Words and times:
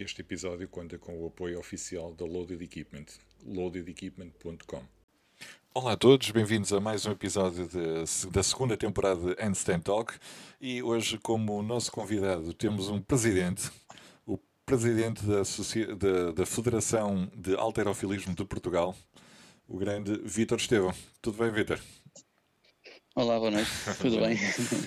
Este 0.00 0.22
episódio 0.22 0.66
conta 0.66 0.96
com 0.96 1.22
o 1.22 1.26
apoio 1.26 1.58
oficial 1.58 2.14
da 2.14 2.24
Loaded 2.24 2.64
Equipment, 2.64 3.04
loadedequipment.com. 3.44 4.82
Olá 5.74 5.92
a 5.92 5.96
todos, 5.98 6.30
bem-vindos 6.30 6.72
a 6.72 6.80
mais 6.80 7.04
um 7.04 7.10
episódio 7.10 7.68
de, 7.68 8.30
da 8.30 8.42
segunda 8.42 8.78
temporada 8.78 9.20
de 9.20 9.42
Handstand 9.42 9.82
Talk 9.82 10.14
e 10.58 10.82
hoje, 10.82 11.18
como 11.18 11.62
nosso 11.62 11.92
convidado, 11.92 12.54
temos 12.54 12.88
um 12.88 12.98
presidente, 12.98 13.70
o 14.24 14.38
presidente 14.64 15.22
da, 15.26 15.42
da, 15.96 16.32
da 16.32 16.46
Federação 16.46 17.30
de 17.36 17.54
Alterofilismo 17.54 18.34
de 18.34 18.46
Portugal, 18.46 18.96
o 19.68 19.76
grande 19.76 20.18
Vítor 20.24 20.56
Estevão. 20.56 20.94
Tudo 21.20 21.36
bem, 21.36 21.52
Vítor? 21.52 21.78
Olá, 23.14 23.38
boa 23.38 23.50
noite, 23.50 23.70
tudo 24.00 24.18
bem? 24.18 24.34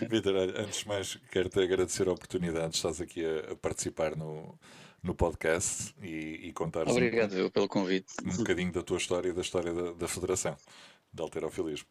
Vítor, 0.10 0.36
antes 0.58 0.80
de 0.80 0.88
mais, 0.88 1.20
quero-te 1.32 1.60
agradecer 1.60 2.08
a 2.08 2.14
oportunidade 2.14 2.72
de 2.72 2.78
estás 2.78 3.00
aqui 3.00 3.24
a, 3.24 3.52
a 3.52 3.56
participar 3.56 4.16
no, 4.16 4.58
no 5.04 5.14
podcast 5.14 5.94
e, 6.02 6.48
e 6.48 6.54
contar 6.54 6.88
Obrigado 6.88 7.46
um, 7.46 7.50
pelo 7.50 7.68
convite. 7.68 8.14
Um 8.26 8.38
bocadinho 8.38 8.72
da 8.72 8.82
tua 8.82 8.98
história 8.98 9.30
e 9.30 9.34
da 9.34 9.42
história 9.42 9.74
da, 9.74 9.92
da 9.92 10.08
Federação 10.08 10.56
de 11.14 11.22
Alterofilismo. 11.22 11.88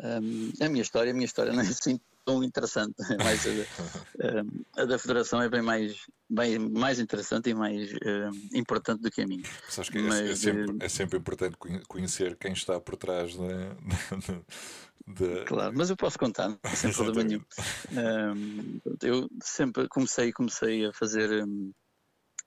Um, 0.00 0.52
a 0.60 0.68
minha 0.68 0.82
história, 0.82 1.12
a 1.12 1.14
minha 1.14 1.24
história 1.24 1.52
não 1.52 1.62
é 1.62 1.66
assim 1.66 2.00
tão 2.24 2.42
interessante, 2.42 2.94
é 3.10 3.16
mais 3.22 3.44
a, 3.46 4.82
a, 4.82 4.84
da 4.84 4.98
Federação 4.98 5.42
é 5.42 5.48
bem 5.48 5.62
mais, 5.62 6.06
bem, 6.28 6.58
mais 6.58 6.98
interessante 6.98 7.50
e 7.50 7.54
mais 7.54 7.92
uh, 7.92 8.30
importante 8.54 9.02
do 9.02 9.10
que 9.10 9.22
a 9.22 9.26
minha. 9.26 9.44
Sabes 9.68 9.90
que 9.90 9.98
é, 9.98 10.02
Mas, 10.02 10.30
é, 10.30 10.34
sempre, 10.34 10.76
é 10.80 10.88
sempre 10.88 11.18
importante 11.18 11.56
conhecer 11.86 12.36
quem 12.36 12.52
está 12.52 12.80
por 12.80 12.96
trás 12.96 13.32
de, 13.32 13.38
de... 15.06 15.44
Claro, 15.44 15.74
mas 15.76 15.90
eu 15.90 15.96
posso 15.96 16.18
contar, 16.18 16.58
sem 16.74 16.92
problema 16.92 17.24
nenhum. 17.24 17.44
Um, 17.92 18.80
eu 19.02 19.28
sempre 19.42 19.88
comecei, 19.88 20.32
comecei 20.32 20.86
a 20.86 20.92
fazer 20.92 21.44
um, 21.44 21.72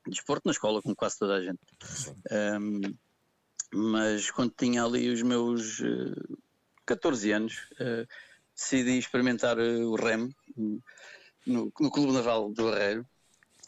desporto 0.08 0.44
na 0.46 0.52
escola, 0.52 0.82
como 0.82 0.96
quase 0.96 1.20
toda 1.20 1.36
a 1.36 1.42
gente. 1.42 1.60
Um, 2.32 2.82
mas 3.74 4.32
quando 4.32 4.54
tinha 4.58 4.84
ali 4.84 5.10
os 5.10 5.22
meus 5.22 5.80
uh, 5.80 6.38
14 6.86 7.32
anos, 7.32 7.70
uh, 7.74 8.08
decidi 8.58 8.98
experimentar 8.98 9.58
uh, 9.58 9.92
o 9.92 9.96
remo 9.96 10.34
no, 11.46 11.72
no 11.80 11.92
Clube 11.92 12.12
Naval 12.12 12.52
do 12.52 12.70
Arreiro. 12.70 13.06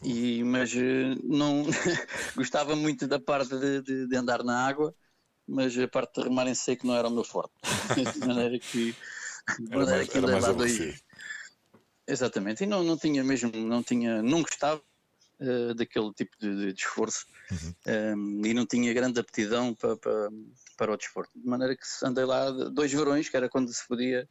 E, 0.02 0.42
mas 0.44 0.72
uh, 0.74 1.18
não 1.22 1.64
gostava 2.36 2.74
muito 2.74 3.06
da 3.06 3.20
parte 3.20 3.56
de, 3.56 3.82
de, 3.82 4.06
de 4.06 4.16
andar 4.16 4.42
na 4.42 4.66
água 4.66 4.94
mas 5.50 5.76
a 5.76 5.88
parte 5.88 6.20
de 6.20 6.28
remar 6.28 6.46
em 6.46 6.54
seco 6.54 6.86
não 6.86 6.94
era 6.94 7.08
o 7.08 7.10
meu 7.10 7.24
forte. 7.24 7.52
de 8.14 8.26
maneira 8.26 8.58
que. 8.58 8.94
De 9.58 9.68
maneira 9.68 9.90
era 9.90 9.96
mais, 9.96 10.08
que 10.08 10.18
era 10.18 10.40
mais 10.40 10.56
dois... 10.56 11.02
Exatamente, 12.06 12.64
e 12.64 12.66
não, 12.66 12.82
não 12.82 12.96
tinha 12.96 13.22
mesmo, 13.22 13.52
não 13.52 13.82
tinha, 13.82 14.20
não 14.20 14.42
gostava 14.42 14.82
uh, 15.40 15.74
daquele 15.74 16.12
tipo 16.12 16.36
de, 16.40 16.72
de 16.72 16.80
esforço 16.80 17.24
uhum. 17.50 18.40
um, 18.42 18.46
e 18.46 18.52
não 18.52 18.66
tinha 18.66 18.92
grande 18.92 19.20
aptidão 19.20 19.74
para, 19.74 19.96
para, 19.96 20.28
para 20.76 20.92
o 20.92 20.96
desporto. 20.96 21.30
De 21.36 21.46
maneira 21.46 21.76
que 21.76 21.82
andei 22.04 22.24
lá 22.24 22.50
dois 22.50 22.92
verões, 22.92 23.28
que 23.28 23.36
era 23.36 23.48
quando 23.48 23.72
se 23.72 23.86
podia 23.86 24.28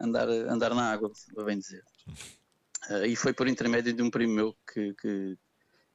andar, 0.00 0.28
andar 0.28 0.74
na 0.74 0.90
água, 0.90 1.10
bem 1.44 1.58
dizer. 1.58 1.84
Uh, 2.88 3.04
e 3.06 3.14
foi 3.14 3.32
por 3.32 3.46
intermédio 3.46 3.92
de 3.92 4.02
um 4.02 4.10
primo 4.10 4.34
meu 4.34 4.56
que, 4.72 4.94
que, 4.94 5.38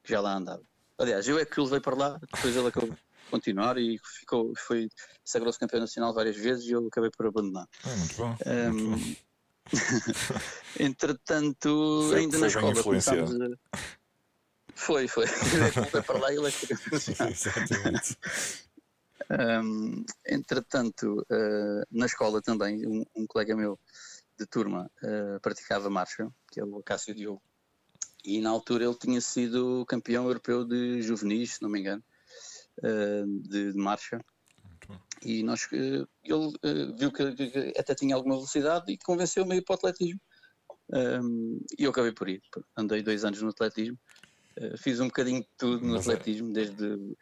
que 0.03 0.11
já 0.11 0.21
lá 0.21 0.35
andava. 0.35 0.63
Aliás, 0.97 1.27
eu 1.27 1.39
é 1.39 1.45
que 1.45 1.59
o 1.59 1.63
levei 1.63 1.79
para 1.79 1.95
lá, 1.95 2.19
depois 2.33 2.55
ele 2.55 2.67
acabou 2.67 2.95
continuar 3.29 3.77
e 3.77 3.99
ficou, 4.19 4.53
foi, 4.55 4.87
sagrou-se 5.23 5.59
campeão 5.59 5.81
nacional 5.81 6.13
várias 6.13 6.37
vezes 6.37 6.65
e 6.65 6.71
eu 6.71 6.87
acabei 6.87 7.09
por 7.09 7.25
abandonar. 7.25 7.67
É, 7.85 7.95
muito 7.95 8.15
bom. 8.15 8.37
Um, 8.45 8.71
muito 8.71 9.15
bom. 9.15 9.19
entretanto, 10.79 12.11
ainda 12.15 12.37
na 12.37 12.47
escola 12.47 12.83
começámos 12.83 13.31
a... 13.31 13.77
Foi, 14.75 15.07
foi. 15.07 15.25
foi 15.89 16.01
para 16.01 16.19
lá 16.19 16.31
e 16.31 16.37
ele 16.37 16.47
é 16.47 17.29
Exatamente. 17.29 18.17
Um, 19.29 20.05
entretanto, 20.25 21.25
uh, 21.31 21.83
na 21.91 22.05
escola 22.05 22.41
também, 22.41 22.85
um, 22.87 23.03
um, 23.15 23.25
colega 23.25 23.55
meu 23.55 23.79
de 24.37 24.45
turma 24.45 24.89
uh, 25.03 25.39
praticava 25.41 25.89
marcha, 25.89 26.29
que 26.51 26.59
é 26.59 26.63
o 26.63 26.83
Cássio 26.83 27.15
Diogo, 27.15 27.41
e 28.23 28.39
na 28.39 28.49
altura 28.49 28.85
ele 28.85 28.95
tinha 28.95 29.21
sido 29.21 29.85
campeão 29.87 30.25
europeu 30.25 30.65
de 30.65 31.01
juvenis, 31.01 31.55
se 31.55 31.61
não 31.61 31.69
me 31.69 31.79
engano. 31.79 32.03
Eh, 32.83 33.23
de, 33.25 33.71
de, 33.71 33.77
marcha. 33.77 34.19
E 35.23 35.41
nós, 35.43 35.63
uh, 35.65 36.07
ele 36.23 36.33
uh, 36.33 36.97
viu 36.97 37.11
que, 37.11 37.31
que, 37.33 37.73
até 37.77 37.95
tinha 37.95 38.13
alguma 38.15 38.35
velocidade 38.35 38.91
e 38.91 38.97
convenceu-me 38.97 39.53
a 39.53 39.57
ir 39.57 39.61
para 39.63 39.73
o 39.73 39.77
atletismo. 39.77 40.19
Um, 40.91 41.59
e 41.79 41.83
eu 41.83 41.91
acabei 41.91 42.11
por 42.11 42.29
ir. 42.29 42.41
Andei 42.77 43.01
dois 43.01 43.23
anos 43.23 43.41
no 43.41 43.49
atletismo. 43.49 43.97
fiz 44.77 44.99
um 44.99 45.07
bocadinho 45.07 45.41
de 45.41 45.49
tudo 45.57 45.85
no 45.85 45.93
Mas 45.93 46.07
é 46.07 46.13
atletismo, 46.13 46.49
é... 46.49 46.53
desde 46.53 47.15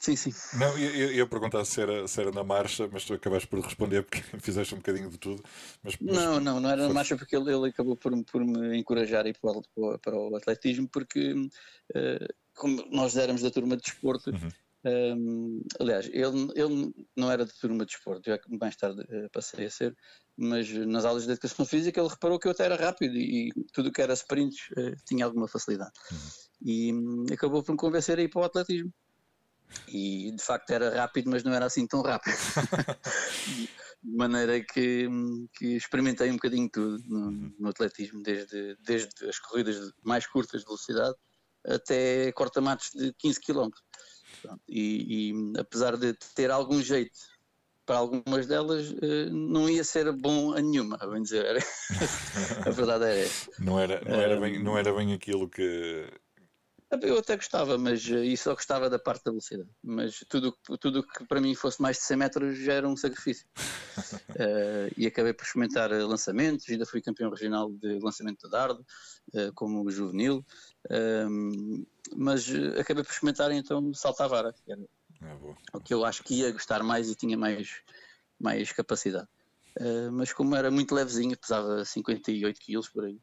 Sim, 0.00 0.14
sim. 0.14 0.32
Não, 0.58 0.78
eu, 0.78 0.94
eu 0.94 1.12
ia 1.12 1.26
perguntar 1.26 1.64
se 1.64 1.80
era, 1.80 2.06
se 2.06 2.20
era 2.20 2.30
na 2.30 2.44
marcha, 2.44 2.88
mas 2.92 3.04
tu 3.04 3.14
acabaste 3.14 3.48
por 3.48 3.60
responder 3.60 4.02
porque 4.02 4.22
fizeste 4.40 4.74
um 4.74 4.78
bocadinho 4.78 5.10
de 5.10 5.18
tudo. 5.18 5.42
Mas, 5.82 5.96
mas 6.00 6.16
não, 6.16 6.40
não, 6.40 6.60
não 6.60 6.70
era 6.70 6.86
na 6.86 6.94
marcha 6.94 7.16
porque 7.16 7.36
ele, 7.36 7.52
ele 7.52 7.68
acabou 7.68 7.96
por, 7.96 8.12
por 8.24 8.44
me 8.44 8.78
encorajar 8.78 9.26
a 9.26 9.28
ir 9.28 9.36
para 9.38 9.50
o, 9.50 9.98
para 9.98 10.16
o 10.16 10.36
atletismo, 10.36 10.88
porque 10.88 11.32
uh, 11.32 12.34
como 12.54 12.84
nós 12.90 13.16
éramos 13.16 13.42
da 13.42 13.50
turma 13.50 13.76
de 13.76 13.82
desporto, 13.82 14.30
uhum. 14.30 15.16
um, 15.16 15.62
aliás, 15.80 16.06
ele, 16.06 16.52
ele 16.54 16.92
não 17.16 17.30
era 17.30 17.44
da 17.44 17.52
turma 17.52 17.84
de 17.84 17.92
desporto, 17.92 18.30
já 18.30 18.38
mais 18.60 18.76
tarde 18.76 19.00
uh, 19.00 19.28
passei 19.32 19.66
a 19.66 19.70
ser, 19.70 19.96
mas 20.36 20.70
nas 20.72 21.04
aulas 21.04 21.24
de 21.24 21.32
educação 21.32 21.66
física 21.66 22.00
ele 22.00 22.08
reparou 22.08 22.38
que 22.38 22.46
eu 22.46 22.52
até 22.52 22.64
era 22.64 22.76
rápido 22.76 23.16
e, 23.16 23.48
e 23.48 23.52
tudo 23.72 23.88
o 23.88 23.92
que 23.92 24.00
era 24.00 24.12
sprints 24.12 24.70
uh, 24.76 24.94
tinha 25.04 25.24
alguma 25.24 25.48
facilidade. 25.48 25.92
Uhum. 26.12 26.18
E 26.62 26.92
um, 26.92 27.26
acabou 27.32 27.62
por 27.62 27.72
me 27.72 27.78
convencer 27.78 28.18
a 28.18 28.22
ir 28.22 28.28
para 28.28 28.42
o 28.42 28.44
atletismo. 28.44 28.92
E 29.88 30.32
de 30.32 30.42
facto 30.42 30.70
era 30.70 30.94
rápido, 30.94 31.30
mas 31.30 31.42
não 31.42 31.52
era 31.52 31.66
assim 31.66 31.86
tão 31.86 32.02
rápido. 32.02 32.36
de 34.02 34.16
maneira 34.16 34.60
que, 34.60 35.08
que, 35.54 35.76
experimentei 35.76 36.30
um 36.30 36.34
bocadinho 36.34 36.68
tudo 36.70 37.02
no, 37.06 37.30
no, 37.58 37.68
atletismo, 37.68 38.22
desde, 38.22 38.76
desde 38.84 39.28
as 39.28 39.38
corridas 39.38 39.92
mais 40.04 40.26
curtas 40.26 40.60
de 40.60 40.66
velocidade 40.66 41.16
até 41.66 42.32
corta-matos 42.32 42.90
de 42.94 43.12
15 43.14 43.40
km. 43.40 43.70
E, 44.68 45.30
e, 45.30 45.58
apesar 45.58 45.96
de 45.96 46.14
ter 46.34 46.50
algum 46.50 46.80
jeito 46.80 47.18
para 47.84 47.96
algumas 47.96 48.46
delas, 48.46 48.94
eh, 49.02 49.30
não 49.30 49.68
ia 49.68 49.82
ser 49.82 50.12
bom 50.12 50.52
a 50.52 50.60
nenhuma, 50.60 50.98
a 51.00 51.06
bem 51.06 51.22
dizer. 51.22 51.56
a 52.66 52.70
verdade 52.70 53.06
é 53.06 53.24
essa. 53.24 53.50
Não 53.58 53.80
era, 53.80 54.02
não, 54.04 54.20
era 54.20 54.38
bem, 54.38 54.62
não 54.62 54.78
era 54.78 54.92
bem 54.92 55.14
aquilo 55.14 55.48
que, 55.48 56.06
eu 57.02 57.18
até 57.18 57.36
gostava, 57.36 57.76
mas 57.76 58.02
e 58.06 58.34
só 58.36 58.54
gostava 58.54 58.88
da 58.88 58.98
parte 58.98 59.24
da 59.24 59.30
velocidade. 59.30 59.68
Mas 59.82 60.24
tudo 60.28 60.56
tudo 60.80 61.06
que 61.06 61.24
para 61.26 61.40
mim 61.40 61.54
fosse 61.54 61.82
mais 61.82 61.98
de 61.98 62.04
100 62.04 62.16
metros 62.16 62.58
já 62.58 62.72
era 62.72 62.88
um 62.88 62.96
sacrifício. 62.96 63.46
uh, 64.30 64.88
e 64.96 65.06
acabei 65.06 65.34
por 65.34 65.44
experimentar 65.44 65.90
lançamentos, 65.90 66.68
ainda 66.68 66.86
fui 66.86 67.02
campeão 67.02 67.30
regional 67.30 67.70
de 67.70 67.98
lançamento 67.98 68.44
de 68.44 68.50
dardo, 68.50 68.84
uh, 69.34 69.52
como 69.54 69.90
juvenil. 69.90 70.44
Uh, 70.86 71.86
mas 72.16 72.48
acabei 72.80 73.04
por 73.04 73.12
experimentar 73.12 73.52
então 73.52 73.92
saltar 73.92 74.24
a 74.26 74.28
vara, 74.28 74.52
que 74.52 74.72
era 74.72 74.80
é 75.20 75.76
o 75.76 75.80
que 75.80 75.92
eu 75.92 76.04
acho 76.04 76.22
que 76.22 76.36
ia 76.36 76.52
gostar 76.52 76.82
mais 76.82 77.10
e 77.10 77.14
tinha 77.14 77.36
mais, 77.36 77.82
mais 78.40 78.72
capacidade. 78.72 79.28
mas 80.12 80.32
como 80.32 80.54
era 80.54 80.70
muito 80.70 80.94
levezinho, 80.94 81.36
pesava 81.36 81.84
58 81.84 82.60
quilos 82.60 82.88
por 82.88 83.04
aí. 83.04 83.20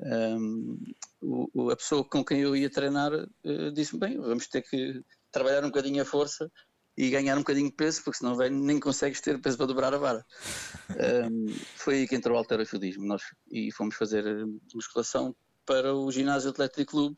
Um, 0.00 0.78
o, 1.20 1.70
a 1.70 1.76
pessoa 1.76 2.04
com 2.04 2.24
quem 2.24 2.40
eu 2.40 2.54
ia 2.54 2.70
treinar 2.70 3.12
uh, 3.12 3.72
disse-me: 3.72 4.00
bem, 4.00 4.18
vamos 4.18 4.46
ter 4.46 4.62
que 4.62 5.02
trabalhar 5.30 5.64
um 5.64 5.68
bocadinho 5.68 6.02
a 6.02 6.04
força 6.04 6.50
e 6.96 7.10
ganhar 7.10 7.36
um 7.36 7.40
bocadinho 7.40 7.68
de 7.68 7.74
peso, 7.74 8.02
porque 8.04 8.18
senão 8.18 8.36
véio, 8.36 8.52
nem 8.52 8.78
consegues 8.78 9.20
ter 9.20 9.40
peso 9.40 9.56
para 9.56 9.66
dobrar 9.66 9.92
a 9.92 9.98
vara. 9.98 10.24
um, 11.30 11.46
foi 11.76 11.94
aí 11.94 12.08
que 12.08 12.14
entrou 12.14 12.36
o 12.36 12.38
alterofilismo 12.38 13.04
nós, 13.04 13.22
e 13.50 13.72
fomos 13.72 13.96
fazer 13.96 14.24
eh, 14.24 14.44
musculação 14.72 15.34
para 15.66 15.94
o 15.94 16.10
Ginásio 16.12 16.50
Atlético 16.50 16.92
Clube, 16.92 17.16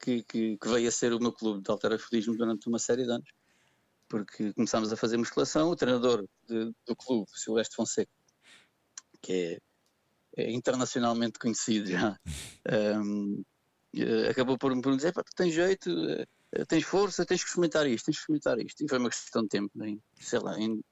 que, 0.00 0.22
que, 0.24 0.58
que, 0.58 0.68
veio 0.68 0.88
a 0.88 0.90
ser 0.90 1.12
o 1.12 1.20
meu 1.20 1.32
clube 1.32 1.62
de 1.62 1.70
alterofilismo 1.70 2.36
durante 2.36 2.68
uma 2.68 2.78
série 2.78 3.04
de 3.04 3.10
anos. 3.10 3.28
Porque 4.08 4.52
começámos 4.52 4.92
a 4.92 4.96
fazer 4.96 5.16
musculação, 5.16 5.70
o 5.70 5.76
treinador 5.76 6.26
de, 6.48 6.72
do 6.86 6.96
clube, 6.96 7.30
Silvestre 7.34 7.76
Fonseca, 7.76 8.12
que 9.22 9.32
é 9.32 9.60
é 10.36 10.50
internacionalmente 10.52 11.38
conhecido 11.38 11.90
já. 11.90 12.18
Um, 12.68 13.44
eh, 13.94 14.28
acabou 14.28 14.58
por, 14.58 14.72
por 14.80 14.90
me 14.90 14.96
dizer: 14.96 15.12
tu 15.12 15.22
tens 15.36 15.54
jeito, 15.54 15.88
eh, 16.52 16.64
tens 16.66 16.84
força, 16.84 17.24
tens 17.24 17.42
que 17.42 17.48
experimentar 17.48 17.86
isto, 17.86 18.06
tens 18.06 18.16
que 18.16 18.20
experimentar 18.22 18.58
isto. 18.58 18.84
E 18.84 18.88
foi 18.88 18.98
uma 18.98 19.08
questão 19.08 19.42
de 19.42 19.48
tempo, 19.48 19.70
em, 19.84 20.00
sei 20.18 20.40
lá, 20.40 20.58
em 20.58 20.82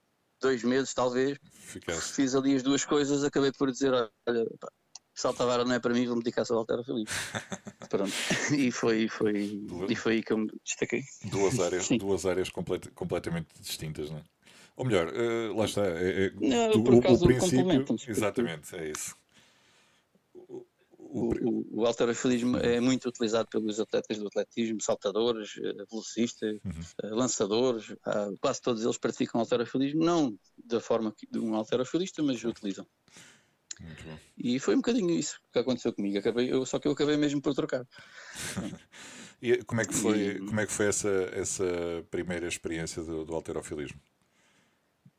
dois 0.40 0.62
meses 0.62 0.94
talvez. 0.94 1.38
Ficaste. 1.52 2.12
Fiz 2.14 2.34
ali 2.34 2.54
as 2.54 2.62
duas 2.62 2.84
coisas, 2.84 3.24
acabei 3.24 3.52
por 3.52 3.70
dizer: 3.70 3.92
olha, 3.92 4.46
pá, 4.60 4.68
salta 5.14 5.64
não 5.64 5.74
é 5.74 5.78
para 5.78 5.92
mim, 5.92 6.06
vou-me 6.06 6.22
dedicar 6.22 6.44
só 6.44 6.54
ao 6.54 6.60
Altera 6.60 6.84
Feliz. 6.84 7.10
Pronto. 7.90 8.12
E 8.56 8.70
foi, 8.70 9.08
foi, 9.08 9.60
duas, 9.64 9.90
e 9.90 9.96
foi 9.96 10.12
aí 10.14 10.22
que 10.22 10.32
eu 10.32 10.38
me 10.38 10.50
destaquei. 10.64 11.02
Duas 11.24 11.58
áreas, 11.60 11.88
duas 11.88 12.26
áreas 12.26 12.50
complet, 12.50 12.88
completamente 12.90 13.48
distintas, 13.60 14.10
não 14.10 14.18
é? 14.18 14.22
Ou 14.76 14.84
melhor, 14.84 15.08
uh, 15.08 15.56
lá 15.56 15.66
está. 15.66 15.82
É, 15.86 16.26
é, 16.26 16.32
não, 16.34 16.70
o, 16.70 16.94
o, 16.94 17.14
o 17.14 17.20
princípio. 17.20 17.84
Exatamente, 18.08 18.74
é 18.76 18.90
isso 18.90 19.16
o, 21.14 21.80
o, 21.82 21.86
alterofilismo 21.86 22.56
é 22.56 22.80
muito 22.80 23.08
utilizado 23.08 23.48
pelos 23.48 23.78
atletas 23.78 24.18
do 24.18 24.26
atletismo, 24.26 24.80
saltadores, 24.80 25.52
eh, 25.58 25.84
velocistas, 25.88 26.58
uhum. 26.64 26.72
Eh, 27.04 27.10
lançadores, 27.10 27.94
quase 28.40 28.60
todos 28.60 28.82
eles 28.82 28.98
praticam 28.98 29.40
alterofilismo, 29.40 30.04
não 30.04 30.36
da 30.64 30.80
forma 30.80 31.14
de 31.30 31.38
um 31.38 31.54
alterofilista, 31.54 32.20
mas 32.20 32.42
utilizam. 32.42 32.84
E 34.36 34.58
foi 34.58 34.74
um 34.74 34.78
bocadinho 34.78 35.10
isso 35.10 35.40
que 35.52 35.58
aconteceu 35.60 35.92
comigo. 35.92 36.18
Acabei, 36.18 36.52
eu, 36.52 36.66
só 36.66 36.80
que 36.80 36.88
eu 36.88 36.92
acabei 36.92 37.16
mesmo 37.16 37.40
por 37.40 37.54
trocar. 37.54 37.86
e 39.40 39.62
como 39.64 39.80
é 39.80 39.84
que 39.84 39.94
foi, 39.94 40.18
e, 40.18 40.38
como 40.40 40.60
é 40.60 40.66
que 40.66 40.72
foi 40.72 40.86
essa, 40.86 41.10
essa 41.32 41.64
primeira 42.10 42.48
experiência 42.48 43.04
do, 43.04 43.24
do 43.24 43.34
alterofilismo? 43.34 44.00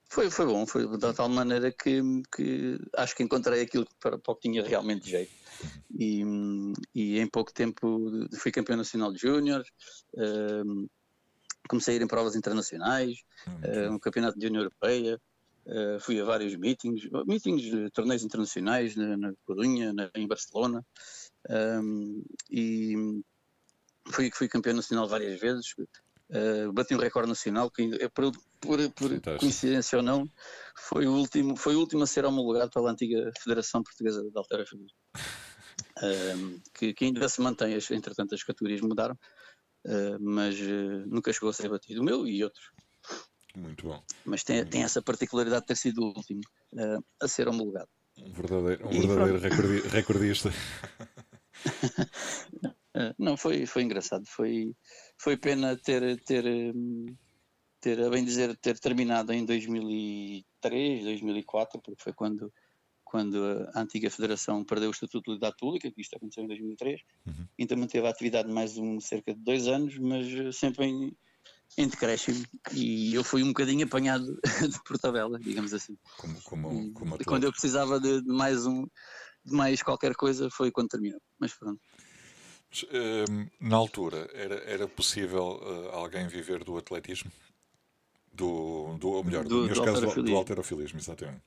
Foi, 0.08 0.30
foi 0.30 0.46
bom, 0.46 0.66
foi 0.66 0.88
de 0.88 1.14
tal 1.14 1.28
maneira 1.28 1.72
que, 1.72 2.02
que 2.34 2.80
acho 2.96 3.16
que 3.16 3.24
encontrei 3.24 3.62
aquilo 3.62 3.88
para, 4.00 4.18
para 4.18 4.32
o 4.32 4.36
que 4.36 4.48
tinha 4.50 4.64
realmente 4.64 5.10
jeito. 5.10 5.32
E, 5.98 6.24
e 6.94 7.20
em 7.20 7.28
pouco 7.28 7.52
tempo 7.52 8.00
fui 8.38 8.52
campeão 8.52 8.78
nacional 8.78 9.12
de 9.12 9.20
júnior, 9.20 9.66
uh, 10.14 10.90
comecei 11.68 11.96
a 11.96 11.98
ir 11.98 12.04
em 12.04 12.08
provas 12.08 12.36
internacionais, 12.36 13.24
uh, 13.48 13.92
um 13.92 14.00
campeonato 14.00 14.38
de 14.38 14.48
União 14.48 14.62
Europeia, 14.62 15.20
uh, 15.66 16.00
fui 16.00 16.20
a 16.20 16.24
vários 16.24 16.56
meetings, 16.56 17.10
meetings, 17.26 17.92
torneios 17.92 18.24
internacionais 18.24 18.96
na, 18.96 19.18
na 19.18 19.34
Corunha, 19.46 19.92
na, 19.92 20.10
em 20.16 20.28
Barcelona, 20.28 20.86
um, 21.50 22.24
e 22.50 23.22
fui, 24.10 24.30
fui 24.32 24.48
campeão 24.48 24.76
nacional 24.76 25.08
várias 25.08 25.40
vezes, 25.40 25.74
Uh, 26.28 26.74
bati 26.74 26.96
um 26.96 26.98
recorde 26.98 27.30
nacional 27.30 27.70
que 27.70 28.10
por, 28.10 28.32
por, 28.60 28.80
por 28.94 29.38
coincidência 29.38 30.00
ou 30.00 30.04
não 30.04 30.28
foi 30.76 31.06
o 31.06 31.12
último 31.12 31.56
foi 31.56 31.76
o 31.76 31.80
último 31.80 32.02
a 32.02 32.08
ser 32.08 32.26
homologado 32.26 32.72
pela 32.72 32.90
antiga 32.90 33.32
Federação 33.40 33.84
Portuguesa 33.84 34.24
de 34.24 34.36
Alterofilismo 34.36 34.90
uh, 36.00 36.62
que, 36.74 36.96
que, 36.96 37.06
ainda 37.06 37.30
se 37.30 37.40
mantém 37.42 37.78
entretanto 37.92 38.34
as 38.34 38.42
categorias 38.42 38.82
mudaram 38.82 39.14
uh, 39.86 40.18
mas 40.20 40.58
nunca 41.06 41.32
chegou 41.32 41.50
a 41.50 41.54
ser 41.54 41.70
batido. 41.70 42.02
O 42.02 42.04
meu 42.04 42.28
e 42.28 42.44
outros 42.44 42.72
muito 43.56 43.88
bom. 43.88 44.04
Mas 44.26 44.44
tem, 44.44 44.66
tem 44.66 44.84
essa 44.84 45.04
particularidade 45.04 45.62
de 45.62 45.68
ter 45.68 45.78
sido 45.78 46.02
o 46.02 46.08
último 46.08 46.42
a 47.22 47.28
ser 47.28 47.48
homologado. 47.48 47.88
Um 48.18 48.34
verdadeiro, 48.34 48.88
um 48.88 49.08
verdadeiro 49.08 49.40
recordi, 49.40 49.88
recordista 49.90 50.50
não 53.18 53.36
foi 53.36 53.66
foi 53.66 53.84
engraçado 53.84 54.26
foi 54.26 54.76
foi 55.18 55.38
pena 55.38 55.76
ter, 55.78 56.20
ter, 56.22 56.44
ter, 57.86 58.02
a 58.02 58.10
bem 58.10 58.24
dizer, 58.24 58.56
ter 58.58 58.80
terminado 58.80 59.32
em 59.32 59.46
2003, 59.46 61.04
2004, 61.04 61.82
porque 61.82 62.02
foi 62.02 62.14
quando, 62.14 62.52
quando 63.04 63.38
a 63.74 63.82
antiga 63.82 64.10
Federação 64.10 64.64
perdeu 64.64 64.90
o 64.90 64.92
Estatuto 64.92 65.24
de 65.24 65.32
Utilidade 65.32 65.56
Pública, 65.60 65.92
que 65.92 66.02
isto 66.02 66.16
aconteceu 66.16 66.44
em 66.44 66.48
2003, 66.48 67.02
uhum. 67.28 67.48
ainda 67.60 67.76
manteve 67.76 68.08
a 68.08 68.10
atividade 68.10 68.52
mais 68.52 68.78
um, 68.78 69.00
cerca 69.00 69.34
de 69.34 69.40
dois 69.40 69.68
anos, 69.68 69.98
mas 69.98 70.56
sempre 70.56 70.86
em, 70.86 71.16
em 71.78 71.88
decréscimo 71.88 72.44
e 72.74 73.14
eu 73.14 73.24
fui 73.24 73.44
um 73.44 73.50
bocadinho 73.50 73.86
apanhado 73.86 74.40
de 74.68 75.00
tabela, 75.00 75.40
digamos 75.40 75.74
assim. 75.74 75.98
Como, 76.18 76.42
como, 76.42 76.94
como 76.94 77.18
quando 77.26 77.44
eu 77.44 77.52
precisava 77.52 78.00
de, 78.00 78.22
de, 78.22 78.34
mais 78.34 78.66
um, 78.66 78.84
de 79.46 79.54
mais 79.54 79.82
qualquer 79.82 80.16
coisa 80.16 80.50
foi 80.50 80.72
quando 80.72 80.90
terminou, 80.90 81.22
mas 81.40 81.54
pronto. 81.54 81.80
Ehm, 82.84 83.48
na 83.60 83.78
altura, 83.78 84.30
era, 84.34 84.56
era 84.70 84.88
possível 84.88 85.60
uh, 85.62 85.90
alguém 85.96 86.28
viver 86.28 86.64
do 86.64 86.78
atletismo? 86.78 87.32
Do, 88.34 88.98
do 88.98 89.10
ou 89.12 89.24
melhor, 89.24 89.46
do, 89.46 89.68
do, 89.68 89.84
caso, 89.84 90.22
do 90.22 90.36
alterofilismo, 90.36 91.00
exatamente. 91.00 91.42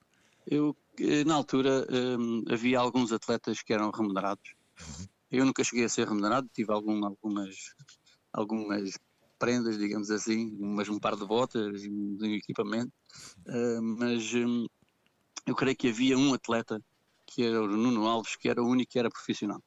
Eu, 0.46 0.74
eh, 0.98 1.24
na 1.24 1.34
altura, 1.34 1.86
ehm, 1.90 2.44
havia 2.50 2.78
alguns 2.78 3.12
atletas 3.12 3.62
que 3.62 3.74
eram 3.74 3.90
remunerados. 3.90 4.54
Uhum. 4.80 5.06
Eu 5.30 5.44
nunca 5.44 5.62
cheguei 5.62 5.84
a 5.84 5.88
ser 5.88 6.08
remunerado, 6.08 6.48
tive 6.54 6.72
algum, 6.72 7.04
algumas, 7.04 7.54
algumas 8.32 8.98
prendas, 9.38 9.76
digamos 9.78 10.10
assim, 10.10 10.56
mas 10.58 10.88
um 10.88 10.98
par 10.98 11.16
de 11.16 11.26
botas 11.26 11.84
e 11.84 11.90
um, 11.90 12.16
um 12.18 12.34
equipamento. 12.34 12.92
Uh, 13.46 13.82
mas 13.82 14.32
um, 14.32 14.66
eu 15.46 15.54
creio 15.54 15.76
que 15.76 15.88
havia 15.88 16.16
um 16.16 16.32
atleta, 16.32 16.80
que 17.26 17.42
era 17.42 17.62
o 17.62 17.66
Nuno 17.66 18.06
Alves, 18.06 18.36
que 18.36 18.48
era 18.48 18.62
o 18.62 18.66
único 18.66 18.92
que 18.92 18.98
era 18.98 19.10
profissional. 19.10 19.62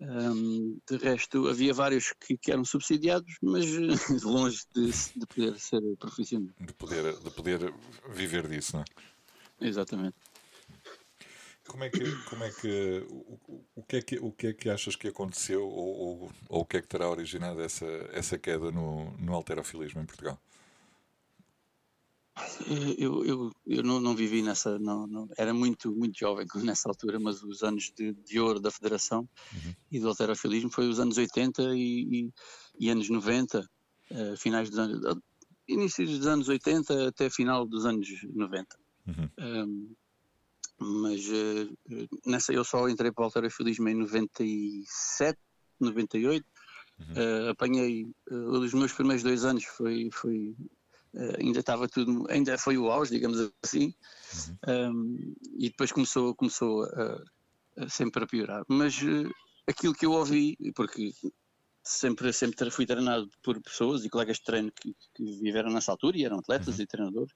Um, 0.00 0.78
de 0.88 0.96
resto, 0.96 1.48
havia 1.48 1.74
vários 1.74 2.12
que, 2.12 2.36
que, 2.36 2.52
eram 2.52 2.64
subsidiados, 2.64 3.36
mas 3.42 3.66
longe 4.22 4.64
de, 4.72 4.90
de, 4.92 5.26
poder 5.26 5.58
ser 5.58 5.80
profissional. 5.98 6.54
De 6.60 6.72
poder, 6.72 7.18
de 7.18 7.30
poder 7.30 7.74
viver 8.10 8.46
disso, 8.46 8.76
não 8.76 8.82
é? 8.82 9.66
Exatamente. 9.66 10.14
Como 11.66 11.84
é 11.84 11.90
que, 11.90 12.24
como 12.30 12.44
é 12.44 12.50
que, 12.50 13.06
o, 13.10 13.60
o, 13.74 13.82
que 13.82 13.96
é 13.96 14.02
que, 14.02 14.18
o 14.18 14.32
que 14.32 14.46
é 14.46 14.52
que 14.52 14.70
achas 14.70 14.94
que 14.96 15.08
aconteceu 15.08 15.66
ou, 15.66 15.96
ou, 15.96 16.32
ou 16.48 16.60
o 16.62 16.64
que 16.64 16.76
é 16.76 16.80
que 16.80 16.88
terá 16.88 17.10
originado 17.10 17.60
essa, 17.60 17.86
essa 18.12 18.38
queda 18.38 18.70
no, 18.70 19.10
no 19.18 19.34
alterofilismo 19.34 20.00
em 20.00 20.06
Portugal? 20.06 20.40
Eu, 22.98 23.24
eu, 23.24 23.52
eu 23.66 23.82
não, 23.82 24.00
não 24.00 24.14
vivi 24.14 24.42
nessa. 24.42 24.78
Não, 24.78 25.06
não, 25.06 25.28
era 25.36 25.54
muito, 25.54 25.94
muito 25.94 26.18
jovem 26.18 26.46
nessa 26.76 26.88
altura, 26.88 27.18
mas 27.18 27.42
os 27.42 27.62
anos 27.62 27.92
de, 27.96 28.12
de 28.12 28.40
ouro 28.40 28.60
da 28.60 28.70
Federação 28.70 29.28
uhum. 29.52 29.74
e 29.90 30.00
do 30.00 30.08
alterofilismo 30.08 30.70
foi 30.70 30.88
os 30.88 31.00
anos 31.00 31.16
80 31.16 31.62
e, 31.74 31.78
e, 31.78 32.32
e 32.78 32.90
anos 32.90 33.08
90, 33.08 33.60
uh, 33.60 33.64
eh, 34.10 34.36
finais 34.36 34.68
dos 34.68 34.78
anos. 34.78 34.98
Uh, 35.04 35.22
inícios 35.68 36.18
dos 36.18 36.26
anos 36.26 36.48
80 36.48 37.08
até 37.08 37.28
final 37.28 37.66
dos 37.66 37.84
anos 37.84 38.08
90. 38.34 38.78
Uhum. 39.06 39.30
Um, 39.38 39.94
mas 40.80 41.26
uh, 41.28 42.08
nessa 42.26 42.52
eu 42.52 42.64
só 42.64 42.88
entrei 42.88 43.10
para 43.12 43.22
o 43.22 43.24
alterofilismo 43.24 43.88
em 43.88 43.94
97, 43.94 45.38
98. 45.80 46.44
Uhum. 46.98 47.50
apanhei. 47.50 48.10
os 48.28 48.74
meus 48.74 48.92
primeiros 48.92 49.22
dois 49.22 49.44
anos 49.44 49.62
foi, 49.62 50.10
foi 50.12 50.56
Uh, 51.14 51.40
ainda 51.40 51.60
estava 51.60 51.88
tudo, 51.88 52.26
ainda 52.28 52.58
foi 52.58 52.76
o 52.76 52.90
auge, 52.90 53.12
digamos 53.12 53.50
assim, 53.64 53.94
uhum. 54.66 54.92
um, 54.92 55.34
e 55.56 55.70
depois 55.70 55.90
começou, 55.90 56.34
começou 56.34 56.84
a, 56.84 57.24
a 57.78 57.88
sempre 57.88 58.24
a 58.24 58.26
piorar. 58.26 58.62
Mas 58.68 59.00
uh, 59.02 59.30
aquilo 59.66 59.94
que 59.94 60.04
eu 60.04 60.12
ouvi, 60.12 60.56
porque 60.74 61.12
sempre, 61.82 62.32
sempre 62.32 62.70
fui 62.70 62.84
treinado 62.84 63.30
por 63.42 63.60
pessoas 63.62 64.04
e 64.04 64.10
colegas 64.10 64.36
de 64.36 64.44
treino 64.44 64.70
que, 64.70 64.94
que 65.14 65.24
viveram 65.40 65.70
nessa 65.70 65.92
altura 65.92 66.18
e 66.18 66.24
eram 66.24 66.38
atletas 66.38 66.76
uhum. 66.76 66.82
e 66.82 66.86
treinadores, 66.86 67.32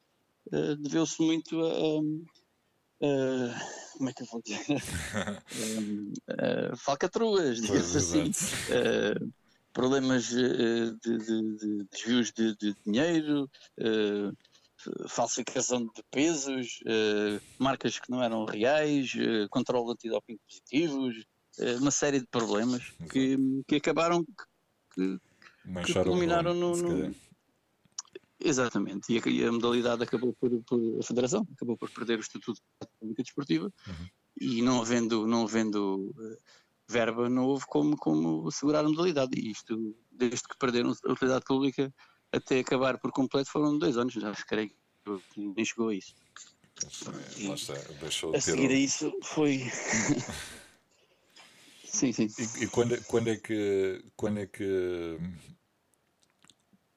uh, 0.53 0.77
deveu-se 0.77 1.23
muito 1.23 1.59
a, 1.65 1.73
a, 3.07 3.61
como 3.97 4.11
é 4.11 4.13
que 4.13 4.23
eu 4.23 4.27
vou 4.27 4.43
dizer? 4.43 4.67
um, 5.81 6.77
falcatruas, 6.77 7.61
digamos 7.61 7.97
assim 7.97 8.31
problemas 9.73 10.33
eh, 10.33 10.93
de, 11.03 11.19
de, 11.19 11.57
de 11.57 11.85
desvios 11.91 12.33
de, 12.33 12.57
de 12.57 12.77
dinheiro, 12.85 13.51
uh, 13.79 15.09
falsificação 15.09 15.85
de 15.85 16.03
pesos, 16.11 16.81
uh, 16.83 17.41
marcas 17.59 17.99
que 17.99 18.11
não 18.11 18.23
eram 18.23 18.45
reais, 18.45 19.13
controle 19.51 19.93
antidoping 19.93 20.39
positivos, 20.47 21.25
uma 21.81 21.91
série 21.91 22.21
de 22.21 22.27
problemas 22.27 22.83
que, 23.11 23.37
que 23.69 23.77
acabaram 23.77 24.25
que, 24.95 25.19
que 25.85 26.05
culminaram 26.05 26.55
no, 26.55 26.75
no... 26.75 27.15
Exatamente, 28.41 29.13
e 29.13 29.45
a, 29.45 29.49
a, 29.49 29.53
modalidade 29.53 30.03
acabou 30.03 30.35
por, 30.35 30.51
por, 30.65 30.81
a 30.99 31.03
Federação 31.03 31.47
acabou 31.55 31.77
por 31.77 31.91
perder 31.91 32.19
o 32.19 32.23
Estatuto 32.23 32.61
de 32.81 32.89
Pública 32.99 33.23
Desportiva 33.23 33.73
uhum. 33.87 34.07
e 34.41 34.63
não 34.63 34.81
havendo, 34.81 35.27
não 35.27 35.45
havendo 35.45 36.13
verba 36.89 37.29
não 37.29 37.45
houve 37.45 37.65
como, 37.67 37.97
como 37.97 38.51
segurar 38.51 38.85
a 38.85 38.89
modalidade. 38.89 39.39
E 39.39 39.51
isto, 39.51 39.97
desde 40.11 40.49
que 40.49 40.59
perderam 40.59 40.91
a 40.91 41.13
utilidade 41.13 41.45
pública 41.45 41.93
até 42.33 42.61
acabar 42.61 42.99
por 42.99 43.13
completo, 43.13 43.51
foram 43.51 43.79
dois 43.79 43.97
anos, 43.97 44.15
já 44.15 44.33
creio 44.47 44.71
que 44.71 45.41
nem 45.41 45.65
chegou 45.65 45.89
a 45.89 45.95
isso. 45.95 46.15
E, 47.37 47.51
está, 47.53 47.75
a 48.35 48.41
seguir 48.41 48.71
a 48.71 48.75
isso 48.75 49.13
foi. 49.23 49.59
sim, 51.85 52.13
sim. 52.13 52.29
E, 52.39 52.65
e, 52.65 52.69
quando, 52.69 53.05
quando 53.05 53.29
é 53.29 53.37
que. 53.37 54.03
Quando 54.17 54.39
é 54.39 54.47
que 54.47 55.19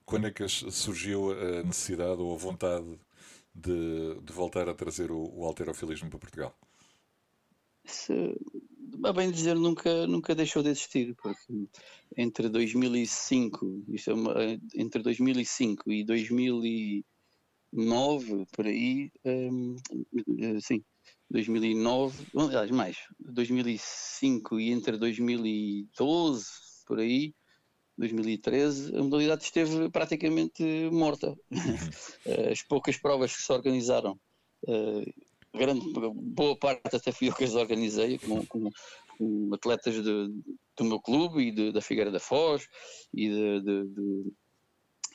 quando 0.05 0.27
é 0.27 0.31
que 0.31 0.47
surgiu 0.47 1.31
a 1.31 1.63
necessidade 1.63 2.21
ou 2.21 2.33
a 2.33 2.37
vontade 2.37 2.99
de, 3.53 4.19
de 4.21 4.31
voltar 4.31 4.69
a 4.69 4.73
trazer 4.73 5.11
o, 5.11 5.29
o 5.35 5.45
alterofilismo 5.45 6.09
para 6.09 6.19
Portugal? 6.19 6.55
Se, 7.85 8.35
a 9.03 9.11
bem 9.13 9.31
dizer, 9.31 9.55
nunca, 9.55 10.05
nunca 10.07 10.35
deixou 10.35 10.63
de 10.63 10.69
existir, 10.69 11.15
porque 11.15 11.67
entre 12.17 12.49
2005, 12.49 13.83
isto 13.89 14.11
é 14.11 14.13
uma, 14.13 14.33
entre 14.75 15.01
2005 15.03 15.91
e 15.91 16.03
2009, 16.03 18.45
por 18.51 18.65
aí, 18.65 19.11
um, 19.25 19.75
sim, 20.61 20.83
2009, 21.29 22.25
aliás, 22.35 22.71
mais, 22.71 22.97
2005 23.19 24.59
e 24.59 24.71
entre 24.71 24.97
2012, 24.97 26.45
por 26.85 26.99
aí, 26.99 27.33
2013, 27.97 28.95
a 28.95 29.03
modalidade 29.03 29.43
esteve 29.43 29.89
praticamente 29.89 30.63
morta. 30.91 31.29
Uhum. 31.29 31.35
As 32.51 32.61
poucas 32.61 32.97
provas 32.97 33.35
que 33.35 33.41
se 33.41 33.51
organizaram 33.51 34.19
uh, 34.67 35.13
grande, 35.55 35.81
boa 36.13 36.57
parte 36.57 36.95
até 36.95 37.11
fui 37.11 37.29
eu 37.29 37.33
que 37.33 37.43
as 37.43 37.55
organizei, 37.55 38.17
com, 38.19 38.45
com, 38.45 38.69
com 39.17 39.53
atletas 39.53 39.95
de, 39.95 40.01
do 40.77 40.83
meu 40.83 40.99
clube 40.99 41.41
e 41.41 41.51
de, 41.51 41.71
da 41.71 41.81
Figueira 41.81 42.11
da 42.11 42.19
Foz 42.19 42.67
e 43.13 43.29
de, 43.29 43.61
de, 43.61 44.33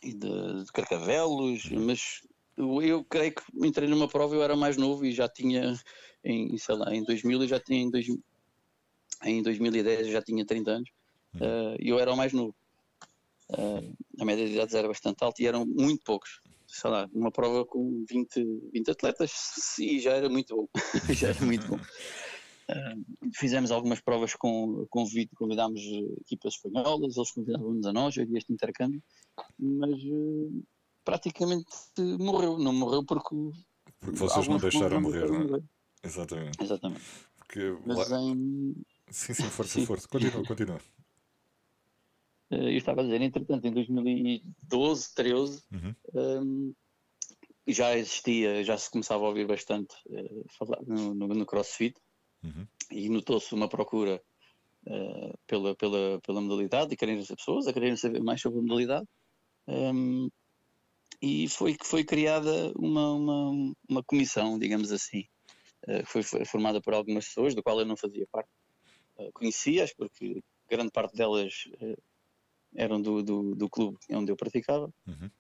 e 0.02 0.14
de, 0.14 0.73
Carcavelos, 0.73 1.70
mas 1.70 2.20
eu, 2.56 3.04
creio 3.04 3.35
que 3.35 3.42
entrei 3.66 3.88
numa 3.88 4.09
prova, 4.09 4.35
eu 4.35 4.42
era 4.42 4.56
mais 4.56 4.76
novo 4.76 5.04
e 5.04 5.12
já 5.12 5.28
tinha, 5.28 5.78
em, 6.25 6.56
sei 6.59 6.75
lá, 6.75 6.94
em 6.94 7.04
2000 7.04 7.42
eu 7.42 7.49
já 7.49 7.61
tinha, 7.61 7.80
em, 7.80 7.90
dois, 7.90 8.06
em 9.25 9.42
2010 9.42 10.06
eu 10.06 10.12
já 10.12 10.23
tinha 10.23 10.44
30 10.44 10.70
anos, 10.70 10.90
uh, 11.37 11.76
e 11.80 11.88
eu 11.88 11.99
era 11.99 12.12
o 12.12 12.16
mais 12.16 12.32
novo. 12.32 12.54
Uh, 13.50 13.97
a 14.20 14.25
média 14.25 14.47
de 14.47 14.54
idades 14.54 14.75
era 14.75 14.87
bastante 14.87 15.25
alta 15.25 15.42
e 15.42 15.47
eram 15.47 15.66
muito 15.66 16.04
poucos. 16.04 16.40
Sei 16.72 16.88
lá, 16.88 17.08
uma 17.12 17.32
prova 17.32 17.66
com 17.66 18.04
20, 18.08 18.70
20 18.72 18.90
atletas, 18.90 19.32
sim, 19.34 19.98
já 19.98 20.12
era 20.12 20.28
muito 20.28 20.54
bom. 20.54 20.68
já 21.12 21.28
era 21.28 21.44
muito 21.44 21.66
bom. 21.66 21.76
Uh, 21.76 23.30
fizemos 23.34 23.72
algumas 23.72 24.00
provas 24.00 24.34
com 24.34 24.86
convite, 24.88 25.34
convidámos 25.34 25.80
equipas 26.20 26.54
espanholas, 26.54 27.16
eles 27.16 27.32
convidavam-nos 27.32 27.84
a 27.86 27.92
nós, 27.92 28.16
havia 28.16 28.38
este 28.38 28.52
intercâmbio, 28.52 29.02
mas 29.58 30.00
uh, 30.04 30.62
praticamente 31.04 31.66
morreu. 32.20 32.56
Não 32.56 32.72
morreu 32.72 33.04
porque. 33.04 33.34
Porque 33.98 34.18
vocês 34.18 34.46
não 34.46 34.58
deixaram 34.58 35.00
morrer, 35.00 35.28
não 35.28 35.56
é? 35.56 35.62
Exatamente. 36.04 36.62
Exatamente. 36.62 37.04
Porque 37.36 37.76
Mas 37.84 38.08
lá... 38.08 38.20
em. 38.20 38.74
Sim, 39.10 39.34
sim, 39.34 39.42
força, 39.50 39.80
Sim. 39.80 39.86
força. 39.86 40.06
Continua, 40.06 40.44
continua. 40.46 40.80
Eh, 42.50 42.57
Eu 42.75 42.76
estava 42.78 43.00
a 43.00 43.04
dizer, 43.04 43.21
entretanto, 43.23 43.64
em 43.66 43.73
2012, 43.73 45.14
13, 45.14 45.62
Uhum. 45.73 45.95
hum, 46.14 46.75
já 47.66 47.97
existia, 47.97 48.64
já 48.64 48.76
se 48.76 48.90
começava 48.90 49.25
a 49.25 49.28
ouvir 49.28 49.47
bastante 49.47 49.95
eh, 50.11 50.42
falar 50.59 50.80
no, 50.87 51.14
no, 51.14 51.28
no 51.28 51.47
CrossFit 51.47 51.97
Uhum. 52.42 52.66
e 52.90 53.09
notou-se 53.09 53.54
uma 53.54 53.69
procura 53.69 54.21
eh, 54.87 55.33
pela, 55.47 55.75
pela, 55.76 56.21
pela 56.23 56.40
modalidade 56.40 56.92
e 56.92 56.97
querem 56.97 57.19
as 57.19 57.28
pessoas 57.28 57.66
a 57.66 57.73
quererem 57.73 57.97
saber 57.97 58.21
mais 58.23 58.40
sobre 58.40 58.59
a 58.59 58.62
modalidade. 58.62 59.07
Hum, 59.69 60.28
e 61.23 61.49
foi 61.49 61.76
que 61.76 61.87
foi 61.87 62.02
criada 62.02 62.73
uma, 62.76 63.12
uma, 63.12 63.73
uma 63.88 64.02
comissão, 64.02 64.59
digamos 64.59 64.90
assim, 64.90 65.25
que 65.85 66.04
foi, 66.07 66.23
formada 66.47 66.80
por 66.80 66.95
algumas 66.95 67.26
pessoas, 67.26 67.54
do 67.54 67.62
qual 67.62 67.78
eu 67.78 67.87
não 67.87 67.97
fazia 67.97 68.26
parte. 68.33 68.49
Eh, 69.19 69.30
Conhecia-as 69.35 69.92
porque 69.95 70.42
grande 70.69 70.90
parte 70.90 71.14
delas 71.16 71.52
eram 72.74 73.00
do, 73.00 73.22
do, 73.22 73.54
do 73.54 73.68
clube 73.68 73.98
onde 74.10 74.30
eu 74.30 74.36
praticava. 74.36 74.92
Uhum. 75.06 75.30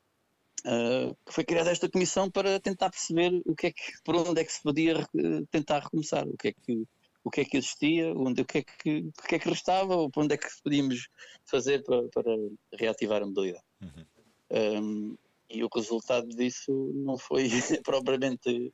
Uh, 0.60 1.16
foi 1.26 1.44
criada 1.44 1.70
esta 1.70 1.88
comissão 1.88 2.30
para 2.30 2.60
tentar 2.60 2.90
perceber 2.90 3.40
o 3.46 3.54
que 3.54 3.68
é 3.68 3.72
que, 3.72 3.92
por 4.04 4.14
onde 4.14 4.40
é 4.40 4.44
que 4.44 4.52
se 4.52 4.62
podia 4.62 5.08
tentar 5.50 5.80
recomeçar, 5.80 6.28
o 6.28 6.36
que 6.36 6.48
é 6.48 6.52
que, 6.52 6.86
o 7.24 7.30
que, 7.30 7.40
é 7.40 7.44
que 7.44 7.56
existia, 7.56 8.12
onde, 8.14 8.42
o, 8.42 8.44
que 8.44 8.58
é 8.58 8.62
que, 8.62 8.98
o 8.98 9.28
que 9.28 9.34
é 9.36 9.38
que 9.38 9.48
restava, 9.48 9.96
ou 9.96 10.10
por 10.10 10.24
onde 10.24 10.34
é 10.34 10.36
que 10.36 10.48
podíamos 10.62 11.08
fazer 11.46 11.82
para, 11.82 12.02
para 12.08 12.36
reativar 12.74 13.22
a 13.22 13.26
modalidade. 13.26 13.64
Uhum. 13.80 14.06
Um, 14.52 15.16
e 15.48 15.64
o 15.64 15.68
resultado 15.74 16.28
disso 16.28 16.72
não 16.94 17.16
foi 17.16 17.48
propriamente 17.82 18.72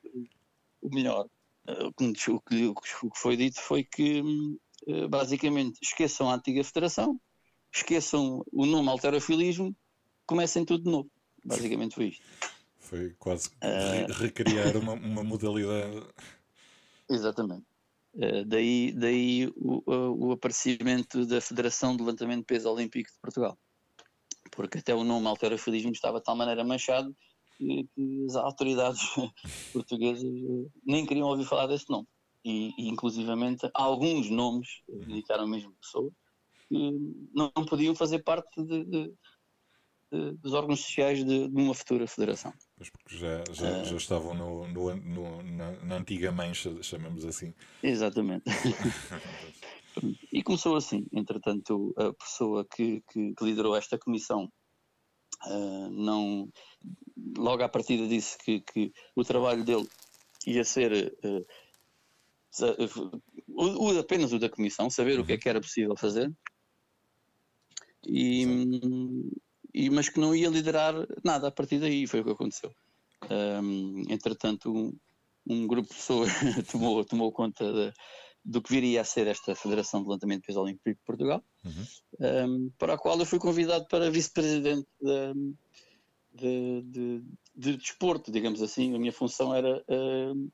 o 0.81 0.89
melhor. 0.93 1.25
Uh, 1.67 1.87
o 1.87 2.41
que 2.41 2.65
o 2.67 3.11
foi 3.15 3.37
dito 3.37 3.61
foi 3.61 3.83
que, 3.83 4.21
hum, 4.21 4.57
basicamente, 5.09 5.79
esqueçam 5.81 6.29
a 6.29 6.35
antiga 6.35 6.63
federação, 6.63 7.19
esqueçam 7.77 8.43
o 8.51 8.65
nome 8.65 8.89
alterofilismo, 8.89 9.75
comecem 10.25 10.65
tudo 10.65 10.83
de 10.83 10.91
novo. 10.91 11.09
Basicamente 11.45 11.95
foi 11.95 12.07
isto. 12.07 12.23
Foi 12.79 13.13
quase 13.19 13.49
re- 13.61 14.11
recriar 14.13 14.75
uma, 14.77 14.93
uma 14.93 15.23
modalidade. 15.23 16.05
Exatamente. 17.09 17.65
Uh, 18.15 18.43
daí 18.45 18.91
daí 18.93 19.47
o, 19.55 19.83
o- 19.85 20.31
aparecimento 20.31 21.25
da 21.25 21.39
Federação 21.39 21.95
de 21.95 22.03
Levantamento 22.03 22.39
de 22.39 22.45
Peso 22.45 22.69
Olímpico 22.69 23.11
de 23.11 23.19
Portugal. 23.19 23.57
Porque 24.51 24.79
até 24.79 24.95
o 24.95 25.03
nome 25.03 25.27
alterofilismo 25.27 25.91
estava 25.91 26.17
de 26.19 26.23
tal 26.23 26.35
maneira 26.35 26.63
manchado 26.63 27.15
que, 27.57 27.87
que 27.93 28.25
as 28.25 28.35
autoridades 28.35 29.01
portuguesas 29.71 30.23
uh, 30.23 30.71
nem 30.85 31.05
queriam 31.05 31.27
ouvir 31.27 31.45
falar 31.45 31.67
desse 31.67 31.89
nome. 31.89 32.07
E, 32.43 32.71
e 32.77 32.87
inclusivamente 32.87 33.69
alguns 33.73 34.29
nomes 34.29 34.67
uh, 34.87 35.03
indicaram 35.03 35.47
mesmo 35.47 35.73
pessoas 35.81 36.13
não, 36.69 37.51
podiam 37.67 37.95
fazer 37.95 38.19
parte 38.23 38.61
de- 38.63 38.85
de- 38.85 39.13
de- 40.11 40.33
dos 40.37 40.53
órgãos 40.53 40.79
sociais 40.81 41.23
de, 41.23 41.45
uma 41.47 41.73
futura 41.73 42.07
federação. 42.07 42.53
Pois 42.77 42.89
porque 42.89 43.17
já, 43.17 43.43
já, 43.51 43.83
já 43.83 43.95
estavam 43.97 44.33
no, 44.33 44.67
no, 44.67 44.95
no- 44.95 45.43
na, 45.43 45.71
na 45.83 45.95
antiga 45.95 46.31
mancha, 46.31 46.71
chamamos 46.83 47.25
assim. 47.25 47.53
Exatamente. 47.83 48.43
E 50.31 50.43
começou 50.43 50.75
assim. 50.75 51.07
Entretanto, 51.11 51.91
a 51.97 52.13
pessoa 52.13 52.63
que, 52.75 53.01
que- 53.11 53.33
que 53.33 53.43
liderou 53.43 53.75
esta 53.75 53.97
comissão 53.97 54.47
ah, 55.41 55.89
não, 55.91 56.47
logo 57.35 57.63
à 57.63 57.69
partida 57.69 58.07
disse 58.07 58.37
que, 58.37 58.61
que 58.61 58.91
o 59.15 59.23
trabalho 59.23 59.63
dele 59.65 59.87
ia 60.45 60.63
ser 60.63 61.17
ah, 61.23 61.41
sa- 62.51 62.75
o, 63.47 63.85
o- 63.87 63.99
apenas 63.99 64.31
o 64.33 64.37
da 64.39 64.49
comissão, 64.49 64.87
saber 64.87 65.19
o 65.19 65.25
que 65.25 65.33
é 65.33 65.37
que 65.37 65.49
era 65.49 65.59
possível 65.59 65.95
fazer, 65.97 66.31
e, 68.07 69.29
e- 69.73 69.89
mas 69.89 70.09
que 70.09 70.19
não 70.19 70.35
ia 70.35 70.49
liderar 70.49 70.93
nada 71.23 71.47
a 71.47 71.51
partir 71.51 71.79
daí, 71.79 72.07
foi 72.07 72.21
o 72.21 72.23
que 72.23 72.31
aconteceu. 72.31 72.71
Ahm, 73.29 74.03
entretanto, 74.09 74.71
um, 74.71 74.93
um 75.47 75.67
grupo 75.67 75.89
de 75.89 75.95
pessoas 75.95 76.29
tomou, 76.71 77.03
tomou 77.05 77.31
conta 77.31 77.71
da- 77.71 77.93
do 78.45 78.61
que 78.61 78.71
viria 78.71 79.01
a 79.01 79.03
ser 79.03 79.27
esta 79.27 79.53
Federação 79.55 80.01
de 80.01 80.07
Levantamento 80.07 80.41
de 80.41 80.47
Peso 80.47 80.61
Olímpico 80.61 80.89
de 80.89 81.05
Portugal, 81.05 81.43
Uhum. 81.65 81.83
um, 82.47 82.71
para 82.77 82.93
a 82.93 82.97
qual 82.97 83.19
eu 83.19 83.25
fui 83.25 83.39
convidado 83.39 83.85
para 83.89 84.09
vice-presidente 84.09 84.87
de, 86.33 86.81
de, 86.83 87.23
de 87.55 87.77
desporto, 87.77 88.31
digamos 88.31 88.61
assim. 88.61 88.95
A 88.95 88.99
minha 88.99 89.11
função 89.11 89.53
era 89.53 89.83
um, 89.89 90.49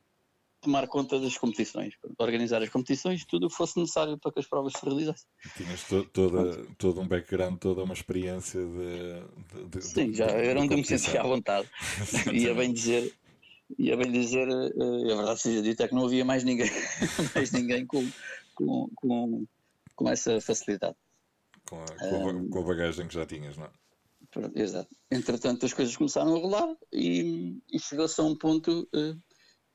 tomar 0.63 0.87
conta 0.87 1.19
das 1.19 1.37
competições, 1.37 1.93
organizar 2.17 2.61
as 2.63 2.69
competições, 2.69 3.25
tudo 3.25 3.47
o 3.47 3.49
que 3.49 3.55
fosse 3.55 3.79
necessário 3.79 4.17
para 4.17 4.31
que 4.31 4.39
as 4.39 4.47
provas 4.47 4.73
se 4.73 4.85
realizassem. 4.85 5.25
Tinhas 5.55 5.83
to, 5.83 6.03
toda, 6.05 6.65
todo 6.77 7.01
um 7.01 7.07
background, 7.07 7.57
toda 7.59 7.83
uma 7.83 7.93
experiência 7.93 8.59
de. 8.59 9.61
de- 9.61 9.69
de- 9.69 9.81
Sim, 9.81 10.11
de- 10.11 10.17
já 10.17 10.25
era 10.25 10.53
de 10.55 10.65
onde 10.65 10.73
eu 10.73 10.77
me 10.77 10.85
sentia 10.85 11.21
à 11.21 11.23
vontade. 11.23 11.69
ia 12.33 12.53
bem 12.55 12.73
dizer, 12.73 13.13
ia 13.77 13.97
bem 13.97 14.11
dizer, 14.11 14.47
eh, 14.47 15.13
a 15.13 15.15
verdade 15.15 15.41
seja 15.41 15.61
dita, 15.61 15.83
é 15.83 15.87
que 15.87 15.95
não 15.95 16.05
havia 16.05 16.25
mais 16.25 16.43
ninguém, 16.43 16.69
mais 17.35 17.51
ninguém 17.51 17.85
com, 17.85 18.07
com, 18.55 18.89
com, 18.95 19.45
com 19.95 20.09
essa 20.09 20.39
facilidade. 20.41 20.95
Com 21.69 21.81
a, 21.81 21.85
com, 21.85 22.29
a, 22.29 22.49
com 22.49 22.59
a 22.59 22.63
bagagem 22.63 23.07
que 23.07 23.13
já 23.13 23.25
tinhas, 23.25 23.57
não 23.57 23.65
é? 23.65 23.69
Exato. 24.55 24.89
Entretanto, 25.11 25.65
as 25.65 25.73
coisas 25.73 25.95
começaram 25.95 26.35
a 26.35 26.39
rolar 26.39 26.75
e, 26.91 27.61
e 27.71 27.79
chegou-se 27.79 28.19
a 28.19 28.23
um 28.23 28.35
ponto 28.35 28.87
eh, 28.95 29.13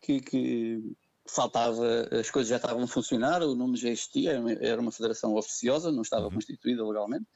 que, 0.00 0.21
que 0.21 0.81
faltava, 1.28 2.09
as 2.19 2.31
coisas 2.31 2.49
já 2.49 2.57
estavam 2.57 2.83
a 2.85 2.88
funcionar, 2.88 3.43
o 3.43 3.55
nome 3.55 3.76
já 3.76 3.88
existia, 3.90 4.31
era 4.33 4.40
uma- 4.40 4.52
era 4.52 4.81
uma 4.81 4.93
federação 4.93 5.35
oficiosa, 5.35 5.93
não 5.93 6.02
estava 6.02 6.31
constituída 6.31 6.85
legalmente, 6.87 7.26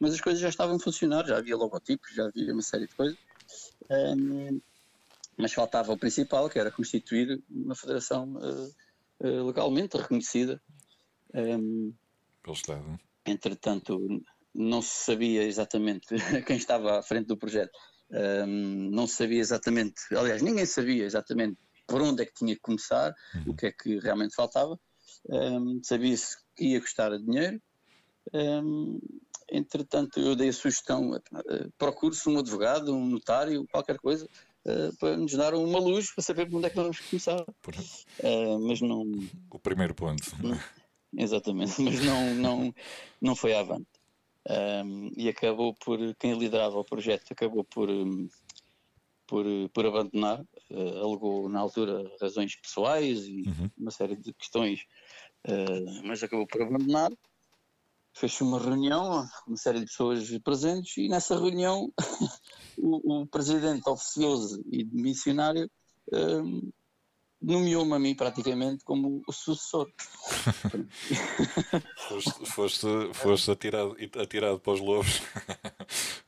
mas 0.00 0.14
as 0.14 0.20
coisas 0.20 0.40
já 0.40 0.48
estavam 0.48 0.76
a 0.76 0.80
funcionar, 0.80 1.26
já 1.26 1.38
havia 1.38 1.56
logotipos, 1.56 2.12
já 2.14 2.26
havia 2.26 2.52
uma 2.52 2.62
série 2.62 2.86
de 2.86 2.94
coisas. 2.94 3.18
Ahm, 3.90 4.60
mas 5.38 5.52
faltava 5.52 5.92
o 5.92 5.98
principal, 5.98 6.48
que 6.48 6.58
era 6.58 6.72
constituir 6.72 7.42
uma 7.50 7.74
federação 7.74 8.34
eh, 8.42 9.28
eh, 9.28 9.42
legalmente 9.42 9.96
reconhecida. 9.96 10.60
Ahm, 11.34 11.92
Pelo 12.42 12.54
Estado. 12.56 12.98
entretanto 13.26 13.98
não 14.54 14.80
se 14.80 15.04
sabia 15.04 15.42
exatamente 15.44 16.06
quem 16.46 16.56
estava 16.56 16.98
à 16.98 17.02
frente 17.02 17.26
do 17.26 17.36
projeto, 17.38 17.72
Ahm, 18.12 18.88
não 18.92 19.06
se 19.06 19.16
sabia 19.16 19.40
exatamente, 19.40 20.00
aliás, 20.16 20.40
ninguém 20.40 20.64
sabia 20.64 21.04
exatamente 21.04 21.58
por 21.86 22.02
onde 22.02 22.22
é 22.22 22.26
que 22.26 22.34
tinha 22.34 22.54
que 22.54 22.60
começar, 22.60 23.14
o 23.46 23.54
que 23.54 23.66
é 23.66 23.72
que 23.72 23.98
realmente 23.98 24.34
faltava, 24.34 24.78
Ahm, 25.30 25.80
sabia-se 25.82 26.36
que 26.56 26.66
ia 26.66 26.80
custar 26.80 27.16
dinheiro, 27.18 27.60
Ahm, 28.32 28.98
entretanto 29.50 30.18
eu 30.20 30.34
dei 30.34 30.48
a 30.48 30.52
sugestão, 30.52 31.14
eh, 31.14 31.68
procure-se 31.78 32.28
um 32.28 32.38
advogado, 32.38 32.94
um 32.94 33.06
notário, 33.06 33.66
qualquer 33.70 33.98
coisa, 33.98 34.28
eh, 34.64 34.90
para 34.98 35.16
nos 35.16 35.32
dar 35.32 35.54
uma 35.54 35.78
luz 35.78 36.12
para 36.12 36.22
saber 36.24 36.48
por 36.48 36.56
onde 36.56 36.66
é 36.66 36.70
que 36.70 36.76
nós 36.76 36.84
vamos 36.86 37.00
começar, 37.00 37.44
Ah, 38.22 38.58
mas 38.60 38.80
não, 38.80 39.04
o 39.50 39.58
primeiro 39.58 39.94
ponto. 39.94 40.24
não 40.42 40.54
é? 40.54 40.64
Exatamente, 41.16 41.80
mas 41.80 42.00
não, 42.04 42.34
não, 42.34 42.74
não 43.20 43.36
foi 43.36 43.54
avante. 43.54 43.86
Um, 44.48 45.10
e 45.16 45.28
acabou 45.28 45.74
por, 45.74 45.98
quem 46.16 46.38
liderava 46.38 46.78
o 46.78 46.84
projeto 46.84 47.32
acabou 47.32 47.64
por, 47.64 47.90
um, 47.90 48.28
por, 49.26 49.44
por 49.72 49.86
abandonar, 49.86 50.40
uh, 50.70 51.04
alegou 51.04 51.48
na 51.48 51.60
altura 51.60 52.10
razões 52.20 52.56
pessoais 52.56 53.26
e 53.26 53.44
Uhum. 53.46 53.70
uma 53.78 53.90
série 53.90 54.16
de 54.16 54.32
questões, 54.34 54.80
uh, 55.46 56.02
mas 56.04 56.22
acabou 56.22 56.46
por 56.46 56.62
abandonar. 56.62 57.10
Fez 58.14 58.40
uma 58.40 58.58
reunião, 58.58 59.26
uma 59.46 59.56
série 59.56 59.80
de 59.80 59.86
pessoas 59.86 60.38
presentes, 60.38 60.96
e 60.96 61.08
nessa 61.08 61.38
reunião 61.38 61.92
o, 62.78 63.22
o 63.22 63.26
presidente 63.26 63.88
oficioso 63.88 64.62
e 64.72 64.84
missionário 64.84 65.70
um, 66.12 66.70
nomeou-me 67.40 67.94
a 67.94 67.98
mim 67.98 68.14
praticamente 68.14 68.84
como 68.84 69.22
o 69.26 69.32
sucessor. 69.32 69.90
foste, 72.08 72.46
foste, 72.46 72.86
foste 73.12 73.50
atirado, 73.50 73.96
atirado 74.20 74.60
para 74.60 74.72
os 74.72 74.80
lobos 74.80 75.20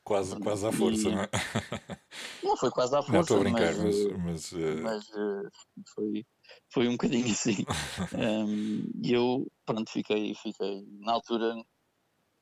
quase, 0.08 0.36
quase 0.40 0.66
à 0.66 0.72
força, 0.72 1.08
e, 1.08 1.12
não 1.12 1.22
é? 1.22 1.28
Não 2.42 2.56
foi 2.56 2.70
quase 2.70 2.96
à 2.96 3.02
força. 3.02 3.12
Não 3.12 3.20
estou 3.20 3.36
a 3.36 3.40
brincar, 3.40 3.74
mas, 3.76 4.06
mas, 4.06 4.52
mas, 4.52 4.80
mas 4.80 5.08
uh, 5.10 5.50
foi, 5.94 6.26
foi 6.70 6.88
um 6.88 6.92
bocadinho 6.92 7.30
assim. 7.30 7.64
um, 8.16 8.90
e 9.04 9.12
eu, 9.12 9.46
pronto, 9.66 9.90
fiquei, 9.90 10.34
fiquei, 10.34 10.86
na 11.00 11.12
altura 11.12 11.54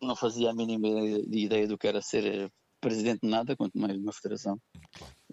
não 0.01 0.15
fazia 0.15 0.51
a 0.51 0.55
mínima 0.55 0.87
ideia 0.89 1.67
do 1.67 1.77
que 1.77 1.89
era 1.89 2.01
ser 2.01 2.25
eh, 2.25 2.51
presidente 2.81 3.23
de 3.23 3.29
nada, 3.29 3.57
quanto 3.57 3.77
mais 3.79 3.95
de 3.95 4.01
uma 4.01 4.13
federação. 4.13 4.61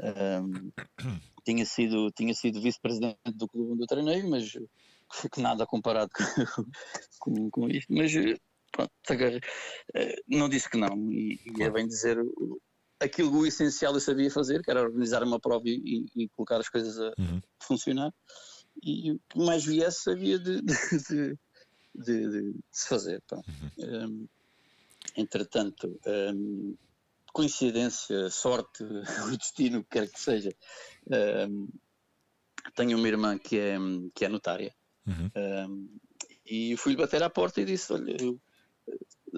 Um, 0.02 0.72
tinha 1.46 1.66
sido, 1.66 2.10
tinha 2.12 2.34
sido 2.34 2.62
vice-presidente 2.62 3.20
do 3.36 3.48
clube 3.48 3.74
onde 3.74 3.84
eu 3.84 3.88
treinei, 3.88 4.24
mas 4.24 4.58
que 5.32 5.42
nada 5.42 5.68
comparado 5.68 6.10
com, 7.20 7.50
com, 7.50 7.52
com 7.52 7.70
isto. 7.70 7.94
Mas 7.94 8.12
pronto, 8.74 8.92
eh, 9.96 10.16
não 10.28 10.50
disse 10.50 10.70
que 10.70 10.78
não. 10.78 10.98
E, 11.12 11.40
e 11.58 11.64
é 11.64 11.70
bem 11.70 11.88
dizer 11.88 12.18
aquilo 13.00 13.38
o 13.38 13.46
essencial 13.46 13.94
eu 13.94 14.00
sabia 14.00 14.32
fazer, 14.32 14.62
que 14.62 14.72
era 14.72 14.82
organizar 14.82 15.24
uma 15.24 15.40
prova 15.40 15.64
e, 15.66 16.06
e 16.16 16.30
colocar 16.30 16.58
as 16.58 16.70
coisas 16.70 17.00
a 17.00 17.14
uhum. 17.20 17.42
funcionar. 17.62 18.12
E 18.82 19.12
o 19.12 19.20
que 19.30 19.38
mais 19.38 19.64
viesse 19.64 20.10
havia 20.10 20.40
de, 20.40 20.62
de, 20.62 21.38
de, 21.96 22.30
de 22.30 22.54
se 22.72 22.88
fazer. 22.88 23.22
Uhum. 23.32 23.44
Um, 23.78 24.28
entretanto, 25.16 26.00
um, 26.08 26.76
coincidência, 27.32 28.30
sorte, 28.30 28.84
o 29.32 29.38
destino, 29.38 29.80
o 29.80 29.84
que 29.84 29.90
quer 29.92 30.10
que 30.10 30.20
seja, 30.20 30.52
um, 31.50 31.68
tenho 32.76 32.98
uma 32.98 33.08
irmã 33.08 33.38
que 33.38 33.60
é, 33.60 33.78
que 34.16 34.26
é 34.26 34.30
notária. 34.30 34.74
Uhum. 35.06 35.30
Um, 35.36 35.98
e 36.46 36.76
fui-lhe 36.78 36.98
bater 36.98 37.22
à 37.24 37.30
porta 37.30 37.62
e 37.62 37.66
disse: 37.66 37.94
Olha, 37.94 38.16
eu, 38.20 38.40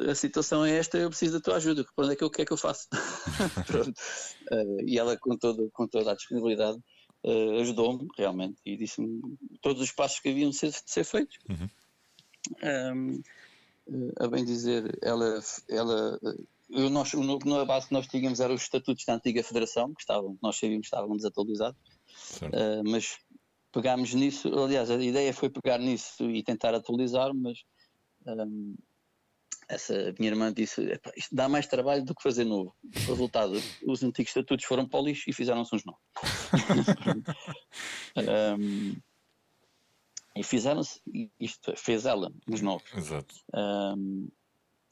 a 0.09 0.15
situação 0.15 0.65
é 0.65 0.77
esta, 0.77 0.97
eu 0.97 1.09
preciso 1.09 1.33
da 1.33 1.43
tua 1.43 1.55
ajuda, 1.55 1.85
para 1.95 2.05
onde 2.05 2.13
é 2.13 2.17
que 2.17 2.23
eu 2.23 2.29
que 2.29 2.41
é 2.41 2.45
que 2.45 2.53
eu 2.53 2.57
faço? 2.57 2.87
uh, 4.51 4.81
e 4.85 4.99
ela, 4.99 5.17
com, 5.17 5.37
todo, 5.37 5.69
com 5.71 5.87
toda 5.87 6.11
a 6.11 6.15
disponibilidade, 6.15 6.77
uh, 7.23 7.61
ajudou-me 7.61 8.07
realmente 8.17 8.57
e 8.65 8.75
disse-me 8.75 9.21
todos 9.61 9.81
os 9.81 9.91
passos 9.91 10.19
que 10.19 10.29
haviam 10.29 10.49
de 10.49 10.57
ser, 10.57 10.71
de 10.71 10.81
ser 10.85 11.03
feitos. 11.05 11.37
Uhum. 11.49 11.69
Um, 12.63 13.21
a 14.19 14.27
bem 14.27 14.43
dizer, 14.43 14.97
ela, 15.01 15.39
ela 15.69 16.19
eu, 16.69 16.89
nós, 16.89 17.13
na 17.13 17.65
base 17.65 17.87
que 17.87 17.93
nós 17.93 18.07
tínhamos 18.07 18.39
eram 18.39 18.55
os 18.55 18.63
estatutos 18.63 19.05
da 19.05 19.15
antiga 19.15 19.43
federação, 19.43 19.93
que 19.93 20.01
estavam, 20.01 20.37
nós 20.41 20.57
sabíamos 20.57 20.87
que 20.89 20.95
estavam 20.95 21.15
desatualizados, 21.15 21.79
mas 22.85 23.17
pegámos 23.71 24.13
nisso, 24.13 24.47
aliás, 24.57 24.89
a 24.89 24.95
ideia 24.95 25.33
foi 25.33 25.49
pegar 25.49 25.77
nisso 25.79 26.29
e 26.29 26.43
tentar 26.43 26.73
atualizar, 26.73 27.33
mas 27.33 27.63
um, 28.25 28.75
essa 29.67 30.13
minha 30.19 30.31
irmã 30.31 30.53
disse, 30.53 30.99
isto 31.15 31.35
dá 31.35 31.49
mais 31.49 31.67
trabalho 31.67 32.03
do 32.03 32.15
que 32.15 32.23
fazer 32.23 32.43
novo. 32.43 32.75
Resultado, 33.07 33.53
os 33.85 34.03
antigos 34.03 34.29
estatutos 34.29 34.65
foram 34.65 34.87
para 34.87 34.99
o 34.99 35.05
lixo 35.05 35.29
e 35.29 35.33
fizeram-se 35.33 35.75
uns 35.75 35.83
novos. 35.85 36.01
um, 38.59 38.95
e 40.35 40.43
fizeram-se, 40.43 41.01
isto 41.39 41.73
fez 41.77 42.05
ela, 42.05 42.31
os 42.47 42.61
novos. 42.61 42.91
Exato. 42.93 43.35
Um, 43.53 44.27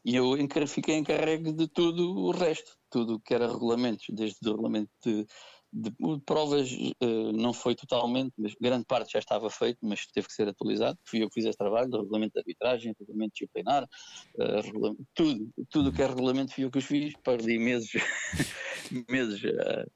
e 0.05 0.15
eu 0.15 0.35
fiquei 0.67 0.97
encarregue 0.97 1.53
de 1.53 1.67
tudo 1.67 2.17
o 2.17 2.31
resto, 2.31 2.77
tudo 2.89 3.19
que 3.19 3.33
era 3.33 3.51
regulamentos, 3.51 4.05
desde 4.09 4.37
o 4.47 4.51
regulamento 4.51 4.91
de, 5.03 5.25
de, 5.73 5.91
provas, 6.25 6.71
uh, 6.71 7.31
não 7.33 7.51
foi 7.51 7.73
totalmente, 7.75 8.33
mas 8.37 8.53
grande 8.61 8.85
parte 8.85 9.13
já 9.13 9.19
estava 9.19 9.49
feito, 9.49 9.79
mas 9.81 10.05
teve 10.05 10.27
que 10.27 10.33
ser 10.33 10.47
atualizado. 10.47 10.99
Fui 11.03 11.23
eu 11.23 11.27
que 11.27 11.33
fiz 11.33 11.45
esse 11.45 11.57
trabalho, 11.57 11.89
do 11.89 11.97
regulamento 11.97 12.33
de 12.33 12.39
arbitragem, 12.39 12.95
regulamento 12.99 13.33
disciplinar, 13.33 13.83
uh, 13.83 14.61
regulamento, 14.61 15.03
tudo, 15.15 15.49
tudo 15.69 15.91
que 15.91 16.01
é 16.01 16.07
regulamento 16.07 16.53
fui 16.53 16.63
eu 16.63 16.71
que 16.71 16.77
os 16.77 16.85
fiz, 16.85 17.13
perdi 17.23 17.57
meses, 17.57 17.91
meses 19.09 19.41
uh, 19.43 19.89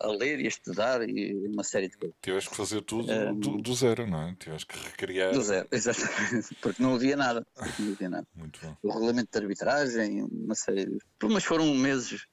a 0.00 0.08
ler 0.08 0.40
e 0.40 0.44
a 0.44 0.48
estudar 0.48 1.08
e 1.08 1.34
uma 1.48 1.64
série 1.64 1.88
de 1.88 1.96
coisas. 1.96 2.16
Tiveste 2.22 2.50
que 2.50 2.56
fazer 2.56 2.80
tudo 2.82 3.12
um, 3.12 3.38
do, 3.38 3.58
do, 3.58 3.74
zero, 3.74 4.06
não 4.06 4.28
é? 4.28 4.36
Tiveste 4.38 4.66
que 4.66 4.78
recriar. 4.78 5.32
Do 5.32 5.42
zero, 5.42 5.66
exatamente. 5.72 6.54
Porque 6.60 6.82
não 6.82 6.94
havia 6.94 7.16
nada. 7.16 7.46
Não 7.78 7.92
havia 7.92 8.08
nada. 8.08 8.26
Muito 8.34 8.60
bom. 8.60 8.76
O 8.82 8.92
regulamento 8.92 9.28
de 9.32 9.38
arbitragem, 9.38 10.22
uma 10.22 10.54
série 10.54 10.86
de... 10.86 10.98
Mas 11.22 11.44
foram 11.44 11.74
meses. 11.74 12.26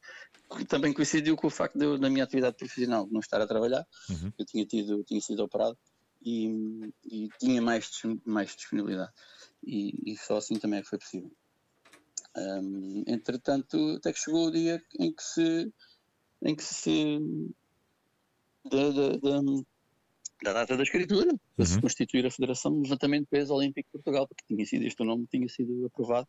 Também 0.69 0.93
coincidiu 0.93 1.35
com 1.35 1.47
o 1.47 1.49
facto 1.49 1.77
de 1.77 1.85
eu, 1.85 1.97
na 1.97 2.09
minha 2.09 2.23
atividade 2.23 2.57
profissional, 2.57 3.07
não 3.11 3.19
estar 3.19 3.41
a 3.41 3.47
trabalhar. 3.47 3.85
Uhum. 4.09 4.31
Eu 4.37 4.45
tinha, 4.45 4.65
tido, 4.65 5.03
tinha 5.03 5.21
sido 5.21 5.43
operado 5.43 5.77
e, 6.23 6.91
e 7.05 7.29
tinha 7.39 7.61
mais, 7.61 7.89
mais 8.25 8.55
disponibilidade. 8.55 9.11
E, 9.63 10.11
e, 10.11 10.17
só 10.17 10.37
assim 10.37 10.55
também 10.55 10.79
é 10.79 10.81
que 10.81 10.89
foi 10.89 10.99
possível. 10.99 11.31
Um, 12.35 13.03
entretanto, 13.07 13.95
até 13.97 14.13
que 14.13 14.19
chegou 14.19 14.47
o 14.47 14.51
dia 14.51 14.81
em 14.99 15.11
que 15.13 15.21
se 15.21 15.73
em 16.43 16.55
que 16.55 16.63
se 16.63 17.19
da, 18.65 18.89
da, 18.89 19.09
da, 19.17 19.41
da 20.43 20.53
data 20.53 20.77
da 20.77 20.83
escritura 20.83 21.35
para 21.55 21.65
uhum. 21.65 21.65
se 21.65 21.81
constituir 21.81 22.25
a 22.25 22.31
Federação 22.31 22.73
de 22.73 22.83
Levantamento 22.83 23.23
de 23.23 23.29
Peso 23.29 23.53
Olímpico 23.53 23.89
de 23.89 23.91
Portugal, 23.91 24.27
porque 24.27 24.43
tinha 24.47 24.65
sido 24.65 24.85
este 24.85 25.01
o 25.01 25.05
nome, 25.05 25.27
tinha 25.27 25.47
sido 25.49 25.85
aprovado 25.85 26.27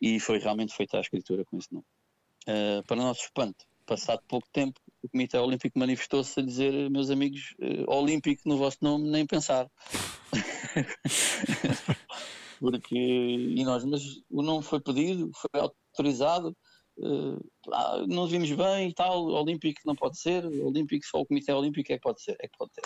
e 0.00 0.20
foi 0.20 0.38
realmente 0.38 0.74
feita 0.74 0.98
a 0.98 1.00
escritura 1.00 1.44
com 1.44 1.58
esse 1.58 1.72
nome. 1.72 1.86
Uh, 2.48 2.82
para 2.86 2.96
nosso 2.96 3.24
espanto, 3.24 3.66
passado 3.86 4.22
pouco 4.26 4.48
tempo, 4.52 4.80
o 5.02 5.08
Comitê 5.10 5.36
Olímpico 5.36 5.78
manifestou-se 5.78 6.40
a 6.40 6.42
dizer, 6.42 6.88
meus 6.90 7.10
amigos, 7.10 7.54
uh, 7.60 7.92
Olímpico 7.92 8.42
no 8.46 8.56
vosso 8.56 8.78
nome, 8.80 9.10
nem 9.10 9.26
pensar. 9.26 9.70
porque, 12.58 12.96
e 12.96 13.62
nós, 13.64 13.84
mas 13.84 14.02
o 14.30 14.42
nome 14.42 14.64
foi 14.64 14.80
pedido, 14.80 15.30
foi 15.34 15.60
autorizado, 15.60 16.56
Uh, 17.00 17.38
não 18.08 18.26
vimos 18.26 18.50
bem 18.50 18.88
e 18.88 18.94
tal, 18.94 19.26
Olímpico 19.26 19.80
não 19.86 19.94
pode 19.94 20.18
ser, 20.18 20.44
Olímpico 20.44 21.06
só 21.06 21.20
o 21.20 21.26
Comitê 21.26 21.52
Olímpico 21.52 21.92
é 21.92 21.96
que 21.96 22.02
pode 22.02 22.20
ser, 22.20 22.36
é 22.40 22.48
que 22.48 22.58
pode 22.58 22.72
ter. 22.72 22.82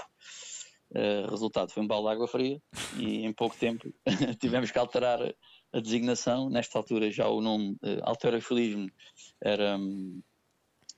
Uh, 0.95 1.31
resultado 1.31 1.71
foi 1.71 1.83
um 1.83 1.87
balde 1.87 2.09
de 2.09 2.13
água 2.13 2.29
fria 2.29 2.61
e 2.99 3.25
em 3.25 3.33
pouco 3.33 3.57
tempo 3.57 3.91
tivemos 4.39 4.71
que 4.71 4.79
alterar 4.79 5.19
a 5.73 5.81
designação. 5.81 6.51
Nesta 6.51 6.79
altura 6.79 7.11
já 7.11 7.29
o 7.29 7.41
nome 7.41 7.73
uh, 7.83 8.01
alterofilismo 8.03 8.91
era, 9.41 9.77
um, 9.77 10.21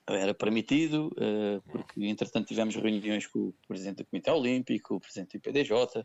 era 0.08 0.34
permitido, 0.34 1.08
uh, 1.18 1.62
porque 1.70 2.04
entretanto 2.04 2.48
tivemos 2.48 2.74
reuniões 2.74 3.26
com 3.26 3.48
o 3.48 3.54
Presidente 3.68 3.98
do 3.98 4.06
Comitê 4.06 4.30
Olímpico, 4.30 4.96
o 4.96 5.00
Presidente 5.00 5.32
do 5.32 5.36
IPDJ, 5.38 6.04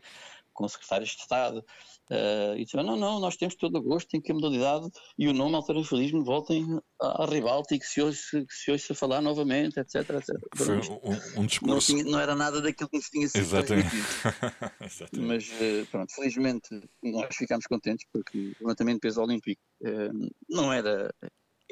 com 0.52 0.68
secretários 0.68 1.10
de 1.10 1.22
Estado, 1.22 1.64
uh, 2.10 2.56
e 2.56 2.64
disseram, 2.64 2.84
não, 2.84 2.96
não, 2.96 3.20
nós 3.20 3.36
temos 3.36 3.54
todo 3.54 3.76
o 3.76 3.82
gosto 3.82 4.14
em 4.14 4.20
que 4.20 4.30
a 4.30 4.34
modalidade 4.34 4.88
e 5.18 5.28
o 5.28 5.32
nome 5.32 5.56
alterofilismo 5.56 6.24
voltem 6.24 6.66
à 7.00 7.24
ribalta 7.26 7.74
e 7.74 7.78
que 7.78 7.86
se 7.86 8.02
hoje 8.02 8.20
se 8.48 8.70
ouça 8.70 8.94
falar 8.94 9.20
novamente, 9.20 9.78
etc, 9.80 9.96
etc. 10.10 10.36
Foi 10.56 10.76
um, 10.76 11.40
um 11.42 11.46
discurso... 11.46 11.92
Não, 11.92 12.02
tinha, 12.02 12.04
não, 12.12 12.20
era 12.20 12.34
nada 12.34 12.60
daquilo 12.60 12.88
que 12.88 12.96
nos 12.96 13.08
tinha 13.08 13.28
sido 13.28 13.40
Exatamente. 13.40 13.88
Exatamente. 14.80 15.26
Mas, 15.26 15.48
uh, 15.48 15.86
pronto, 15.90 16.14
felizmente 16.14 16.68
nós 17.02 17.34
ficámos 17.34 17.66
contentes 17.66 18.06
porque 18.12 18.52
o 18.60 18.64
levantamento 18.64 18.96
de 18.96 19.00
peso 19.00 19.22
olímpico 19.22 19.62
uh, 19.82 20.30
não 20.48 20.72
era... 20.72 21.12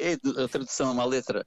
É 0.01 0.13
a 0.13 0.47
tradução 0.47 0.91
a 0.91 0.93
uma 0.93 1.05
letra 1.05 1.45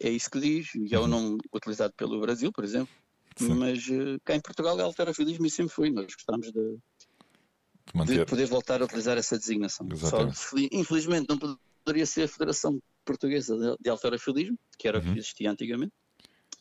é 0.00 0.10
isso 0.10 0.30
que 0.30 0.40
diz, 0.40 0.74
e 0.74 0.94
é 0.94 0.98
o 0.98 1.02
uhum. 1.02 1.08
nome 1.08 1.38
utilizado 1.54 1.94
pelo 1.96 2.20
Brasil, 2.20 2.52
por 2.52 2.64
exemplo, 2.64 2.92
Sim. 3.36 3.54
Mas 3.54 3.86
uh, 3.88 4.18
cá 4.24 4.34
em 4.34 4.40
Portugal 4.40 4.78
é 4.80 4.82
alterofilismo 4.82 5.46
e 5.46 5.50
sempre 5.50 5.74
foi. 5.74 5.90
Nós 5.90 6.06
gostamos 6.06 6.50
de, 6.50 6.78
de, 7.94 8.18
de, 8.18 8.24
poder 8.24 8.46
voltar 8.46 8.80
a 8.80 8.84
utilizar 8.86 9.18
essa 9.18 9.38
designação. 9.38 9.86
Só, 9.96 10.18
infelizmente 10.72 11.28
não 11.28 11.58
poderia 11.84 12.06
ser 12.06 12.22
a 12.22 12.28
Federação 12.28 12.80
Portuguesa 13.04 13.76
de, 13.80 13.90
Alterofilismo, 13.90 14.58
que 14.78 14.88
era 14.88 14.98
o 14.98 15.02
uhum. 15.02 15.12
que 15.12 15.18
existia 15.18 15.50
antigamente. 15.50 15.92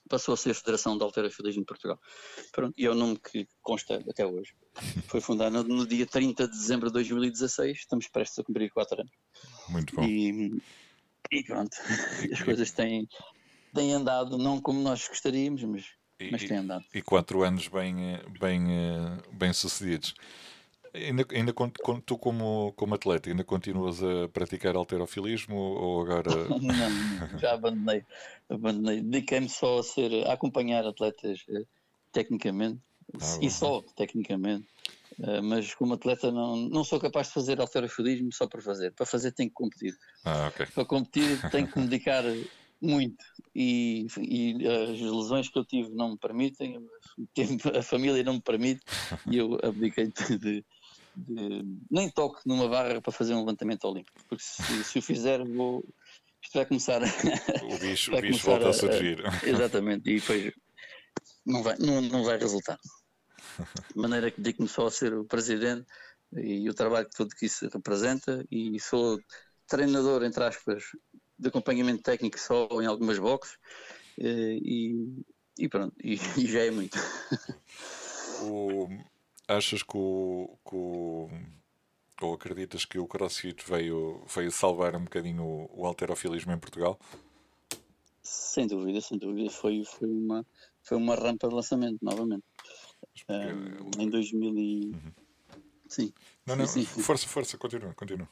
Passou 0.07 0.35
a 0.35 0.37
ser 0.37 0.51
a 0.51 0.53
Federação 0.53 0.95
de 0.95 1.03
Alterofilismo 1.03 1.61
de 1.61 1.65
Portugal. 1.65 1.99
Pronto, 2.51 2.75
e 2.77 2.85
é 2.85 2.91
o 2.91 2.93
nome 2.93 3.17
que 3.17 3.47
consta 3.61 3.95
até 4.07 4.25
hoje. 4.25 4.53
Foi 5.07 5.19
fundada 5.19 5.63
no, 5.63 5.63
no, 5.63 5.87
dia 5.87 6.05
30 6.05 6.47
de 6.47 6.53
dezembro 6.53 6.87
de 6.89 6.93
2016. 6.93 7.79
Estamos 7.79 8.07
prestes 8.07 8.37
a 8.37 8.43
cumprir 8.43 8.69
4 8.69 9.01
anos. 9.01 9.13
Muito 9.69 9.95
bom. 9.95 10.03
E, 10.03 10.61
e 11.31 11.43
pronto, 11.43 11.75
as 12.31 12.41
coisas 12.43 12.69
têm, 12.69 13.07
têm 13.73 13.93
andado 13.93 14.37
não 14.37 14.61
como 14.61 14.79
nós 14.79 15.07
gostaríamos, 15.07 15.63
mas 15.63 15.85
e, 16.19 16.31
mas 16.31 16.43
tem 16.43 16.57
andado. 16.57 16.85
E 16.93 17.01
quatro 17.01 17.43
anos 17.43 17.67
bem, 17.67 18.19
bem, 18.39 18.67
bem 19.31 19.53
sucedidos. 19.53 20.15
Ainda, 20.93 21.25
ainda 21.29 21.53
tu 22.05 22.17
como, 22.17 22.71
como 22.77 22.95
atleta, 22.95 23.29
ainda 23.29 23.43
continuas 23.43 24.01
a 24.01 24.29
praticar 24.29 24.77
alterofilismo 24.77 25.55
ou 25.55 26.01
agora... 26.01 26.31
não, 26.47 27.37
já 27.37 27.53
abandonei. 27.53 28.03
abandonei. 28.49 29.01
Dediquei-me 29.01 29.49
só 29.49 29.79
a, 29.79 29.83
ser, 29.83 30.25
a 30.25 30.33
acompanhar 30.33 30.85
atletas 30.85 31.43
eh, 31.49 31.65
tecnicamente, 32.13 32.79
ah, 33.13 33.39
e 33.41 33.49
só 33.49 33.81
tecnicamente. 33.95 34.65
Uh, 35.19 35.41
mas 35.41 35.73
como 35.73 35.93
atleta 35.93 36.29
não, 36.29 36.57
não 36.57 36.83
sou 36.83 36.99
capaz 36.99 37.27
de 37.27 37.33
fazer 37.33 37.59
alterofilismo 37.61 38.33
só 38.33 38.47
para 38.47 38.61
fazer. 38.61 38.91
Para 38.91 39.05
fazer 39.05 39.31
tenho 39.31 39.49
que 39.49 39.55
competir. 39.55 39.97
Ah, 40.25 40.47
okay. 40.47 40.65
Para 40.65 40.85
competir 40.85 41.49
tenho 41.51 41.67
que 41.67 41.79
me 41.79 41.87
dedicar 41.87 42.23
muito. 42.85 43.23
E, 43.53 44.07
e, 44.17 44.67
as 44.67 44.99
lesões 44.99 45.49
que 45.49 45.57
eu 45.57 45.65
tive 45.65 45.89
não 45.89 46.11
me 46.11 46.17
permitem, 46.17 46.77
a 47.77 47.81
família 47.81 48.23
não 48.23 48.33
me 48.33 48.41
permite, 48.41 48.81
e 49.29 49.37
eu 49.37 49.57
abdiquei 49.63 50.11
de, 50.37 50.65
de, 51.15 51.65
nem 51.89 52.09
toque 52.09 52.41
numa 52.45 52.67
barra 52.67 53.01
para 53.01 53.11
fazer 53.11 53.33
um 53.33 53.39
levantamento 53.39 53.85
olímpico, 53.85 54.19
porque 54.27 54.43
se, 54.43 54.83
se 54.83 54.99
o 54.99 55.01
fizer, 55.01 55.43
vou, 55.45 55.83
isto 56.41 56.53
vai 56.53 56.65
começar 56.65 57.01
a. 57.01 57.07
O 57.63 57.79
bicho, 57.79 58.15
o 58.15 58.21
bicho 58.21 58.45
volta 58.45 58.67
a, 58.67 58.69
a 58.69 58.73
surgir. 58.73 59.23
Exatamente, 59.43 60.09
e 60.09 60.19
depois 60.19 60.53
não 61.45 61.63
vai, 61.63 61.77
não, 61.79 62.01
não 62.01 62.23
vai 62.23 62.37
resultar. 62.37 62.79
De 63.93 64.01
maneira 64.01 64.29
que 64.29 64.41
dedico-me 64.41 64.67
só 64.67 64.87
a 64.87 64.91
ser 64.91 65.13
o 65.13 65.23
presidente 65.23 65.85
e 66.33 66.69
o 66.69 66.73
trabalho 66.73 67.07
que 67.07 67.15
tudo 67.15 67.35
que 67.35 67.45
isso 67.45 67.69
representa, 67.69 68.45
e 68.51 68.77
sou 68.79 69.19
treinador, 69.67 70.23
entre 70.23 70.43
aspas, 70.43 70.83
de 71.37 71.47
acompanhamento 71.47 72.03
técnico 72.03 72.39
só 72.39 72.67
em 72.81 72.85
algumas 72.85 73.19
boxes, 73.19 73.57
eh, 74.19 74.57
e, 74.61 75.23
e 75.57 75.69
pronto, 75.69 75.95
e, 76.03 76.13
e 76.37 76.47
já 76.47 76.59
é 76.59 76.71
muito. 76.71 76.97
O, 78.41 78.87
achas 79.47 79.83
que 79.83 79.97
o, 79.97 80.57
que 80.67 80.75
o, 80.75 81.29
ou 82.21 82.33
acreditas 82.33 82.85
que 82.85 82.97
o 82.97 83.07
CrossFit 83.07 83.63
veio, 83.69 84.23
veio 84.33 84.51
salvar 84.51 84.95
um 84.95 85.03
bocadinho 85.03 85.43
o, 85.43 85.81
o 85.81 85.85
alterofilismo 85.85 86.51
em 86.51 86.59
Portugal? 86.59 86.99
Sem 88.21 88.67
dúvida, 88.67 89.01
sem 89.01 89.17
dúvida. 89.17 89.49
Foi, 89.49 89.83
foi, 89.85 90.09
uma, 90.09 90.45
foi 90.81 90.97
uma 90.97 91.15
rampa 91.15 91.47
de 91.47 91.55
lançamento, 91.55 91.99
novamente. 92.01 92.43
Um, 93.29 94.01
em 94.01 94.09
2000 94.09 94.57
e... 94.57 94.85
Uhum. 94.87 95.11
Sim. 95.87 96.13
Não, 96.45 96.55
não, 96.55 96.65
sim, 96.65 96.83
sim. 96.83 97.01
força, 97.01 97.27
força, 97.27 97.57
continua, 97.57 97.93
continua. 97.93 98.27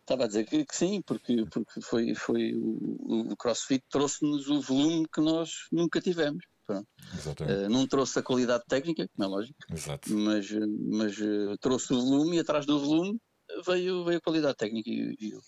Estava 0.00 0.24
a 0.24 0.26
dizer 0.26 0.44
que, 0.44 0.64
que, 0.64 0.76
sim, 0.76 1.02
porque, 1.02 1.44
porque 1.46 1.80
foi, 1.80 2.14
foi 2.14 2.54
o, 2.54 3.32
o 3.32 3.36
CrossFit 3.36 3.84
trouxe-nos 3.88 4.48
o 4.48 4.60
volume 4.60 5.06
que 5.12 5.20
nós 5.20 5.50
nunca 5.70 6.00
tivemos. 6.00 6.44
Uh, 6.68 7.68
não 7.68 7.84
trouxe 7.86 8.20
a 8.20 8.22
qualidade 8.22 8.64
técnica, 8.68 9.08
como 9.08 9.28
é 9.28 9.36
lógico, 9.36 9.58
Exato. 9.72 10.08
mas, 10.14 10.48
mas 10.88 11.18
uh, 11.18 11.58
trouxe 11.60 11.92
o 11.92 12.00
volume 12.00 12.36
e 12.36 12.40
atrás 12.40 12.64
do 12.64 12.78
volume 12.78 13.20
veio, 13.66 14.04
veio 14.04 14.18
a 14.18 14.20
qualidade 14.20 14.56
técnica 14.56 14.88
e, 14.88 15.16
e, 15.20 15.38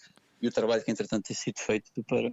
e 0.43 0.49
o 0.49 0.53
trabalho 0.53 0.83
que 0.83 0.91
entretanto 0.91 1.23
tem 1.23 1.37
sido 1.37 1.61
feito 1.61 1.91
para, 2.09 2.33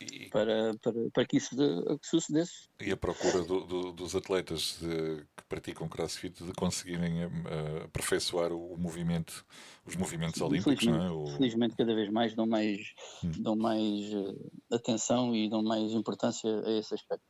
e, 0.00 0.28
para, 0.30 0.74
para, 0.80 1.10
para 1.12 1.26
que 1.26 1.36
isso 1.36 1.56
de, 1.56 1.98
que 1.98 2.06
sucedesse. 2.06 2.68
E 2.80 2.90
a 2.92 2.96
procura 2.96 3.42
do, 3.42 3.64
do, 3.64 3.92
dos 3.92 4.14
atletas 4.14 4.78
de, 4.80 5.24
que 5.36 5.44
praticam 5.48 5.88
crossfit 5.88 6.44
de 6.44 6.52
conseguirem 6.52 7.24
uh, 7.24 7.84
aperfeiçoar 7.84 8.52
o, 8.52 8.74
o, 8.74 8.78
movimento, 8.78 9.44
os 9.84 9.96
movimentos 9.96 10.40
olímpicos, 10.40 10.86
não 10.86 11.02
é? 11.02 11.10
O... 11.10 11.26
Felizmente 11.36 11.76
cada 11.76 11.94
vez 11.94 12.10
mais 12.10 12.34
dão 12.34 12.46
mais, 12.46 12.78
hum. 13.24 13.32
dão 13.38 13.56
mais 13.56 14.12
uh, 14.14 14.50
atenção 14.72 15.34
e 15.34 15.50
dão 15.50 15.62
mais 15.62 15.92
importância 15.92 16.48
a 16.64 16.78
esse 16.78 16.94
aspecto. 16.94 17.24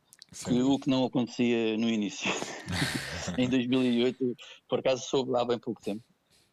Que, 0.45 0.61
o 0.61 0.77
que 0.77 0.89
não 0.89 1.05
acontecia 1.05 1.75
no 1.75 1.89
início. 1.89 2.29
em 3.35 3.49
2008, 3.49 4.35
por 4.67 4.79
acaso 4.79 5.03
soube 5.07 5.35
há 5.35 5.43
bem 5.43 5.57
pouco 5.57 5.81
tempo. 5.81 6.03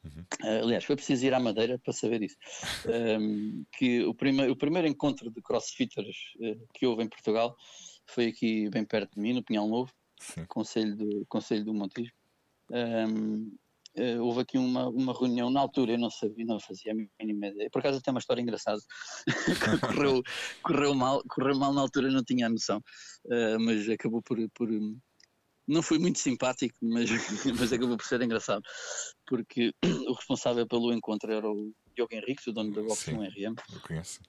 Uhum. 0.07 0.25
Uh, 0.43 0.65
aliás, 0.65 0.85
foi 0.85 0.97
preciso 0.97 1.27
ir 1.27 1.35
à 1.35 1.41
Madeira 1.41 1.79
para 1.79 1.93
saber 1.93 2.23
isso. 2.23 2.37
Um, 2.87 3.65
que 3.73 4.05
o, 4.05 4.15
prime 4.15 4.49
o 4.49 4.57
primeiro 4.57 4.87
encontro 4.87 5.31
de 5.31 5.43
crossfitters 5.43 6.17
uh, 6.37 6.67
que 6.73 6.87
houve 6.87 7.03
em 7.03 7.09
Portugal 7.09 7.57
foi 8.07 8.29
aqui 8.29 8.71
bem 8.71 8.85
perto 8.85 9.15
de 9.15 9.21
mim, 9.21 9.33
no 9.33 9.43
Pinhal 9.43 9.67
Novo, 9.69 9.93
Conselho 10.49 10.97
do, 10.97 11.27
Conselho 11.29 11.65
do 11.65 11.75
Montijo. 11.75 12.13
Um, 12.71 13.53
uh, 13.99 14.23
houve 14.23 14.41
aqui 14.41 14.59
uma, 14.59 14.89
uma 14.89 15.13
reunião 15.13 15.51
na 15.51 15.61
altura, 15.61 15.93
eu 15.93 15.99
não 15.99 16.11
sabia, 16.11 16.45
não 16.45 16.61
fazia 16.61 16.93
a 16.93 16.95
mínima 16.95 17.49
ideia. 17.49 17.71
Por 17.71 17.81
acaso 17.81 18.01
tem 18.01 18.13
uma 18.13 18.21
história 18.21 18.41
engraçada. 18.41 18.81
correu, 19.81 20.23
correu, 20.63 20.95
mal, 20.95 21.23
correu 21.29 21.57
mal 21.59 21.73
na 21.73 21.81
altura, 21.81 22.11
não 22.11 22.25
tinha 22.25 22.47
a 22.47 22.51
noção, 22.51 22.79
uh, 23.27 23.61
mas 23.61 23.89
acabou 23.89 24.23
por, 24.23 24.39
por. 24.55 24.69
Não 25.67 25.83
foi 25.83 25.99
muito 25.99 26.19
simpático, 26.19 26.77
mas, 26.83 27.11
mas 27.59 27.73
acabou 27.73 27.97
por 27.97 28.07
ser 28.07 28.23
engraçado, 28.23 28.63
porque 29.27 29.75
o 30.09 30.13
responsável 30.13 30.67
pelo 30.67 30.93
encontro 30.93 31.33
era 31.33 31.49
o 31.49 31.73
Diogo 31.95 32.15
Henrique, 32.15 32.49
o 32.49 32.53
dono 32.53 32.73
da 32.73 32.83
Box 32.83 33.11
1 33.11 33.23
RM. 33.23 33.55
Eu 33.73 33.81
conheço. 33.81 34.21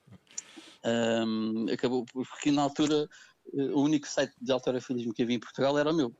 Um, 0.84 1.65
acabou 1.71 2.06
porque 2.13 2.52
na 2.52 2.62
altura 2.62 3.08
eh, 3.54 3.71
o 3.71 3.82
único 3.82 4.08
site 4.08 4.34
de 4.39 4.52
autorafilismo 4.52 5.13
que 5.13 5.23
havia 5.23 5.36
em 5.36 5.39
Portugal 5.39 5.78
era 5.78 5.91
o 5.91 5.95
meu. 5.95 6.15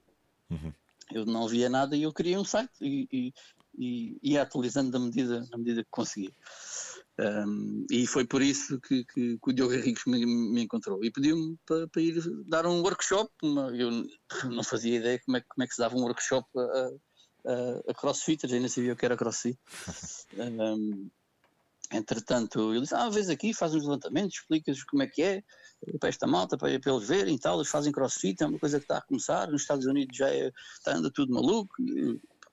Uhum 0.50 0.74
eu 1.12 1.26
não 1.26 1.48
via 1.48 1.70
nada 1.70 1.96
e 1.96 2.04
eu 2.04 2.14
criei 2.14 2.38
um 2.38 2.44
site 2.44 2.72
e, 2.82 3.08
e, 3.12 3.34
e 3.78 4.32
ia 4.32 4.42
atualizando 4.42 4.98
na 4.98 5.06
medida, 5.06 5.46
na 5.52 5.58
medida 5.58 5.84
que 5.84 5.90
conseguia. 5.90 6.32
Um, 7.20 7.86
e 7.90 8.06
foi 8.06 8.26
por 8.26 8.44
isso 8.44 8.80
que, 8.80 9.04
que, 9.06 9.40
que 9.40 9.50
o 9.50 9.54
Diogo 9.54 9.74
Henriques 9.74 10.04
me, 10.06 10.24
me 10.24 10.62
encontrou 10.62 11.04
e 11.04 11.12
pediu-me 11.12 11.58
para, 11.66 11.88
para, 11.88 12.02
ir 12.02 12.22
dar 12.48 12.66
um 12.68 12.82
workshop. 12.82 13.32
Uma, 13.42 13.76
eu 13.76 13.90
não 14.46 14.64
fazia 14.64 14.98
ideia 14.98 15.20
como 15.26 15.38
é, 15.38 15.42
como 15.42 15.64
é 15.64 15.68
que 15.68 15.74
se 15.74 15.82
dava 15.82 15.96
um 15.96 16.04
workshop 16.04 16.48
a, 16.56 16.62
a, 17.52 17.92
a 17.92 17.94
crossfitters, 17.96 18.54
ainda 18.54 18.70
sabia 18.70 18.94
o 18.94 18.96
que 18.96 19.06
era 19.06 19.18
crossfit. 19.18 19.58
Um, 20.38 21.10
entretanto, 21.92 22.72
ele 22.72 22.82
disse: 22.82 22.94
Ah, 22.94 23.10
vês 23.10 23.30
aqui, 23.30 23.54
faz 23.54 23.74
uns 23.74 23.84
levantamentos, 23.84 24.36
explicas 24.38 24.84
como 24.84 25.02
é 25.02 25.08
que 25.08 25.24
é 25.24 25.44
para 26.00 26.10
esta 26.10 26.28
malta, 26.28 26.58
para, 26.58 26.80
para 26.80 26.92
eles 26.92 27.08
verem 27.08 27.36
e 27.36 27.40
tal, 27.40 27.56
eles 27.56 27.70
fazem 27.70 27.92
crossfit, 27.92 28.44
é 28.44 28.46
uma 28.46 28.60
coisa 28.60 28.78
que 28.78 28.84
está 28.84 28.98
a 28.98 29.02
começar, 29.02 29.50
nos 29.50 29.62
Estados 29.62 29.86
Unidos 29.86 30.16
já 30.16 30.30
é, 30.30 30.52
está 30.78 30.96
anda 30.96 31.10
tudo 31.10 31.34
maluco, 31.34 31.74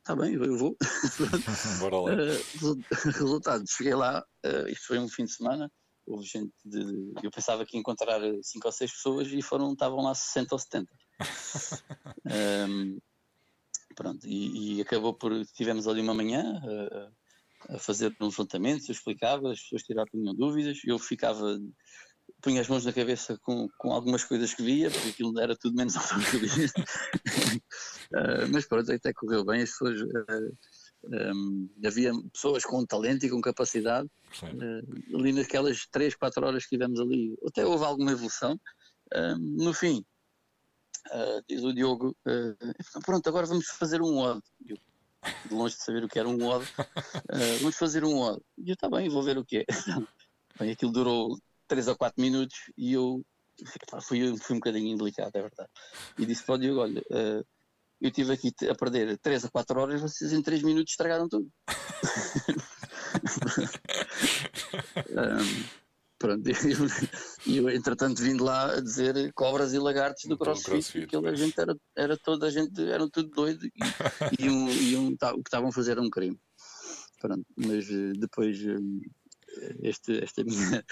está 0.04 0.14
bem, 0.14 0.34
eu 0.34 0.58
vou. 0.58 0.76
Bora 1.80 1.96
lá. 1.96 2.12
Uh, 2.12 2.84
resultado, 3.10 3.64
cheguei 3.66 3.94
lá, 3.94 4.22
uh, 4.44 4.68
isto 4.68 4.86
foi 4.86 4.98
um 4.98 5.08
fim 5.08 5.24
de 5.24 5.32
semana, 5.32 5.72
houve 6.06 6.26
gente 6.26 6.52
de, 6.62 7.14
eu 7.22 7.30
pensava 7.30 7.64
que 7.64 7.76
ia 7.76 7.80
encontrar 7.80 8.20
5 8.20 8.66
ou 8.66 8.72
6 8.72 8.92
pessoas 8.92 9.28
e 9.32 9.40
foram, 9.40 9.72
estavam 9.72 10.02
lá 10.02 10.14
60 10.14 10.54
ou 10.54 10.58
70. 10.58 10.92
um, 12.68 12.98
pronto, 13.96 14.26
e, 14.26 14.76
e, 14.76 14.82
acabou 14.82 15.14
por, 15.14 15.32
tivemos 15.54 15.88
ali 15.88 16.02
uma 16.02 16.14
manhã 16.14 16.60
uh, 16.62 17.74
a 17.74 17.78
fazer 17.78 18.14
uns 18.20 18.36
levantamentos, 18.36 18.86
eu 18.88 18.92
explicava, 18.92 19.52
as 19.52 19.60
pessoas 19.62 19.84
tiravam 19.84 20.34
dúvidas, 20.34 20.80
eu 20.84 20.98
ficava 20.98 21.58
punha 22.42 22.60
as 22.60 22.68
mãos 22.68 22.84
na 22.84 22.92
cabeça 22.92 23.38
com, 23.42 23.68
com 23.78 23.92
algumas 23.92 24.22
coisas 24.24 24.52
que 24.52 24.62
via, 24.62 24.90
porque 24.90 25.08
aquilo 25.08 25.38
era 25.40 25.56
tudo 25.56 25.76
menos 25.76 25.96
automobilismo. 25.96 26.84
Uh, 28.14 28.48
mas 28.52 28.66
pronto, 28.66 28.90
até 28.92 29.12
correu 29.12 29.44
bem, 29.44 29.62
as 29.62 29.70
pessoas. 29.70 30.00
Uh, 30.00 30.56
ah, 31.12 31.32
um, 31.34 31.68
havia 31.84 32.12
pessoas 32.32 32.64
com 32.64 32.84
talento 32.86 33.26
e 33.26 33.30
com 33.30 33.40
capacidade. 33.40 34.08
Uh, 34.42 35.16
ali 35.18 35.32
naquelas 35.32 35.86
3, 35.86 36.14
4 36.14 36.46
horas 36.46 36.64
que 36.64 36.70
tivemos 36.70 36.98
ali, 36.98 37.36
até 37.46 37.64
houve 37.64 37.84
alguma 37.84 38.12
evolução. 38.12 38.58
no 39.38 39.72
fim, 39.74 40.04
diz 41.48 41.62
o 41.62 41.74
Diogo: 41.74 42.16
pronto, 43.04 43.28
agora 43.28 43.46
vamos 43.46 43.66
fazer 43.66 44.00
um 44.00 44.18
odd. 44.18 44.40
Eu, 44.66 44.78
de 45.46 45.54
longe 45.54 45.74
de 45.74 45.82
saber 45.82 46.04
o 46.04 46.08
que 46.08 46.18
era 46.18 46.28
um 46.28 46.42
odd, 46.46 46.66
vamos 47.60 47.76
fazer 47.76 48.04
um 48.04 48.18
odd. 48.18 48.40
E 48.58 48.70
eu, 48.70 48.74
está 48.74 48.88
bem, 48.88 49.08
vou 49.08 49.22
ver 49.22 49.36
o 49.36 49.44
que 49.44 49.58
é. 49.58 49.64
Bem, 50.58 50.70
aquilo 50.70 50.92
durou 50.92 51.36
3 51.66 51.88
ou 51.88 51.96
4 51.96 52.22
minutos 52.22 52.70
e 52.78 52.92
eu 52.92 53.24
fui, 54.00 54.36
fui 54.38 54.56
um 54.56 54.58
bocadinho 54.58 54.94
indelicado, 54.94 55.34
é 55.34 55.40
verdade. 55.40 55.70
E 56.18 56.26
disse 56.26 56.44
para 56.44 56.54
o 56.54 56.58
Diogo: 56.58 56.80
olha, 56.80 57.00
uh, 57.10 57.46
eu 58.00 58.08
estive 58.08 58.32
aqui 58.32 58.52
a 58.68 58.74
perder 58.74 59.18
3 59.18 59.44
a 59.44 59.50
4 59.50 59.80
horas, 59.80 60.00
vocês 60.00 60.32
em 60.32 60.42
3 60.42 60.62
minutos 60.62 60.92
estragaram 60.92 61.28
tudo. 61.28 61.48
um, 65.10 65.64
pronto, 66.18 66.48
e 66.48 66.52
eu, 67.56 67.62
eu, 67.62 67.70
entretanto 67.70 68.22
vim 68.22 68.36
de 68.36 68.42
lá 68.42 68.74
a 68.74 68.80
dizer 68.80 69.32
cobras 69.34 69.72
e 69.72 69.78
lagartos 69.78 70.24
do 70.24 70.36
CrossFit, 70.36 70.70
crossfit 70.70 71.04
aquilo 71.04 71.28
a 71.28 71.34
gente 71.34 71.58
era, 71.58 71.76
era 71.96 72.16
toda 72.16 72.46
a 72.46 72.50
gente, 72.50 72.82
eram 72.90 73.08
tudo 73.08 73.30
doido 73.30 73.66
e, 73.66 73.72
e, 74.40 74.50
um, 74.50 74.68
e 74.68 74.96
um, 74.96 75.08
o 75.08 75.42
que 75.42 75.48
estavam 75.48 75.68
a 75.68 75.72
fazer 75.72 75.92
era 75.92 76.02
um 76.02 76.10
crime. 76.10 76.38
Pronto, 77.20 77.46
mas 77.56 77.88
eh, 77.88 78.12
depois 78.18 78.58
eh, 78.60 78.76
este, 79.82 80.22
esta 80.22 80.44
minha 80.44 80.84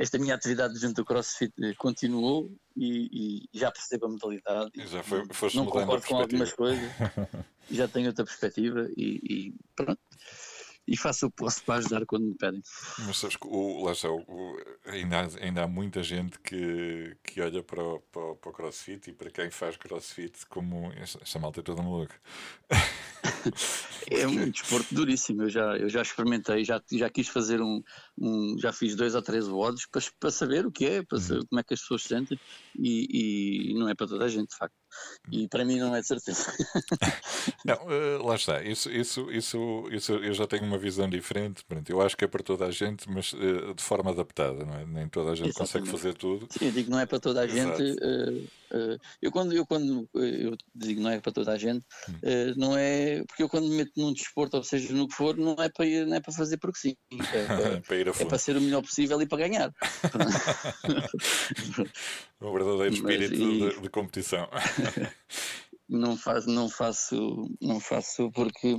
esta 0.00 0.18
minha 0.18 0.34
atividade 0.34 0.78
junto 0.78 1.02
ao 1.02 1.04
CrossFit 1.04 1.52
continuou 1.76 2.50
e, 2.74 3.44
e 3.52 3.58
já 3.58 3.70
percebo 3.70 4.06
a 4.06 4.08
modalidade. 4.08 4.70
Já 4.74 5.02
foi, 5.02 5.22
não 5.54 5.66
concordo 5.66 6.06
com 6.06 6.16
algumas 6.16 6.54
coisas, 6.54 6.90
já 7.70 7.86
tenho 7.86 8.06
outra 8.06 8.24
perspectiva 8.24 8.88
e, 8.96 9.20
e 9.22 9.54
pronto. 9.76 10.00
E 10.88 10.96
faço 10.96 11.26
o 11.26 11.30
que 11.30 11.36
posso 11.36 11.62
para 11.64 11.76
ajudar 11.76 12.06
quando 12.06 12.28
me 12.28 12.34
pedem. 12.34 12.62
Mas 13.00 13.18
sabes 13.18 13.36
que 13.36 13.46
o, 13.46 13.84
lá 13.84 13.92
está, 13.92 14.08
o, 14.10 14.56
ainda, 14.86 15.20
há, 15.20 15.44
ainda 15.44 15.64
há 15.64 15.68
muita 15.68 16.02
gente 16.02 16.40
que, 16.40 17.14
que 17.22 17.40
olha 17.42 17.62
para 17.62 17.84
o, 17.84 18.00
para, 18.00 18.34
para 18.36 18.50
o 18.50 18.52
CrossFit 18.54 19.10
e 19.10 19.12
para 19.12 19.30
quem 19.30 19.50
faz 19.50 19.76
CrossFit 19.76 20.46
como 20.46 20.90
esta 20.94 21.38
malta 21.38 21.60
é 21.60 21.62
toda 21.62 21.82
maluca. 21.82 22.14
é 24.10 24.26
um 24.26 24.50
desporto 24.50 24.94
duríssimo. 24.94 25.42
Eu 25.42 25.50
já, 25.50 25.76
eu 25.76 25.88
já 25.88 26.02
experimentei, 26.02 26.64
já, 26.64 26.80
já 26.90 27.10
quis 27.10 27.28
fazer 27.28 27.60
um, 27.60 27.82
um 28.18 28.56
já 28.58 28.72
fiz 28.72 28.94
dois 28.94 29.14
ou 29.14 29.22
três 29.22 29.48
WODs 29.48 29.86
para, 29.86 30.02
para 30.18 30.30
saber 30.30 30.66
o 30.66 30.72
que 30.72 30.86
é, 30.86 31.02
para 31.02 31.18
saber 31.18 31.40
uhum. 31.40 31.46
como 31.46 31.60
é 31.60 31.62
que 31.64 31.74
as 31.74 31.80
pessoas 31.80 32.02
se 32.02 32.08
sentem 32.08 32.38
e, 32.78 33.70
e 33.70 33.74
não 33.74 33.88
é 33.88 33.94
para 33.94 34.06
toda 34.06 34.24
a 34.24 34.28
gente, 34.28 34.50
de 34.50 34.56
facto. 34.56 34.79
E 35.30 35.48
para 35.48 35.64
mim 35.64 35.78
não 35.78 35.94
é 35.94 36.00
de 36.00 36.06
certeza. 36.06 36.52
não, 37.64 37.76
uh, 37.86 38.26
lá 38.26 38.34
está. 38.34 38.62
Isso, 38.62 38.90
isso, 38.90 39.30
isso, 39.30 39.84
isso 39.90 40.12
eu 40.14 40.34
já 40.34 40.46
tenho 40.46 40.64
uma 40.64 40.78
visão 40.78 41.08
diferente. 41.08 41.64
Eu 41.88 42.00
acho 42.00 42.16
que 42.16 42.24
é 42.24 42.28
para 42.28 42.42
toda 42.42 42.66
a 42.66 42.70
gente, 42.70 43.08
mas 43.08 43.32
uh, 43.32 43.74
de 43.74 43.82
forma 43.82 44.10
adaptada, 44.10 44.64
não 44.64 44.74
é? 44.74 44.84
Nem 44.84 45.08
toda 45.08 45.30
a 45.30 45.34
gente 45.34 45.50
Exatamente. 45.50 45.72
consegue 45.72 45.88
fazer 45.88 46.14
tudo. 46.14 46.48
Sim, 46.50 46.66
eu 46.66 46.72
digo 46.72 46.84
que 46.84 46.90
não 46.90 47.00
é 47.00 47.06
para 47.06 47.20
toda 47.20 47.40
a 47.40 47.46
gente. 47.46 47.82
Uh, 47.82 48.48
eu 49.20 49.32
quando, 49.32 49.52
eu 49.52 49.66
quando 49.66 50.08
eu 50.14 50.56
digo 50.74 51.00
não 51.00 51.10
é 51.10 51.18
para 51.18 51.32
toda 51.32 51.52
a 51.52 51.58
gente, 51.58 51.84
hum. 52.08 52.14
não 52.56 52.76
é 52.76 53.24
porque 53.26 53.42
eu 53.42 53.48
quando 53.48 53.68
me 53.68 53.76
meto 53.76 53.92
num 53.96 54.12
desporto, 54.12 54.56
ou 54.56 54.62
seja, 54.62 54.92
no 54.94 55.08
que 55.08 55.14
for, 55.14 55.36
não 55.36 55.56
é 55.58 55.68
para, 55.68 55.84
ir, 55.84 56.06
não 56.06 56.16
é 56.16 56.20
para 56.20 56.32
fazer 56.32 56.56
porque 56.56 56.78
sim. 56.78 56.96
É 57.32 57.40
para, 57.46 57.80
para 57.80 57.96
ir 57.96 58.08
a 58.08 58.12
fundo. 58.12 58.26
é 58.26 58.28
para 58.28 58.38
ser 58.38 58.56
o 58.56 58.60
melhor 58.60 58.82
possível 58.82 59.20
e 59.20 59.26
para 59.26 59.38
ganhar. 59.38 59.74
um 62.40 62.52
verdadeiro 62.52 62.94
espírito 62.94 63.38
mas, 63.38 63.40
e... 63.40 63.76
de, 63.76 63.80
de 63.82 63.88
competição. 63.88 64.48
não 65.88 66.16
faço, 66.16 66.48
não 66.48 66.68
faço, 66.68 67.56
não 67.60 67.80
faço 67.80 68.30
porque 68.32 68.76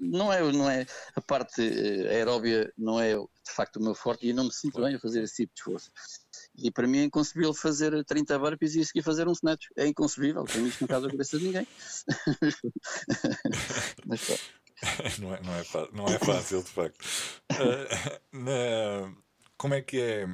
não 0.00 0.32
é, 0.32 0.40
não 0.52 0.68
é 0.68 0.86
a 1.14 1.20
parte 1.20 1.62
eh, 1.62 2.08
aeróbia 2.08 2.72
não 2.76 3.00
é 3.00 3.14
de 3.14 3.52
facto 3.54 3.76
o 3.76 3.82
meu 3.82 3.94
forte 3.94 4.26
e 4.26 4.30
eu 4.30 4.34
não 4.34 4.44
me 4.44 4.52
sinto 4.52 4.80
bem 4.80 4.94
a 4.94 4.98
fazer 4.98 5.22
esse 5.22 5.36
tipo 5.36 5.54
de 5.54 5.60
esforço. 5.60 5.90
E 6.56 6.70
para 6.70 6.86
mim 6.86 6.98
é 6.98 7.04
inconcebível 7.04 7.54
fazer 7.54 8.04
30 8.04 8.38
burpees 8.38 8.74
e 8.74 8.80
a 8.80 8.84
seguir 8.84 9.02
fazer 9.02 9.28
um 9.28 9.32
snatch. 9.32 9.66
É 9.76 9.86
inconcebível, 9.86 10.44
tem 10.44 10.66
isto 10.66 10.80
não 10.80 10.88
caso 10.88 11.06
a 11.06 11.10
cabeça 11.10 11.38
de 11.38 11.44
ninguém. 11.44 11.66
Mas, 14.06 14.20
não, 15.20 15.34
é, 15.34 15.40
não, 15.42 15.54
é, 15.54 15.64
não 15.92 16.06
é 16.06 16.18
fácil, 16.18 16.62
de 16.62 16.70
facto. 16.70 17.04
Uh, 17.52 18.20
na, 18.32 19.14
como 19.56 19.74
é 19.74 19.82
que 19.82 20.00
é 20.00 20.26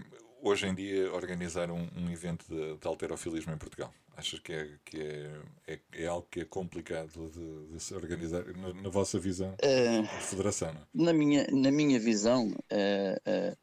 hoje 0.42 0.66
em 0.66 0.74
dia 0.74 1.12
organizar 1.12 1.70
um, 1.70 1.88
um 1.96 2.10
evento 2.10 2.46
de, 2.48 2.76
de 2.76 2.86
alterofilismo 2.86 3.52
em 3.52 3.58
Portugal? 3.58 3.92
Achas 4.16 4.38
que 4.40 4.52
é, 4.52 4.78
que 4.84 5.00
é, 5.00 5.42
é, 5.66 5.80
é 5.92 6.06
algo 6.06 6.26
que 6.30 6.40
é 6.40 6.44
complicado 6.44 7.30
de, 7.30 7.72
de 7.72 7.80
se 7.80 7.94
organizar 7.94 8.44
na, 8.56 8.74
na 8.74 8.88
vossa 8.90 9.18
visão 9.18 9.54
uh, 9.54 10.02
de 10.02 10.24
federação? 10.26 10.74
Não? 10.74 10.80
É? 10.80 11.04
Na, 11.06 11.12
minha, 11.12 11.46
na 11.50 11.70
minha 11.70 11.98
visão, 11.98 12.48
uh, 12.48 13.52
uh, 13.54 13.56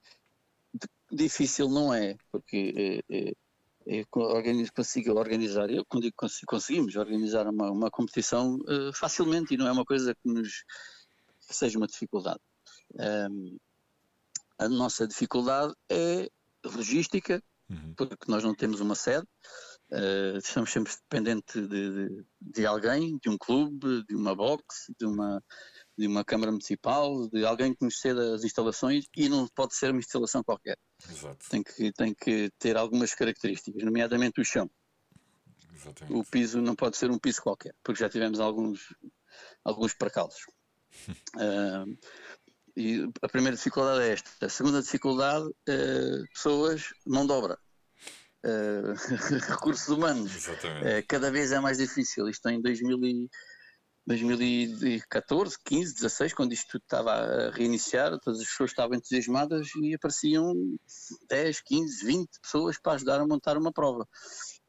difícil 1.12 1.70
não 1.70 1.94
é, 1.94 2.16
porque 2.32 3.04
eu 3.86 4.06
consigo 4.76 5.14
organizar, 5.14 5.70
eu 5.70 5.86
quando 5.86 6.12
conseguimos 6.46 6.96
organizar 6.96 7.48
uma, 7.48 7.72
uma 7.72 7.92
competição 7.92 8.60
facilmente 8.94 9.54
e 9.54 9.58
não 9.58 9.68
é 9.68 9.72
uma 9.72 9.86
coisa 9.86 10.14
que 10.14 10.28
nos 10.28 10.64
que 11.48 11.56
seja 11.56 11.78
uma 11.78 11.88
dificuldade. 11.88 12.42
a 14.60 14.68
nossa 14.68 15.08
dificuldade 15.08 15.74
é 15.90 16.30
logística, 16.76 17.42
uhum. 17.70 17.94
porque 17.96 18.30
nós 18.30 18.44
não 18.44 18.54
temos 18.54 18.80
uma 18.80 18.96
sede, 18.96 19.28
uh, 19.92 20.38
estamos 20.38 20.72
sempre 20.72 20.94
dependentes 20.94 21.68
de, 21.68 22.08
de, 22.08 22.26
de, 22.42 22.66
alguém, 22.66 23.18
de 23.18 23.30
um 23.30 23.38
clube, 23.38 24.04
de 24.08 24.16
uma 24.16 24.36
box, 24.36 24.92
de 25.00 25.06
uma, 25.06 25.44
de 25.98 26.08
uma 26.08 26.24
Câmara 26.24 26.52
Municipal, 26.52 27.28
de 27.30 27.46
alguém 27.46 27.74
que 27.74 27.84
nos 27.84 28.00
ceda 28.00 28.36
as 28.36 28.44
instalações 28.44 29.06
e 29.16 29.30
não 29.30 29.48
pode 29.48 29.76
ser 29.76 29.92
uma 29.92 30.00
instalação 30.00 30.44
qualquer. 30.44 30.78
Exato. 31.10 31.50
Tem, 31.50 31.64
que, 31.64 31.92
tem 31.94 32.14
que 32.14 32.52
ter 32.60 32.78
algumas 32.78 33.14
características, 33.14 33.84
nomeadamente 33.84 34.42
o 34.42 34.46
chão. 34.46 34.70
Exatamente. 35.74 36.18
O 36.18 36.24
piso 36.26 36.62
não 36.62 36.76
pode 36.76 36.98
ser 36.98 37.12
um 37.12 37.20
piso 37.20 37.42
qualquer, 37.42 37.74
porque 37.84 38.00
já 38.00 38.10
tivemos 38.10 38.40
alguns, 38.40 38.96
alguns 39.64 39.94
percalços. 39.94 40.46
uh, 41.36 41.98
E 42.78 43.10
a 43.24 43.28
primeira 43.28 43.58
dificuldade 43.58 44.04
é 44.04 44.14
esta. 44.14 44.46
A 44.46 44.50
segunda 44.50 44.84
dificuldade, 44.84 45.48
uh, 45.48 46.28
pessoas, 46.32 46.94
mão 47.08 47.26
de 47.26 47.34
obra. 47.34 47.58
Uh, 48.46 48.94
recursos 49.50 49.88
humanos. 49.88 50.48
Uh, 50.48 51.04
cada 51.08 51.32
vez 51.32 51.52
é 51.52 51.60
mais 51.60 51.80
difícil. 51.80 52.30
Isto 52.30 52.48
em 52.50 52.62
2000 52.62 53.04
e, 53.04 53.30
2014, 54.06 55.58
15, 55.66 55.96
16, 55.96 56.34
quando 56.36 56.54
isto 56.54 56.68
tudo 56.70 56.84
estava 56.84 57.12
a 57.14 57.50
reiniciar, 57.50 58.18
todas 58.20 58.42
as 58.42 58.48
pessoas 58.48 58.70
estavam 58.70 58.96
entusiasmadas 58.96 59.70
e 59.82 59.96
apareciam 59.96 60.54
10, 61.28 61.62
15, 61.62 62.06
20 62.06 62.30
pessoas 62.40 62.78
para 62.80 62.94
ajudar 62.94 63.20
a 63.20 63.28
montar 63.28 63.58
uma 63.58 63.74
prova. 63.74 64.08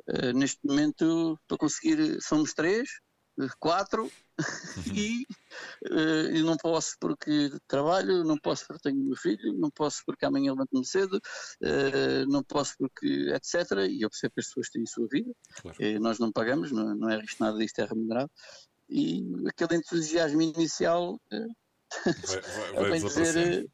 Uh, 0.08 0.32
neste 0.32 0.58
momento, 0.64 1.38
para 1.46 1.58
conseguir, 1.58 2.22
somos 2.22 2.54
três, 2.54 2.88
quatro 3.58 4.10
e 4.94 5.26
uh, 5.90 6.44
não 6.44 6.56
posso 6.56 6.96
porque 7.00 7.50
trabalho, 7.66 8.24
não 8.24 8.38
posso 8.38 8.66
porque 8.66 8.88
tenho 8.88 9.04
meu 9.04 9.16
filho, 9.16 9.52
não 9.54 9.70
posso 9.70 10.02
porque 10.04 10.24
amanhã 10.24 10.52
levanto-me 10.52 10.84
cedo, 10.84 11.16
uh, 11.16 12.26
não 12.28 12.42
posso 12.42 12.74
porque 12.78 13.32
etc. 13.34 13.88
E 13.88 14.02
eu 14.02 14.10
percebo 14.10 14.34
que 14.34 14.40
as 14.40 14.46
pessoas 14.46 14.70
têm 14.70 14.82
a 14.82 14.86
sua 14.86 15.08
vida, 15.08 15.32
claro. 15.60 15.76
uh, 15.78 16.00
nós 16.00 16.18
não 16.18 16.32
pagamos, 16.32 16.70
não, 16.70 16.94
não 16.94 17.10
é 17.10 17.18
isto 17.22 17.42
nada 17.42 17.58
disto 17.58 17.80
é 17.80 17.84
remunerado. 17.84 18.30
E 18.88 19.22
aquele 19.46 19.76
entusiasmo 19.76 20.40
inicial 20.40 21.20
vai, 21.30 22.74
vai, 22.74 22.88
vai 22.88 23.00
dizer, 23.00 23.70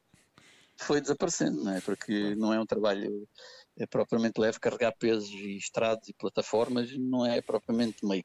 foi 0.76 1.00
desaparecendo, 1.00 1.62
não 1.62 1.72
é? 1.72 1.80
Porque 1.80 2.34
não 2.34 2.52
é 2.52 2.60
um 2.60 2.66
trabalho 2.66 3.28
é 3.76 3.86
propriamente 3.86 4.40
leve, 4.40 4.60
carregar 4.60 4.92
pesos 4.92 5.30
e 5.30 5.56
estrados 5.56 6.08
e 6.08 6.14
plataformas 6.14 6.96
não 6.96 7.26
é 7.26 7.40
propriamente 7.40 8.06
meio 8.06 8.24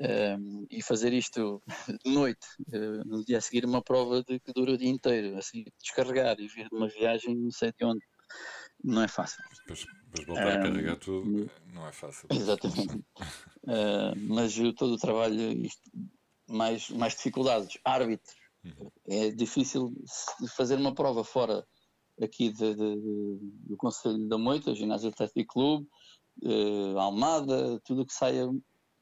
um, 0.00 0.66
e 0.70 0.82
fazer 0.82 1.12
isto 1.12 1.62
de 2.04 2.10
noite, 2.10 2.46
uh, 2.68 3.06
no 3.06 3.24
dia 3.24 3.38
a 3.38 3.40
seguir 3.40 3.64
uma 3.64 3.82
prova 3.82 4.22
de, 4.22 4.40
que 4.40 4.52
dura 4.52 4.72
o 4.72 4.78
dia 4.78 4.88
inteiro, 4.88 5.36
assim, 5.36 5.64
descarregar 5.80 6.38
e 6.40 6.48
vir 6.48 6.68
de 6.68 6.74
uma 6.74 6.88
viagem 6.88 7.36
não 7.36 7.50
sei 7.50 7.72
de 7.72 7.84
onde, 7.84 8.04
não 8.82 9.02
é 9.02 9.08
fácil. 9.08 9.42
Depois, 9.60 9.86
depois 10.06 10.26
voltar 10.26 10.46
um, 10.46 10.60
a 10.60 10.62
carregar 10.62 10.96
tudo 10.96 11.50
não 11.72 11.86
é 11.86 11.92
fácil. 11.92 12.28
Exatamente. 12.30 12.96
uh, 12.96 14.16
mas 14.16 14.54
todo 14.76 14.94
o 14.94 14.98
trabalho, 14.98 15.52
isto, 15.64 15.90
mais, 16.48 16.88
mais 16.90 17.14
dificuldades, 17.14 17.78
árbitros, 17.84 18.34
uhum. 18.64 18.90
é 19.08 19.30
difícil 19.30 19.94
fazer 20.56 20.76
uma 20.76 20.94
prova 20.94 21.24
fora 21.24 21.66
aqui 22.20 22.50
de, 22.50 22.74
de, 22.74 22.94
de, 22.96 23.38
do 23.68 23.76
Conselho 23.76 24.28
da 24.28 24.36
Moita, 24.38 24.74
Ginásio 24.74 25.08
Atlético 25.08 25.54
Clube, 25.54 25.88
uh, 26.42 26.98
Almada, 26.98 27.80
tudo 27.84 28.06
que 28.06 28.12
saia 28.12 28.48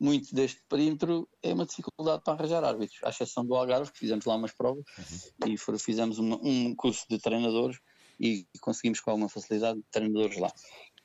muito 0.01 0.35
deste 0.35 0.63
perímetro 0.67 1.29
é 1.43 1.53
uma 1.53 1.67
dificuldade 1.67 2.23
para 2.25 2.33
arranjar 2.33 2.65
árbitros, 2.65 2.99
à 3.05 3.11
exceção 3.11 3.45
do 3.45 3.55
Algarve, 3.55 3.93
que 3.93 3.99
fizemos 3.99 4.25
lá 4.25 4.35
umas 4.35 4.53
provas 4.53 4.83
uhum. 4.99 5.53
e 5.53 5.59
for, 5.59 5.79
fizemos 5.79 6.19
uma, 6.19 6.37
um 6.43 6.75
curso 6.75 7.05
de 7.09 7.19
treinadores 7.19 7.79
e, 8.19 8.47
e, 8.55 8.59
conseguimos 8.59 9.01
com 9.01 9.11
alguma 9.11 9.29
facilidade 9.29 9.79
treinadores 9.91 10.39
lá. 10.39 10.51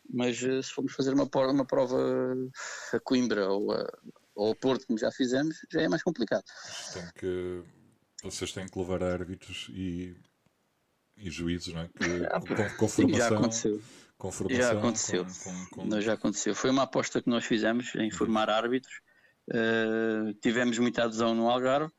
Mas 0.09 0.41
eh, 0.41 0.61
se 0.61 0.69
formos 0.69 0.93
fazer 0.93 1.13
uma, 1.13 1.27
uma 1.33 1.65
prova 1.65 1.97
a 2.93 2.99
Coimbra 3.01 3.49
ou 3.49 3.73
a, 3.73 3.85
ou 4.33 4.51
a 4.51 4.55
Porto, 4.55 4.87
como 4.87 4.97
já 4.97 5.11
fizemos, 5.11 5.57
já 5.71 5.81
é 5.81 5.89
mais 5.89 6.03
complicado. 6.03 6.43
Tem 6.93 7.09
que, 7.15 7.63
vocês 8.23 8.51
têm 8.53 8.67
que 8.67 8.79
levar 8.79 9.03
árbitros 9.03 9.67
e, 9.71 10.15
e 11.17 11.29
juízes, 11.29 11.73
não 11.73 11.81
é? 11.81 11.87
Que, 11.87 12.25
ah, 12.31 12.39
com, 12.39 12.77
com 12.77 12.87
formação. 12.87 13.09
Sim, 13.09 13.13
já 13.13 13.27
aconteceu 13.27 13.81
com 14.17 14.31
formação? 14.31 14.61
Já 14.61 14.71
aconteceu. 14.71 15.25
Com, 15.71 15.89
com. 15.89 16.01
Já 16.01 16.13
aconteceu. 16.13 16.55
Foi 16.55 16.69
uma 16.69 16.83
aposta 16.83 17.21
que 17.21 17.29
nós 17.29 17.45
fizemos 17.45 17.93
em 17.95 18.11
formar 18.11 18.49
árbitros. 18.49 19.01
Uh, 19.49 20.33
tivemos 20.41 20.79
muita 20.79 21.03
adesão 21.03 21.35
no 21.35 21.47
Algarve, 21.47 21.91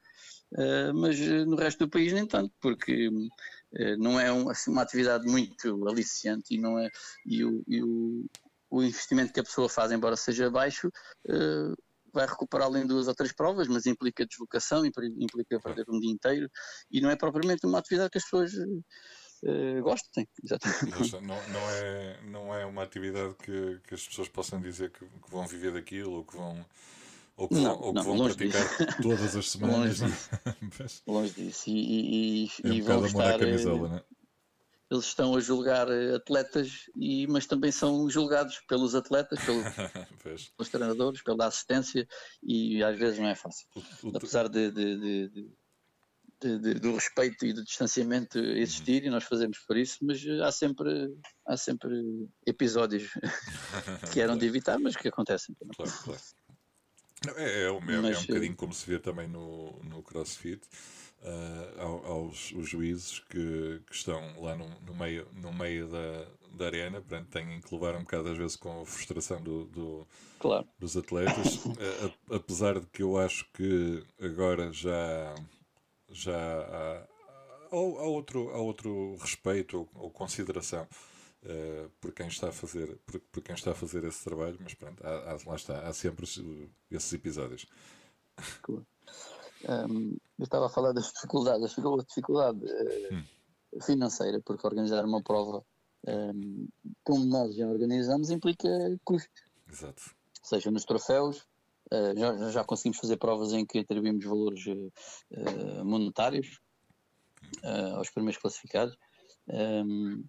uh, 0.53 0.93
mas 0.95 1.19
no 1.21 1.55
resto 1.55 1.87
do 1.87 1.91
país 1.91 2.13
nem 2.13 2.27
tanto, 2.27 2.53
porque 2.61 3.09
uh, 3.09 3.97
não 3.99 4.19
é 4.19 4.33
um, 4.33 4.51
assim, 4.51 4.71
uma 4.71 4.83
atividade 4.83 5.27
muito 5.27 5.87
aliciante 5.87 6.55
e, 6.55 6.59
não 6.59 6.77
é, 6.77 6.91
e, 7.25 7.45
o, 7.45 7.63
e 7.69 7.83
o, 7.83 8.27
o, 8.69 8.83
investimento 8.83 9.33
que 9.33 9.39
a 9.39 9.45
pessoa 9.45 9.69
faz, 9.69 9.93
embora 9.93 10.17
seja 10.17 10.51
baixo, 10.51 10.91
vai 12.13 12.27
recuperá-lo 12.27 12.79
em 12.79 12.87
duas 12.87 13.07
ou 13.07 13.15
três 13.15 13.33
provas, 13.33 13.69
mas 13.69 13.87
implica 13.87 14.27
deslocação, 14.27 14.85
implica 14.85 15.61
perder 15.61 15.85
um 15.89 16.01
dia 16.01 16.11
inteiro 16.11 16.51
e 16.91 17.01
não 17.01 17.11
é 17.11 17.17
propriamente 17.17 17.65
uma 17.65 17.79
atividade 17.79 18.11
que 18.11 18.19
as 18.19 18.25
pessoas 18.25 18.53
uh, 19.45 19.83
gostem. 19.83 20.29
Exatamente. 20.43 21.13
Não, 21.13 21.49
não, 21.49 21.71
é, 21.71 22.21
não 22.25 22.55
é 22.55 22.67
uma 22.67 22.83
atividade 22.83 23.35
que, 23.37 23.81
que 23.87 23.95
as 23.95 24.07
pessoas 24.07 24.29
possam 24.29 24.61
dizer 24.61 24.91
que, 24.91 25.05
que 25.05 25.31
vão 25.31 25.47
viver 25.47 25.73
daquilo 25.73 26.13
ou 26.13 26.25
que 26.25 26.37
vão 26.37 26.65
ou 27.37 27.49
que 27.49 27.55
não, 27.55 27.63
vão, 27.63 27.81
ou 27.81 27.95
que 27.95 28.03
vão 28.03 28.25
praticar 28.25 28.63
disso. 28.63 28.97
todas 29.03 29.37
as 29.37 29.51
semanas. 29.51 30.01
Longe 30.01 30.13
disso. 30.13 31.03
longe 31.07 31.33
disso. 31.35 31.65
E, 31.69 32.45
e, 32.45 32.51
é 32.65 32.69
um 32.69 32.73
e 32.73 32.81
vão 32.81 33.07
estar, 33.07 33.35
a 33.35 33.39
camisola, 33.39 33.89
né? 33.89 34.03
Eles 34.89 35.05
estão 35.05 35.35
a 35.35 35.41
julgar 35.41 35.91
eh, 35.91 36.15
atletas, 36.15 36.89
e, 36.97 37.27
mas 37.27 37.45
também 37.45 37.73
são 37.73 38.09
julgados 38.09 38.61
pelos 38.69 38.95
atletas, 38.95 39.45
pelo, 39.45 39.61
pelos 40.23 40.69
treinadores, 40.71 41.23
pela 41.23 41.47
assistência, 41.47 42.07
e 42.41 42.83
às 42.85 42.97
vezes 42.97 43.19
não 43.19 43.27
é 43.27 43.35
fácil. 43.35 43.67
O, 43.75 43.81
o, 43.81 44.17
Apesar 44.17 44.49
de, 44.49 44.71
de, 44.71 44.97
de, 44.97 45.29
de, 45.29 45.53
de, 46.41 46.75
do 46.75 46.95
respeito 46.95 47.47
e 47.47 47.53
do 47.53 47.65
distanciamento 47.65 48.39
existir 48.39 49.03
uhum. 49.03 49.09
e 49.09 49.11
nós 49.11 49.25
fazemos 49.25 49.59
por 49.61 49.77
isso, 49.77 49.99
mas 50.03 50.25
há 50.43 50.53
sempre, 50.53 51.15
há 51.47 51.57
sempre 51.57 52.29
episódios 52.47 53.11
que 54.13 54.21
eram 54.21 54.37
de 54.37 54.47
evitar, 54.47 54.79
mas 54.79 54.97
que 54.97 55.09
acontecem. 55.09 55.55
Claro, 55.77 55.93
claro. 56.05 56.21
É, 57.37 57.43
é, 57.43 57.63
é, 57.65 57.81
mas, 57.81 58.17
é 58.17 58.19
um 58.19 58.27
bocadinho 58.27 58.57
como 58.57 58.75
se 58.75 58.87
vê 58.87 58.99
também 58.99 59.29
no, 59.29 59.73
no 59.85 60.03
CrossFit. 60.03 60.63
uh, 61.23 61.81
aos, 61.81 62.53
aos, 62.55 62.69
juízes 62.69 63.21
que, 63.21 63.81
que 63.87 63.95
estão 63.95 64.41
lá 64.41 64.55
no, 64.55 64.69
no, 64.81 64.95
meio, 64.95 65.27
no 65.35 65.53
meio 65.53 65.89
da, 65.89 66.27
da 66.57 66.67
arena, 66.67 67.01
portanto, 67.01 67.29
têm 67.29 67.61
que 67.61 67.75
levar 67.75 67.97
um 67.97 68.03
bocado 68.03 68.31
às 68.31 68.39
vezes 68.39 68.57
com 68.57 68.83
a 68.83 68.87
frustração 68.87 69.43
do, 69.43 69.65
do 69.67 70.07
claro. 70.39 70.67
dos 70.79 70.97
atletas, 70.97 71.61
a, 72.31 72.37
apesar 72.37 72.81
de 72.81 72.87
que 72.87 73.03
eu 73.03 73.19
acho 73.19 73.47
que 73.53 74.05
agora 74.21 74.73
já, 74.73 75.35
já 76.17 76.37
há, 76.37 77.07
há, 77.71 77.77
outro, 77.77 78.51
há 78.51 78.59
outro 78.59 79.17
respeito 79.17 79.79
ou, 79.79 79.89
ou 79.95 80.11
consideração 80.11 80.87
uh, 81.45 81.91
por, 82.01 82.13
quem 82.13 82.29
está 82.29 82.49
a 82.49 82.53
fazer, 82.53 82.99
por, 83.07 83.21
por, 83.21 83.43
quem 83.43 83.55
está 83.55 83.73
a 83.73 83.75
fazer 83.75 84.05
esse 84.05 84.25
trabalho, 84.25 84.59
mas 84.61 84.75
pronto, 84.75 85.05
há, 85.07 85.33
há, 85.33 85.39
lá 85.47 85.57
está, 85.57 85.87
há 85.87 85.93
sempre 85.93 86.25
esses 86.91 87.13
episódios. 87.13 87.67
Claro. 88.63 88.87
Um, 89.69 90.17
eu 90.39 90.45
estava 90.45 90.67
a 90.67 90.71
falar 90.71 90.93
das 90.93 91.13
dificuldades, 91.13 91.73
chegou 91.73 91.99
a 91.99 92.05
dificuldade 92.05 92.61
uh, 92.65 93.83
financeira, 93.83 94.41
porque 94.45 94.67
organizar 94.67 95.05
uma 95.05 95.23
prova 95.23 95.65
um, 96.07 96.69
como 97.03 97.25
nós 97.25 97.55
já 97.55 97.67
organizamos 97.67 98.31
implica 98.31 98.69
custos. 99.05 99.43
Exato. 99.71 100.03
Seja 100.43 100.71
nos 100.71 100.85
troféus, 100.85 101.45
uh, 101.93 102.19
já, 102.19 102.51
já 102.51 102.65
conseguimos 102.65 102.99
fazer 102.99 103.17
provas 103.17 103.53
em 103.53 103.65
que 103.65 103.79
atribuímos 103.79 104.25
valores 104.25 104.67
uh, 104.67 105.85
monetários 105.85 106.59
aos 107.95 108.11
primeiros 108.11 108.41
classificados, 108.41 108.97
um, 109.49 110.25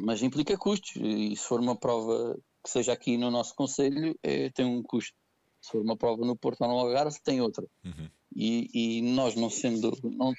mas 0.00 0.22
implica 0.22 0.56
custos, 0.56 0.92
e 0.96 1.36
se 1.36 1.42
for 1.42 1.60
uma 1.60 1.76
prova 1.76 2.38
que 2.64 2.70
seja 2.70 2.92
aqui 2.92 3.16
no 3.16 3.30
nosso 3.30 3.54
Conselho, 3.54 4.18
é, 4.22 4.50
tem 4.50 4.64
um 4.64 4.82
custo. 4.82 5.14
Se 5.60 5.72
for 5.72 5.82
uma 5.82 5.96
prova 5.96 6.24
no 6.24 6.36
Porto 6.36 6.62
ou 6.62 6.68
no 6.68 6.78
Algarve, 6.78 7.18
tem 7.22 7.40
outro. 7.40 7.68
Uhum. 7.84 8.08
E, 8.34 8.68
e, 8.72 9.02
nós 9.02 9.34
não 9.34 9.50
sendo, 9.50 9.96
não, 10.04 10.32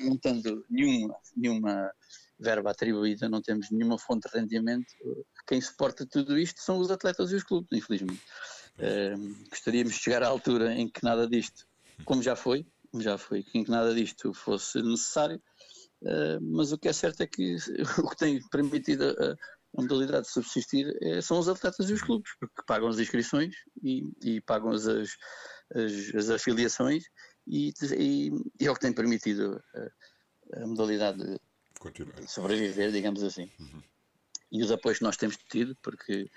não 0.00 0.18
tendo 0.18 0.64
nenhuma, 0.68 1.16
nenhuma 1.36 1.92
verba 2.38 2.70
atribuída, 2.70 3.28
não 3.28 3.40
temos 3.40 3.70
nenhuma 3.70 3.98
fonte 3.98 4.28
de 4.28 4.38
rendimento, 4.38 4.92
quem 5.46 5.60
suporta 5.60 6.04
tudo 6.04 6.36
isto 6.36 6.60
são 6.60 6.78
os 6.78 6.90
atletas 6.90 7.30
e 7.30 7.36
os 7.36 7.44
clubes, 7.44 7.70
infelizmente. 7.72 8.20
Uh, 8.78 9.48
gostaríamos 9.48 9.94
de 9.94 10.00
chegar 10.00 10.22
à 10.22 10.28
altura 10.28 10.74
em 10.74 10.88
que 10.88 11.04
nada 11.04 11.28
disto, 11.28 11.66
como 12.04 12.22
já 12.22 12.34
foi, 12.34 12.66
já 12.94 13.16
foi, 13.16 13.44
em 13.54 13.64
que 13.64 13.70
nada 13.70 13.94
disto 13.94 14.32
fosse 14.34 14.82
necessário, 14.82 15.40
uh, 16.02 16.40
mas 16.42 16.72
o 16.72 16.78
que 16.78 16.88
é 16.88 16.92
certo 16.92 17.22
é 17.22 17.26
que 17.26 17.56
o 18.02 18.08
que 18.08 18.16
tem 18.16 18.40
permitido 18.48 19.04
a, 19.04 19.36
a 19.76 19.82
modalidade 19.82 20.26
de 20.26 20.32
subsistir 20.32 20.96
é, 21.02 21.20
são 21.20 21.38
os 21.38 21.48
atletas 21.48 21.90
e 21.90 21.92
os 21.92 22.02
clubes, 22.02 22.30
porque 22.38 22.62
pagam 22.66 22.88
as 22.88 22.98
inscrições 22.98 23.54
e, 23.82 24.10
e 24.22 24.40
pagam 24.40 24.70
as, 24.70 24.86
as, 24.86 25.16
as, 26.14 26.30
afiliações 26.30 27.04
e, 27.46 27.72
e, 27.98 28.30
e, 28.60 28.66
é 28.66 28.70
o 28.70 28.74
que 28.74 28.80
tem 28.80 28.92
permitido 28.92 29.60
a, 29.74 30.62
a 30.62 30.66
modalidade 30.66 31.40
Continuar. 31.78 32.28
sobreviver, 32.28 32.92
digamos 32.92 33.22
assim. 33.22 33.50
Uhum. 33.58 33.82
E 34.52 34.62
os 34.62 34.70
apoios 34.70 34.98
que 34.98 35.04
nós 35.04 35.16
temos 35.16 35.36
tido, 35.50 35.76
porque 35.82 36.30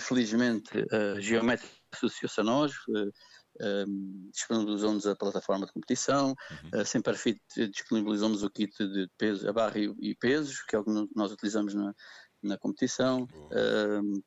felizmente 0.00 0.70
a 0.90 1.20
Geométrica 1.20 1.72
associou-se 1.92 2.40
a 2.40 2.44
nós, 2.44 2.72
uh, 2.88 3.12
um, 3.60 4.30
disponibilizou-nos 4.32 5.06
a 5.06 5.14
plataforma 5.14 5.66
de 5.66 5.72
competição, 5.72 6.34
uhum. 6.72 6.80
uh, 6.80 7.70
disponibilizou-nos 7.70 8.42
o 8.42 8.50
kit 8.50 8.72
de 8.78 9.08
peso, 9.18 9.48
a 9.48 9.52
barra 9.52 9.78
e, 9.78 9.94
e, 10.00 10.14
pesos, 10.14 10.62
que 10.62 10.74
é 10.74 10.78
o 10.78 10.84
que 10.84 11.08
nós 11.14 11.32
utilizamos 11.32 11.74
na, 11.74 11.94
na 12.42 12.58
competição. 12.58 13.28
Um, 13.52 14.22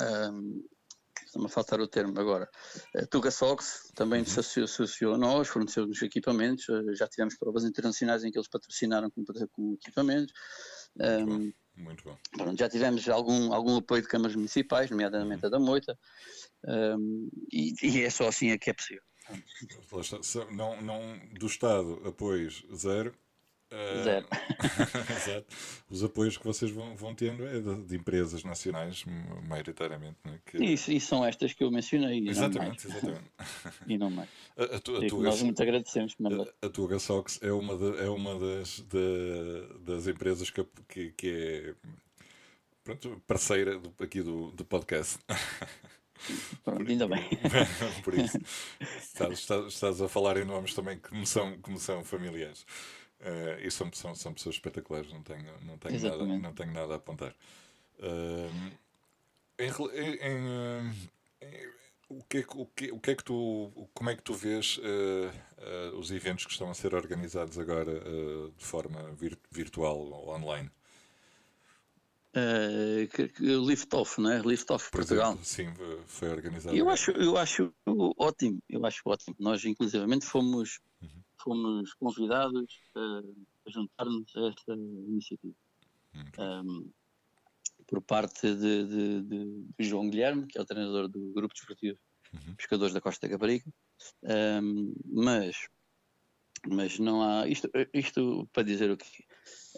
um, 0.00 0.64
Está-me 1.24 1.46
a 1.46 1.48
faltar 1.48 1.80
o 1.80 1.88
termo 1.88 2.18
agora. 2.18 2.48
A 2.94 3.04
Tuga 3.06 3.30
Sox 3.30 3.90
também 3.94 4.20
uhum. 4.20 4.42
se 4.42 4.60
associou 4.62 5.14
a 5.14 5.18
nós, 5.18 5.48
forneceu-nos 5.48 6.00
equipamentos, 6.00 6.66
eh, 6.68 6.94
já 6.94 7.06
tivemos 7.08 7.36
provas 7.36 7.64
internacionais 7.64 8.24
em 8.24 8.30
que 8.30 8.38
eles 8.38 8.48
patrocinaram 8.48 9.10
com, 9.10 9.24
com 9.52 9.74
equipamentos. 9.74 10.32
Um. 10.98 11.52
Muito 11.76 12.04
bom. 12.04 12.16
Pronto, 12.32 12.58
já 12.58 12.68
tivemos 12.68 13.06
algum, 13.08 13.52
algum 13.52 13.76
apoio 13.76 14.02
de 14.02 14.08
câmaras 14.08 14.34
municipais, 14.34 14.90
nomeadamente 14.90 15.42
uhum. 15.42 15.48
a 15.48 15.50
da 15.50 15.58
Moita, 15.58 15.98
um, 16.66 17.28
e, 17.52 17.74
e, 17.82 18.02
é 18.02 18.10
só 18.10 18.28
assim 18.28 18.50
é 18.50 18.58
que 18.58 18.70
é 18.70 18.72
possível. 18.72 19.02
Não, 20.52 20.80
não, 20.80 21.00
do 21.34 21.46
Estado, 21.46 22.00
apoios 22.06 22.64
zero, 22.74 23.14
Uh, 23.76 24.02
Zero. 24.02 24.26
Exato. 25.16 25.46
Os 25.90 26.02
apoios 26.02 26.36
que 26.38 26.44
vocês 26.44 26.70
vão, 26.70 26.96
vão 26.96 27.14
tendo 27.14 27.46
é 27.46 27.60
de, 27.60 27.82
de 27.82 27.96
empresas 27.96 28.42
nacionais, 28.42 29.04
maioritariamente. 29.46 30.16
Né? 30.24 30.38
Que... 30.46 30.64
Isso, 30.64 30.90
e 30.90 30.98
são 30.98 31.24
estas 31.24 31.52
que 31.52 31.62
eu 31.62 31.70
mencionei. 31.70 32.26
Exatamente, 32.26 32.86
exatamente. 32.86 33.30
E 33.86 33.98
não 33.98 34.10
mais. 34.10 34.28
A, 34.56 34.76
a, 34.76 34.80
tu, 34.80 34.96
a 34.96 35.22
nós 35.22 35.42
muito 35.42 35.62
agradecemos. 35.62 36.16
A, 36.62 36.66
a 36.66 36.68
Tuga 36.70 36.98
Sox 36.98 37.38
é 37.42 37.52
uma, 37.52 37.76
de, 37.76 37.98
é 38.02 38.08
uma 38.08 38.38
das, 38.38 38.80
de, 38.80 39.84
das 39.84 40.06
empresas 40.06 40.50
que, 40.50 40.66
que, 40.88 41.12
que 41.12 41.28
é 41.28 41.74
pronto, 42.82 43.20
parceira 43.26 43.78
do, 43.78 43.92
aqui 44.02 44.22
do, 44.22 44.52
do 44.52 44.64
podcast. 44.64 45.18
Pronto, 46.64 46.90
ainda 46.90 47.06
bem. 47.06 47.28
por 48.02 48.14
isso, 48.14 48.38
estás, 48.80 49.38
estás, 49.38 49.66
estás, 49.66 50.00
a 50.00 50.08
falar 50.08 50.38
em 50.38 50.44
nomes 50.44 50.72
também 50.74 50.98
que 50.98 51.14
me 51.14 51.26
são, 51.26 51.58
que 51.58 51.70
me 51.70 51.78
são 51.78 52.02
familiares. 52.02 52.64
Uh, 53.20 53.58
e 53.60 53.70
são, 53.70 53.90
são, 53.92 54.14
são 54.14 54.34
pessoas 54.34 54.56
espetaculares, 54.56 55.10
não 55.10 55.22
tenho, 55.22 55.52
não 55.62 55.78
tenho, 55.78 56.00
nada, 56.00 56.24
não 56.24 56.52
tenho 56.52 56.72
nada 56.72 56.92
a 56.94 56.96
apontar. 56.96 57.34
Uh, 57.98 58.72
em, 59.58 59.70
em, 59.70 60.92
em, 61.40 61.72
o, 62.10 62.22
que 62.24 62.38
é, 62.38 62.46
o, 62.54 62.66
que, 62.66 62.92
o 62.92 63.00
que 63.00 63.10
é 63.10 63.14
que 63.14 63.24
tu, 63.24 63.72
como 63.94 64.10
é 64.10 64.16
que 64.16 64.22
tu 64.22 64.34
vês 64.34 64.78
uh, 64.78 65.96
os 65.96 66.10
eventos 66.10 66.44
que 66.44 66.52
estão 66.52 66.70
a 66.70 66.74
ser 66.74 66.94
organizados 66.94 67.58
agora 67.58 67.98
de 68.56 68.64
forma 68.64 69.10
vir, 69.14 69.38
virtual 69.50 69.96
ou 69.96 70.34
online? 70.34 70.70
Uh, 72.36 73.66
lift 73.66 73.94
off, 73.94 74.20
não 74.20 74.30
é? 74.30 74.40
Lift 74.40 74.70
off 74.70 74.90
Portugal. 74.90 75.38
Exemplo, 75.40 75.44
sim, 75.46 75.72
foi 76.06 76.28
organizado. 76.28 76.76
Eu 76.76 76.90
acho, 76.90 77.12
eu 77.12 77.38
acho 77.38 77.72
ótimo, 78.18 78.62
eu 78.68 78.84
acho 78.84 79.00
ótimo. 79.06 79.34
Nós, 79.38 79.64
inclusivamente, 79.64 80.26
fomos 80.26 80.80
uhum 81.00 81.25
fomos 81.46 81.94
convidados 81.94 82.80
a, 82.96 83.22
a 83.66 83.70
juntar-nos 83.70 84.36
a 84.36 84.48
esta 84.48 84.74
iniciativa. 84.74 85.54
Um, 86.38 86.90
por 87.86 88.02
parte 88.02 88.52
de, 88.52 88.84
de, 88.84 89.22
de, 89.22 89.64
de, 89.78 89.88
João 89.88 90.10
Guilherme, 90.10 90.46
que 90.46 90.58
é 90.58 90.60
o 90.60 90.64
treinador 90.64 91.08
do 91.08 91.32
Grupo 91.32 91.54
Desportivo 91.54 91.98
uhum. 92.34 92.54
Pescadores 92.56 92.92
da 92.92 93.00
Costa 93.00 93.26
da 93.26 93.32
Caparica, 93.32 93.70
um, 94.24 94.92
mas, 95.04 95.68
mas 96.66 96.98
não 96.98 97.22
há. 97.22 97.46
Isto, 97.46 97.70
isto 97.94 98.48
para 98.52 98.64
dizer 98.64 98.90
o 98.90 98.96
que. 98.96 99.24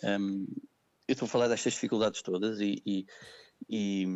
Um, 0.02 0.46
eu 1.06 1.12
estou 1.12 1.26
a 1.26 1.28
falar 1.28 1.48
destas 1.48 1.72
dificuldades 1.74 2.22
todas 2.22 2.60
e, 2.60 2.82
e, 2.86 3.06
e, 3.68 4.06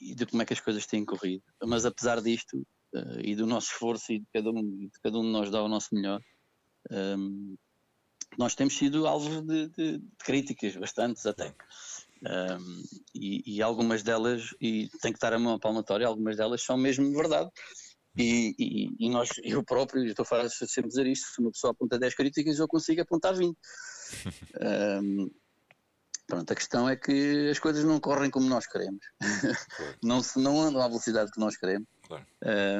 e, 0.00 0.14
de 0.14 0.26
como 0.26 0.42
é 0.42 0.46
que 0.46 0.52
as 0.52 0.60
coisas 0.60 0.86
têm 0.86 1.04
corrido, 1.04 1.42
mas 1.64 1.84
apesar 1.84 2.20
disto 2.20 2.56
uh, 2.94 3.20
e 3.20 3.34
do 3.34 3.46
nosso 3.46 3.72
esforço 3.72 4.12
e 4.12 4.20
de 4.20 4.26
cada 4.32 4.50
um 4.50 4.62
de, 4.62 4.90
cada 5.02 5.18
um 5.18 5.22
de 5.22 5.30
nós 5.30 5.50
dar 5.50 5.62
o 5.62 5.68
nosso 5.68 5.94
melhor, 5.94 6.22
um, 6.90 7.56
nós 8.38 8.54
temos 8.54 8.76
sido 8.76 9.06
alvo 9.06 9.42
de, 9.42 9.68
de, 9.68 9.98
de 9.98 10.16
críticas, 10.24 10.76
bastantes 10.76 11.24
até. 11.26 11.54
Um, 12.22 12.82
e, 13.14 13.56
e, 13.56 13.62
algumas 13.62 14.02
delas, 14.02 14.54
e 14.60 14.88
tem 15.02 15.12
que 15.12 15.18
dar 15.18 15.34
a 15.34 15.38
mão 15.38 15.58
palmatória, 15.58 16.06
algumas 16.06 16.36
delas 16.36 16.62
são 16.62 16.76
mesmo 16.76 17.12
verdade. 17.12 17.50
E, 18.16 18.54
e, 18.58 19.06
e 19.06 19.10
nós, 19.10 19.28
eu 19.42 19.62
próprio, 19.64 20.04
estou 20.06 20.24
a 20.30 20.48
sempre 20.48 20.88
dizer 20.88 21.06
isto: 21.06 21.26
se 21.26 21.40
uma 21.40 21.50
pessoa 21.50 21.72
aponta 21.72 21.98
10 21.98 22.14
críticas, 22.14 22.58
eu 22.58 22.68
consigo 22.68 23.02
apontar 23.02 23.34
20. 23.34 23.56
Um, 25.02 25.30
pronto, 26.26 26.50
a 26.50 26.56
questão 26.56 26.88
é 26.88 26.96
que 26.96 27.50
as 27.50 27.58
coisas 27.58 27.84
não 27.84 28.00
correm 28.00 28.30
como 28.30 28.48
nós 28.48 28.66
queremos, 28.66 29.04
não, 30.02 30.20
não 30.36 30.60
andam 30.60 30.80
à 30.80 30.88
velocidade 30.88 31.30
que 31.30 31.40
nós 31.40 31.56
queremos. 31.56 31.88
Claro. 32.06 32.26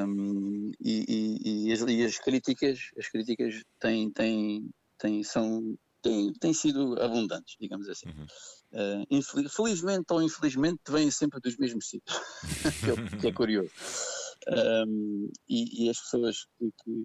Um, 0.06 0.72
e, 0.80 1.04
e, 1.08 1.68
e, 1.68 1.72
as, 1.72 1.80
e, 1.80 2.04
as, 2.04 2.18
críticas, 2.18 2.90
as 2.98 3.08
críticas 3.08 3.62
têm, 3.80 4.10
têm, 4.10 4.70
têm, 4.98 5.22
são, 5.24 5.76
têm, 6.02 6.32
têm 6.34 6.52
sido 6.52 7.00
abundantes, 7.00 7.56
digamos 7.58 7.88
assim. 7.88 8.08
Uhum. 8.08 8.26
Uh, 8.72 9.06
infeliz, 9.10 9.54
felizmente 9.54 10.06
ou 10.10 10.22
infelizmente 10.22 10.80
vêm 10.88 11.10
sempre 11.10 11.40
dos 11.40 11.56
mesmos 11.56 11.88
sítios, 11.88 12.18
que, 12.80 12.90
é, 12.90 13.18
que, 13.20 13.26
é, 13.28 13.32
curioso. 13.32 13.70
Um, 14.87 15.30
e, 15.48 15.88
as 15.88 15.98
pessoas 16.00 16.46
que, 16.58 16.70
que, 16.84 17.04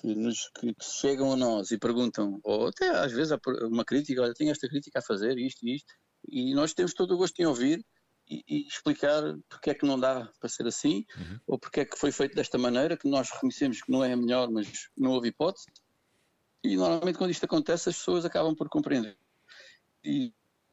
que, 0.00 0.14
nos, 0.14 0.50
que, 0.60 0.74
chegam 0.80 1.32
a 1.32 1.36
nós 1.36 1.70
e 1.72 1.78
perguntam, 1.78 2.38
ou 2.44 2.68
até 2.68 2.88
às 2.90 3.12
vezes 3.12 3.36
uma 3.62 3.84
crítica, 3.84 4.22
olha, 4.22 4.34
tenho 4.34 4.52
esta 4.52 4.68
crítica 4.68 5.00
a 5.00 5.02
fazer, 5.02 5.38
isto 5.38 5.66
e 5.66 5.74
isto, 5.74 5.92
e 6.28 6.54
nós 6.54 6.74
temos 6.74 6.94
todo 6.94 7.14
o 7.14 7.16
gosto 7.16 7.40
em 7.40 7.46
ouvir 7.46 7.84
e, 8.28 8.44
e, 8.48 8.66
explicar 8.66 9.22
porque 9.48 9.70
é 9.70 9.74
que 9.74 9.86
não 9.86 9.98
dá 9.98 10.28
para 10.40 10.48
ser 10.48 10.66
assim, 10.66 11.04
uhum. 11.16 11.40
ou 11.46 11.58
porque 11.58 11.80
é 11.80 11.84
que 11.84 11.98
foi 11.98 12.12
feito 12.12 12.34
desta 12.34 12.58
maneira, 12.58 12.96
que 12.96 13.08
nós 13.08 13.30
reconhecemos 13.30 13.82
que 13.82 13.90
não 13.90 14.04
é 14.04 14.12
a 14.12 14.16
melhor, 14.16 14.50
mas 14.50 14.88
não 14.96 15.12
houve 15.12 15.28
hipótese. 15.28 15.66
E 16.62 16.76
normalmente 16.76 17.16
quando 17.16 17.30
isto 17.30 17.44
acontece 17.44 17.88
as 17.88 17.96
pessoas 17.96 18.24
acabam 18.24 18.54
por 18.54 18.68
compreender 18.68 19.16
e 20.04 20.32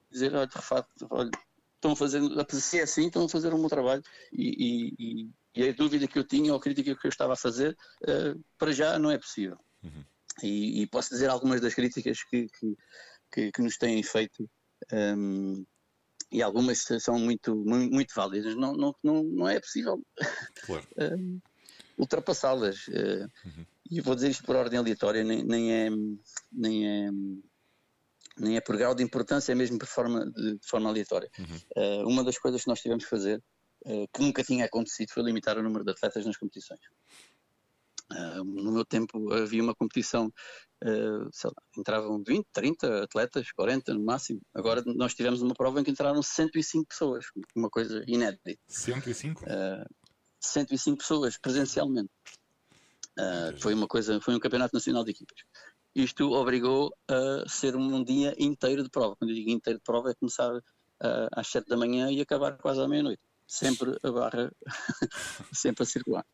dizer, 0.09 0.33
olha, 0.33 0.47
de 0.47 0.61
facto, 0.61 1.07
olha, 1.09 1.31
estão 1.75 1.95
fazer, 1.95 2.21
se 2.49 2.79
é 2.79 2.83
assim, 2.83 3.07
estão 3.07 3.25
a 3.25 3.29
fazer 3.29 3.53
o 3.53 3.57
meu 3.57 3.69
trabalho 3.69 4.03
e, 4.31 4.93
e, 4.99 5.29
e 5.55 5.69
a 5.69 5.73
dúvida 5.73 6.07
que 6.07 6.17
eu 6.17 6.23
tinha 6.23 6.51
ou 6.51 6.57
a 6.57 6.61
crítica 6.61 6.95
que 6.95 7.07
eu 7.07 7.09
estava 7.09 7.33
a 7.33 7.37
fazer, 7.37 7.77
uh, 8.03 8.43
para 8.57 8.71
já 8.71 8.97
não 8.97 9.11
é 9.11 9.17
possível. 9.17 9.57
Uhum. 9.83 10.03
E, 10.43 10.81
e, 10.81 10.87
posso 10.87 11.09
dizer 11.09 11.29
algumas 11.29 11.61
das 11.61 11.73
críticas 11.73 12.23
que, 12.23 12.47
que, 12.49 12.77
que, 13.31 13.51
que 13.51 13.61
nos 13.61 13.77
têm 13.77 14.03
feito. 14.03 14.49
Um, 14.91 15.65
e 16.35 16.41
algumas 16.41 16.83
são 16.99 17.17
muito, 17.17 17.55
muito, 17.55 18.13
válidas. 18.13 18.55
Não, 18.55 18.73
não, 18.73 18.93
não, 19.01 19.23
não 19.23 19.47
é 19.47 19.57
possível 19.57 20.03
claro. 20.65 20.85
um, 21.17 21.39
ultrapassá-las. 21.97 22.87
Uh, 22.87 23.29
uhum. 23.45 23.65
E 23.89 24.01
vou 24.01 24.15
dizer 24.15 24.31
isto 24.31 24.43
por 24.43 24.57
ordem 24.57 24.77
aleatória, 24.77 25.23
nem, 25.23 25.43
nem, 25.45 25.73
é, 25.73 25.89
nem, 26.51 26.87
é, 26.87 27.09
nem 28.37 28.57
é 28.57 28.61
por 28.61 28.75
grau 28.75 28.93
de 28.93 29.03
importância, 29.03 29.53
é 29.53 29.55
mesmo 29.55 29.79
por 29.79 29.87
forma, 29.87 30.29
de, 30.29 30.59
forma 30.61 30.89
aleatória. 30.89 31.29
Uhum. 31.39 32.03
Uh, 32.03 32.09
uma 32.09 32.23
das 32.23 32.37
coisas 32.37 32.63
que 32.63 32.67
nós 32.67 32.81
tivemos 32.81 33.05
que 33.05 33.09
fazer, 33.09 33.41
uh, 33.85 34.07
que 34.13 34.21
nunca 34.21 34.43
tinha 34.43 34.65
acontecido, 34.65 35.11
foi 35.11 35.23
limitar 35.23 35.57
o 35.57 35.63
número 35.63 35.85
de 35.85 35.91
atletas 35.91 36.25
nas 36.25 36.35
competições. 36.35 36.81
Uh, 38.11 38.43
no 38.43 38.71
meu 38.71 38.85
tempo 38.85 39.33
havia 39.33 39.63
uma 39.63 39.73
competição, 39.73 40.27
uh, 40.27 41.29
sei 41.31 41.49
lá, 41.49 41.63
entravam 41.75 42.21
20, 42.25 42.45
30 42.53 43.03
atletas, 43.03 43.51
40 43.51 43.93
no 43.95 44.03
máximo. 44.03 44.41
Agora 44.53 44.83
nós 44.85 45.15
tivemos 45.15 45.41
uma 45.41 45.55
prova 45.55 45.81
em 45.81 45.83
que 45.83 45.89
entraram 45.89 46.21
105 46.21 46.87
pessoas, 46.87 47.25
uma 47.55 47.69
coisa 47.69 48.03
inédita. 48.07 48.55
105? 48.67 49.43
Uh, 49.43 49.85
105 50.39 50.97
pessoas 50.97 51.37
presencialmente. 51.37 52.11
Uh, 53.17 53.59
foi 53.59 53.73
uma 53.73 53.87
coisa, 53.87 54.21
foi 54.21 54.35
um 54.35 54.39
campeonato 54.39 54.75
nacional 54.75 55.03
de 55.03 55.11
equipas. 55.11 55.39
Isto 55.95 56.31
obrigou 56.33 56.93
a 57.07 57.47
ser 57.49 57.75
um 57.75 58.03
dia 58.03 58.35
inteiro 58.37 58.83
de 58.83 58.89
prova. 58.89 59.15
Quando 59.15 59.31
eu 59.31 59.35
digo 59.35 59.49
inteiro 59.49 59.79
de 59.79 59.83
prova, 59.83 60.11
é 60.11 60.13
começar 60.13 60.51
às 61.31 61.47
7 61.47 61.69
da 61.69 61.77
manhã 61.77 62.11
e 62.11 62.19
acabar 62.19 62.57
quase 62.57 62.81
à 62.81 62.87
meia-noite. 62.87 63.21
Sempre 63.47 63.97
a 64.03 64.11
barra, 64.11 64.51
sempre 65.53 65.83
a 65.83 65.85
circular. 65.85 66.25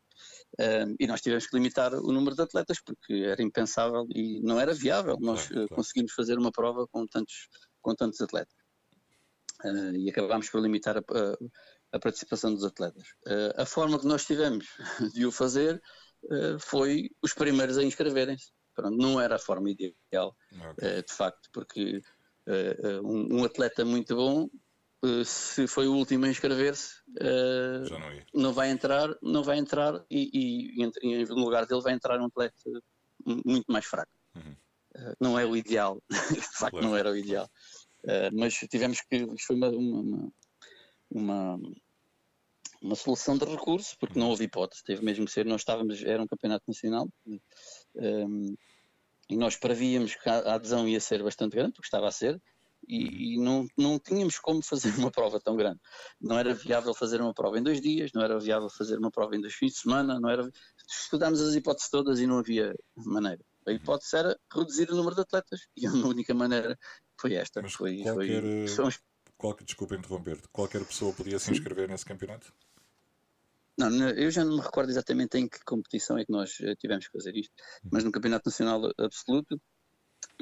Uh, 0.58 0.94
e 0.98 1.06
nós 1.06 1.20
tivemos 1.20 1.46
que 1.46 1.56
limitar 1.56 1.94
o 1.94 2.12
número 2.12 2.36
de 2.36 2.42
atletas 2.42 2.78
porque 2.84 3.24
era 3.26 3.42
impensável 3.42 4.06
e 4.14 4.40
não 4.40 4.60
era 4.60 4.74
viável 4.74 5.18
nós 5.20 5.46
claro, 5.46 5.54
claro. 5.54 5.74
conseguimos 5.74 6.12
fazer 6.12 6.38
uma 6.38 6.52
prova 6.52 6.86
com 6.88 7.06
tantos, 7.06 7.48
com 7.80 7.94
tantos 7.94 8.20
atletas. 8.20 8.54
Uh, 9.64 9.94
e 9.96 10.10
acabámos 10.10 10.50
por 10.50 10.60
limitar 10.60 10.96
a, 10.96 11.00
a, 11.00 11.96
a 11.96 11.98
participação 11.98 12.52
dos 12.52 12.64
atletas. 12.64 13.04
Uh, 13.26 13.62
a 13.62 13.66
forma 13.66 13.98
que 13.98 14.06
nós 14.06 14.24
tivemos 14.24 14.66
de 15.14 15.24
o 15.24 15.32
fazer 15.32 15.80
uh, 16.24 16.58
foi 16.58 17.10
os 17.22 17.32
primeiros 17.32 17.78
a 17.78 17.84
inscreverem-se. 17.84 18.50
Não 18.90 19.20
era 19.20 19.36
a 19.36 19.38
forma 19.38 19.70
ideal, 19.70 20.34
okay. 20.70 21.02
de 21.02 21.12
facto, 21.12 21.50
porque 21.52 22.00
um, 23.04 23.40
um, 23.40 23.44
atleta 23.44 23.84
muito 23.84 24.16
bom, 24.16 24.48
se 25.24 25.66
foi 25.66 25.88
o 25.88 25.94
último 25.94 26.24
a 26.24 26.28
inscrever-se, 26.28 26.94
não, 27.90 28.42
não, 28.42 28.52
vai 28.52 28.70
entrar, 28.70 29.08
não 29.20 29.42
vai 29.42 29.58
entrar 29.58 30.04
e, 30.10 30.30
e, 30.32 30.82
e, 30.82 31.22
em 31.22 31.24
lugar 31.24 31.66
dele 31.66 31.82
vai 31.82 31.92
entrar 31.92 32.20
um 32.20 32.26
atleta 32.26 32.54
muito 33.26 33.70
mais 33.70 33.84
fraco. 33.84 34.12
Uhum. 34.34 34.56
não 35.20 35.38
é 35.38 35.44
o 35.44 35.54
ideal, 35.56 36.02
de 36.30 36.40
facto 36.40 36.72
claro. 36.72 36.86
não 36.86 36.96
era 36.96 37.10
o 37.10 37.16
ideal. 37.16 37.48
mas 38.32 38.54
tivemos 38.70 39.00
que, 39.02 39.26
foi 39.46 39.56
uma, 39.56 39.68
uma 39.68 40.32
uma, 41.14 41.58
uma 42.80 42.94
solução 42.94 43.36
de 43.36 43.44
recurso, 43.44 43.96
porque 43.98 44.18
não 44.18 44.30
houve 44.30 44.44
hipótese, 44.44 44.82
teve 44.84 45.04
mesmo 45.04 45.26
que 45.26 45.32
ser, 45.32 45.44
nós 45.44 45.60
estávamos, 45.60 46.02
era 46.02 46.22
um 46.22 46.26
campeonato 46.26 46.64
nacional, 46.66 47.08
um, 47.96 48.54
e 49.28 49.36
nós 49.36 49.56
prevíamos 49.56 50.14
que 50.14 50.28
a 50.28 50.54
adesão 50.54 50.88
ia 50.88 51.00
ser 51.00 51.22
bastante 51.22 51.54
grande, 51.54 51.72
porque 51.72 51.86
estava 51.86 52.08
a 52.08 52.12
ser, 52.12 52.40
e, 52.86 53.34
e, 53.34 53.38
não, 53.38 53.66
não 53.76 53.98
tínhamos 53.98 54.38
como 54.38 54.62
fazer 54.62 54.92
uma 54.98 55.10
prova 55.10 55.40
tão 55.40 55.56
grande. 55.56 55.80
Não 56.20 56.38
era 56.38 56.54
viável 56.54 56.94
fazer 56.94 57.20
uma 57.20 57.34
prova 57.34 57.58
em 57.58 57.62
dois 57.62 57.80
dias, 57.80 58.10
não 58.14 58.22
era 58.22 58.38
viável 58.38 58.68
fazer 58.68 58.98
uma 58.98 59.10
prova 59.10 59.36
em 59.36 59.40
dois 59.40 59.54
fins 59.54 59.72
de 59.72 59.78
semana, 59.78 60.18
não 60.20 60.28
era. 60.28 60.50
Estudámos 60.88 61.40
as 61.40 61.54
hipóteses 61.54 61.90
todas 61.90 62.20
e 62.20 62.26
não 62.26 62.38
havia 62.38 62.74
maneira. 62.96 63.44
A 63.66 63.72
hipótese 63.72 64.16
era 64.16 64.38
reduzir 64.52 64.90
o 64.90 64.96
número 64.96 65.14
de 65.14 65.22
atletas 65.22 65.68
e 65.76 65.86
a 65.86 65.90
única 66.06 66.34
maneira 66.34 66.78
foi 67.16 67.34
esta. 67.34 67.62
Mas 67.62 67.74
foi, 67.74 68.02
qualquer, 68.02 68.42
foi, 68.68 68.92
qualquer, 69.36 69.64
desculpa 69.64 69.94
interromper-te, 69.94 70.48
qualquer 70.48 70.84
pessoa 70.84 71.12
podia 71.12 71.38
se 71.38 71.52
inscrever 71.52 71.88
nesse 71.88 72.04
campeonato? 72.04 72.52
Não, 73.78 73.88
eu 74.10 74.30
já 74.30 74.44
não 74.44 74.56
me 74.56 74.62
recordo 74.62 74.90
exatamente 74.90 75.38
em 75.38 75.48
que 75.48 75.64
competição 75.64 76.18
é 76.18 76.24
que 76.24 76.30
nós 76.30 76.58
eh, 76.60 76.76
tivemos 76.76 77.06
que 77.06 77.12
fazer 77.12 77.34
isto, 77.34 77.52
uhum. 77.84 77.90
mas 77.92 78.04
no 78.04 78.12
Campeonato 78.12 78.48
Nacional 78.48 78.92
Absoluto 78.98 79.58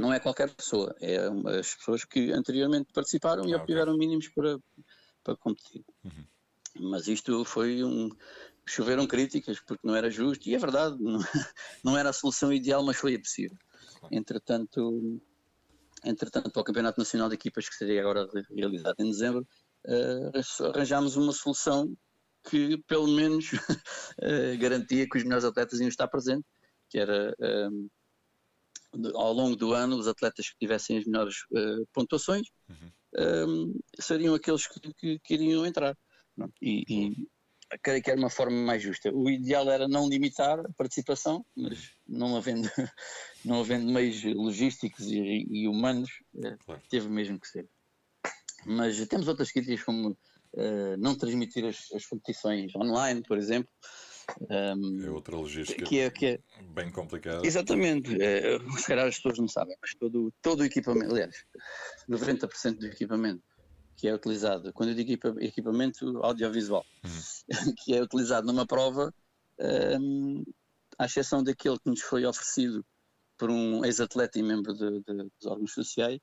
não 0.01 0.13
é 0.13 0.21
qualquer 0.21 0.51
pessoa, 0.55 0.95
é 1.01 1.19
as 1.59 1.75
pessoas 1.75 2.05
que 2.05 2.33
anteriormente 2.33 2.93
participaram 2.93 3.47
e 3.49 3.55
ah, 3.55 3.59
obtiveram 3.59 3.95
okay. 3.95 4.07
mínimos 4.07 4.29
para, 4.29 4.59
para 5.23 5.37
competir. 5.37 5.85
Uhum. 6.05 6.91
Mas 6.91 7.09
isto 7.09 7.45
foi 7.45 7.85
um. 7.85 8.11
choveram 8.67 9.07
críticas 9.07 9.61
porque 9.61 9.87
não 9.87 9.95
era 9.95 10.11
justo, 10.11 10.49
e 10.49 10.55
é 10.55 10.59
verdade, 10.59 10.97
não, 11.01 11.19
não 11.85 11.97
era 11.97 12.11
a 12.11 12.13
solução 12.13 12.53
ideal, 12.53 12.83
mas 12.85 12.97
foi 12.97 13.15
a 13.15 13.21
possível. 13.21 13.57
Entretanto, 14.11 15.21
Entretanto, 16.05 16.51
para 16.51 16.61
o 16.61 16.65
Campeonato 16.65 16.99
Nacional 16.99 17.29
de 17.29 17.35
Equipas, 17.35 17.69
que 17.69 17.75
seria 17.75 18.01
agora 18.01 18.27
realizado 18.51 18.95
em 18.99 19.11
dezembro, 19.11 19.47
uh, 19.87 20.67
arranjámos 20.75 21.17
uma 21.17 21.33
solução 21.33 21.95
que, 22.49 22.79
pelo 22.87 23.09
menos, 23.09 23.53
uh, 23.53 23.59
garantia 24.59 25.07
que 25.09 25.19
os 25.19 25.25
melhores 25.25 25.45
atletas 25.45 25.79
iam 25.81 25.89
estar 25.89 26.09
presentes, 26.09 26.51
que 26.89 26.99
era, 26.99 27.35
um, 27.39 27.87
eh, 27.87 27.89
ao 29.15 29.33
longo 29.33 29.57
do 29.57 29.73
ano, 29.73 29.97
os 29.97 30.09
atletas 30.09 30.49
que 30.51 30.59
tivessem 30.59 30.99
as 30.99 31.05
melhores 31.05 31.37
uh, 31.53 31.87
pontuações 31.93 32.49
uhum. 32.69 33.49
um, 33.49 33.81
seriam 33.99 34.35
aqueles 34.35 34.67
que, 34.67 34.81
que, 34.95 35.19
que, 35.21 35.35
iriam 35.35 35.67
entrar. 35.67 35.97
E, 36.61 36.85
e 36.89 37.29
creio 37.83 38.03
que 38.03 38.11
era 38.11 38.19
uma 38.19 38.31
forma 38.31 38.57
mais 38.57 38.83
justa. 38.83 39.11
O 39.13 39.31
ideal 39.31 39.71
era 39.71 39.87
não 39.87 40.09
limitar 40.09 40.59
a 40.59 40.73
participação, 40.77 41.45
mas 41.57 41.93
não 42.07 42.37
havendo, 42.37 42.69
não 43.45 43.61
havendo 43.61 43.91
meios 43.93 44.23
logísticos 44.25 45.07
e, 45.07 45.47
e 45.49 45.69
humanos, 45.69 46.11
eh, 46.43 46.57
claro. 46.65 46.83
teve 46.89 47.09
mesmo 47.09 47.39
que 47.39 47.49
ser. 47.49 47.69
Mas 48.67 49.07
temos 49.07 49.29
outras 49.29 49.53
críticas 49.53 49.83
como 49.85 50.11
uh, 50.11 50.97
não 50.99 51.17
transmitir 51.17 51.65
as, 51.65 51.91
as, 51.95 52.07
competições 52.07 52.75
online, 52.77 53.23
por 53.23 53.39
exemplo. 53.39 53.71
Um, 54.51 55.05
é 55.05 55.11
outra 55.11 55.37
logística 55.37 55.85
que 55.85 56.01
é, 56.01 56.11
que 56.11 56.27
é, 56.27 56.41
bem 56.75 56.91
complicada. 56.91 57.47
Exatamente. 57.47 58.21
É, 58.21 58.59
se 58.77 58.87
calhar 58.87 59.07
as 59.07 59.17
pessoas 59.17 59.39
não 59.39 59.49
sabem, 59.49 59.77
mas 59.81 59.95
todo, 59.95 60.33
todo 60.43 60.61
o 60.61 60.65
equipamento, 60.65 61.13
aliás, 61.13 61.45
90% 62.09 62.79
do 62.79 62.87
equipamento 62.87 63.43
que 63.97 64.09
é 64.09 64.15
utilizado, 64.15 64.73
quando 64.73 64.91
eu 64.91 64.95
digo 64.95 65.13
equipamento 65.41 66.19
audiovisual, 66.23 66.85
uhum. 67.05 67.11
que 67.85 67.95
é 67.95 68.03
utilizado 68.03 68.47
numa 68.47 68.67
prova, 68.67 69.13
um, 70.01 70.43
à 70.99 71.05
exceção 71.05 71.43
daquele 71.43 71.79
que 71.79 71.91
nos 71.91 72.01
foi 72.01 72.25
oferecido 72.25 72.85
por 73.37 73.51
um 73.51 73.85
ex-atleta 73.85 74.39
e 74.39 74.43
membro 74.43 74.73
de, 74.75 75.01
de, 75.01 75.15
dos 75.15 75.47
órgãos 75.47 75.73
sociais, 75.73 76.19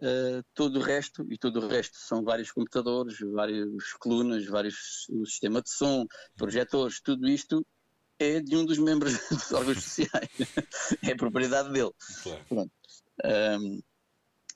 uh, 0.00 0.44
todo 0.54 0.78
o 0.78 0.82
resto, 0.82 1.26
e 1.30 1.38
todo 1.38 1.60
o 1.60 1.68
resto 1.68 1.96
são 1.98 2.24
vários 2.24 2.50
computadores, 2.50 3.18
várias 3.32 3.92
colunas, 3.94 4.46
vários 4.46 5.08
o 5.10 5.24
sistema 5.24 5.62
de 5.62 5.70
som, 5.70 6.06
projetores, 6.36 7.00
tudo 7.00 7.28
isto 7.28 7.64
é 8.18 8.40
de 8.40 8.56
um 8.56 8.64
dos 8.64 8.78
membros 8.78 9.12
dos 9.30 9.52
órgãos 9.52 9.82
sociais, 9.82 10.30
é 11.02 11.14
propriedade 11.14 11.72
dele. 11.72 11.92
Claro. 12.48 12.70
Um, 13.24 13.80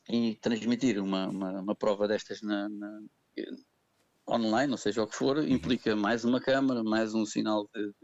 e 0.08 0.36
transmitir 0.36 1.02
uma, 1.02 1.28
uma, 1.28 1.60
uma 1.60 1.74
prova 1.74 2.06
destas 2.06 2.42
na, 2.42 2.68
na, 2.68 3.00
online, 4.28 4.72
ou 4.72 4.78
seja 4.78 5.02
o 5.02 5.06
que 5.06 5.16
for, 5.16 5.46
implica 5.46 5.94
mais 5.96 6.24
uma 6.24 6.40
câmara, 6.40 6.82
mais 6.82 7.14
um 7.14 7.24
sinal 7.24 7.68
de, 7.74 7.94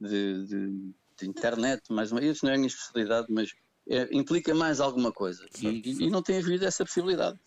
de, 0.00 0.46
de, 0.46 0.94
de 1.18 1.28
internet, 1.28 1.82
mais 1.90 2.12
uma. 2.12 2.24
Isso 2.24 2.44
não 2.44 2.52
é 2.52 2.54
a 2.54 2.58
minha 2.58 2.68
especialidade, 2.68 3.26
mas 3.30 3.52
é, 3.88 4.08
implica 4.12 4.54
mais 4.54 4.80
alguma 4.80 5.12
coisa. 5.12 5.46
E, 5.60 6.04
e, 6.04 6.10
não 6.10 6.22
tem 6.22 6.38
havido 6.38 6.64
essa 6.64 6.84
possibilidade. 6.84 7.38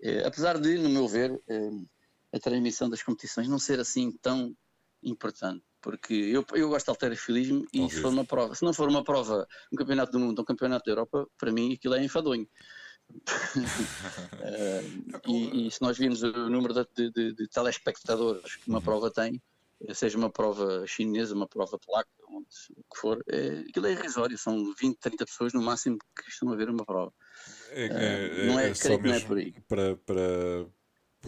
É, 0.00 0.26
apesar 0.26 0.58
de, 0.58 0.78
no 0.78 0.88
meu 0.88 1.06
ver, 1.06 1.40
é, 1.48 1.70
a 2.32 2.40
transmissão 2.40 2.88
das 2.88 3.02
competições 3.02 3.48
não 3.48 3.58
ser 3.58 3.80
assim 3.80 4.12
tão 4.22 4.56
importante. 5.02 5.64
Porque 5.80 6.14
eu, 6.14 6.44
eu 6.54 6.68
gosto 6.68 6.86
de 6.86 6.90
alterofilismo 6.90 7.64
e 7.72 7.88
se 7.88 8.00
for 8.00 8.12
uma 8.12 8.24
prova, 8.24 8.54
se 8.54 8.64
não 8.64 8.72
for 8.72 8.88
uma 8.88 9.04
prova, 9.04 9.46
um 9.72 9.76
campeonato 9.76 10.10
do 10.10 10.18
mundo, 10.18 10.42
um 10.42 10.44
campeonato 10.44 10.84
da 10.84 10.90
Europa, 10.90 11.28
para 11.38 11.52
mim 11.52 11.74
aquilo 11.74 11.94
é 11.94 12.02
enfadonho 12.02 12.48
uh, 13.12 13.20
e, 15.28 15.66
e, 15.66 15.70
se 15.70 15.80
nós 15.80 15.96
virmos 15.96 16.22
o 16.24 16.50
número 16.50 16.74
de, 16.74 17.10
de, 17.10 17.32
de 17.34 17.48
telespectadores 17.48 18.56
que 18.56 18.68
uma 18.68 18.78
uhum. 18.78 18.84
prova 18.84 19.12
tem, 19.12 19.40
seja 19.94 20.18
uma 20.18 20.30
prova 20.30 20.84
chinesa, 20.86 21.34
uma 21.34 21.46
prova 21.46 21.78
polaca, 21.78 22.10
o 22.38 22.94
que 22.94 23.00
for, 23.00 23.22
é, 23.28 23.64
aquilo 23.68 23.86
é 23.86 23.92
irrisório, 23.92 24.36
são 24.38 24.74
20, 24.74 24.98
30 24.98 25.24
pessoas 25.24 25.52
no 25.52 25.62
máximo 25.62 25.98
que 25.98 26.28
estão 26.28 26.52
a 26.52 26.56
ver 26.56 26.68
uma 26.68 26.84
prova. 26.84 27.12
É, 27.70 27.84
é, 27.86 28.46
não 28.46 28.58
é, 28.58 28.70
é 28.70 28.74
creio 28.74 29.00
que 29.00 29.08
não 29.08 29.14
é 29.14 29.20
por 29.20 29.38
aí. 29.38 29.52
Para, 29.68 29.96
para, 29.96 30.66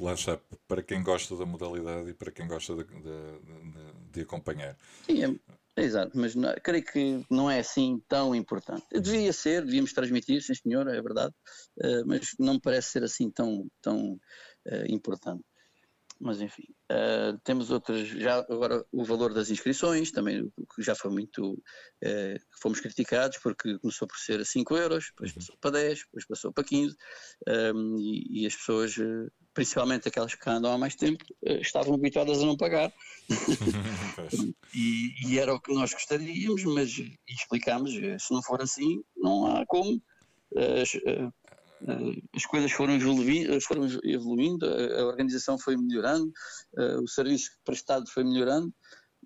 lá 0.00 0.14
está, 0.14 0.38
para 0.66 0.82
quem 0.82 1.02
gosta 1.02 1.36
da 1.36 1.46
modalidade 1.46 2.11
e 2.11 2.14
para 2.14 2.30
quem 2.30 2.46
gosta 2.46 2.74
de, 2.74 2.84
de, 2.84 4.12
de, 4.12 4.20
acompanhar. 4.20 4.76
Sim, 5.06 5.24
é, 5.24 5.34
Exato, 5.80 6.18
mas 6.18 6.34
não, 6.34 6.52
creio 6.62 6.84
que 6.84 7.24
não 7.30 7.48
é 7.48 7.61
assim 7.61 8.02
tão 8.09 8.34
importante. 8.34 8.84
Devia 8.92 9.32
ser, 9.32 9.64
devíamos 9.64 9.92
transmitir, 9.92 10.42
sim 10.42 10.54
senhor, 10.54 10.88
é 10.88 11.00
verdade, 11.00 11.32
uh, 11.78 12.04
mas 12.04 12.34
não 12.38 12.54
me 12.54 12.61
parece 12.61 12.90
ser 12.90 13.04
assim 13.04 13.30
tão, 13.30 13.68
tão 13.80 14.14
uh, 14.14 14.86
importante. 14.88 15.44
Mas 16.20 16.40
enfim. 16.40 16.64
Uh, 16.90 17.38
temos 17.44 17.70
outras, 17.70 18.08
já 18.08 18.38
agora 18.38 18.84
o 18.90 19.04
valor 19.04 19.32
das 19.32 19.50
inscrições, 19.50 20.10
também 20.10 20.50
que 20.74 20.82
já 20.82 20.94
foi 20.94 21.10
muito, 21.10 21.52
uh, 21.52 22.40
fomos 22.60 22.80
criticados 22.80 23.38
porque 23.38 23.78
começou 23.78 24.08
por 24.08 24.16
ser 24.16 24.40
a 24.40 24.44
5 24.44 24.76
euros, 24.76 25.06
depois 25.08 25.32
passou 25.32 25.56
para 25.60 25.70
10, 25.72 25.98
depois 26.00 26.26
passou 26.26 26.52
para 26.52 26.64
15, 26.64 26.96
um, 27.74 27.96
e, 27.98 28.42
e, 28.42 28.46
as 28.46 28.56
pessoas, 28.56 28.96
uh, 28.96 29.30
principalmente 29.54 30.08
aquelas 30.08 30.34
que 30.34 30.50
andam 30.50 30.72
há 30.72 30.78
mais 30.78 30.94
tempo, 30.96 31.24
estavam 31.42 31.94
habituadas 31.94 32.42
a 32.42 32.46
não 32.46 32.56
pagar. 32.56 32.92
e, 34.74 35.14
e, 35.26 35.38
era 35.38 35.54
o 35.54 35.60
que 35.60 35.72
nós 35.72 35.92
gostaríamos, 35.92 36.64
mas 36.64 36.90
explicámos, 37.28 37.92
se 37.92 38.32
não 38.32 38.42
for 38.42 38.62
assim, 38.62 39.02
não 39.16 39.46
há 39.46 39.66
como. 39.66 40.02
Eh, 41.87 42.22
as 42.35 42.47
coisas 42.47 42.72
foram 42.72 42.95
evoluindo, 42.95 43.61
foram 43.61 43.87
evoluindo, 44.05 44.66
a 44.66 45.05
organização 45.05 45.59
foi 45.59 45.76
melhorando, 45.76 46.33
eh, 46.76 46.97
o 46.97 47.07
serviço 47.07 47.51
prestado 47.64 48.09
foi 48.11 48.24
melhorando, 48.24 48.72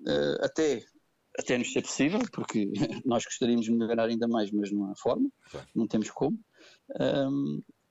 eh, 0.07 0.39
até, 0.43 0.85
até 1.39 1.57
nos 1.57 1.73
ser 1.73 1.83
possível, 1.83 2.21
porque 2.33 2.71
nós 3.07 3.25
gostaríamos 3.25 3.65
de 3.65 3.73
melhorar 3.73 4.09
ainda 4.09 4.29
mais, 4.29 4.51
mas 4.51 4.71
não 4.71 4.91
há 4.91 4.95
forma, 4.97 5.31
não 5.75 5.87
temos 5.87 6.11
como. 6.11 6.39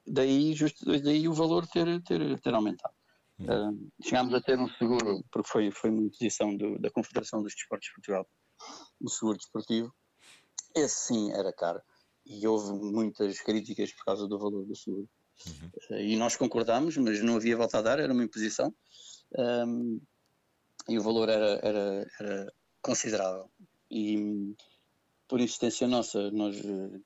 daí, 0.05 0.53
justo, 0.53 0.85
daí 0.85 1.27
o 1.27 1.33
valor 1.33 1.65
ter, 1.67 2.01
ter, 2.03 2.39
ter 2.39 2.53
aumentado. 2.53 2.93
Hum. 3.39 3.89
chegámos 4.03 4.35
a 4.35 4.41
ter 4.41 4.59
um 4.59 4.67
seguro, 4.67 5.23
porque 5.31 5.49
foi, 5.49 5.71
foi 5.71 5.89
uma 5.89 6.03
imposição 6.03 6.55
do, 6.55 6.77
da 6.77 6.91
Confederação 6.91 7.41
dos 7.41 7.55
Desportos 7.55 7.87
de 7.87 7.95
Portugal, 7.95 8.27
um 9.01 9.07
seguro 9.07 9.37
desportivo. 9.37 9.91
Esse 10.75 11.07
sim 11.07 11.31
era 11.31 11.51
caro 11.51 11.81
e 12.25 12.47
houve 12.47 12.73
muitas 12.73 13.39
críticas 13.41 13.91
por 13.93 14.05
causa 14.05 14.27
do 14.27 14.37
valor 14.37 14.65
do 14.65 14.75
seguro. 14.75 15.09
Uhum. 15.45 15.97
E 15.97 16.15
nós 16.15 16.35
concordámos, 16.35 16.97
mas 16.97 17.21
não 17.21 17.35
havia 17.35 17.57
volta 17.57 17.79
a 17.79 17.81
dar, 17.81 17.99
era 17.99 18.13
uma 18.13 18.23
imposição 18.23 18.73
um, 19.37 19.99
e 20.87 20.97
o 20.97 21.01
valor 21.01 21.29
era, 21.29 21.59
era, 21.63 22.07
era, 22.19 22.53
considerável. 22.81 23.49
E 23.89 24.55
por 25.27 25.39
insistência 25.39 25.87
nossa, 25.87 26.29
nós 26.31 26.55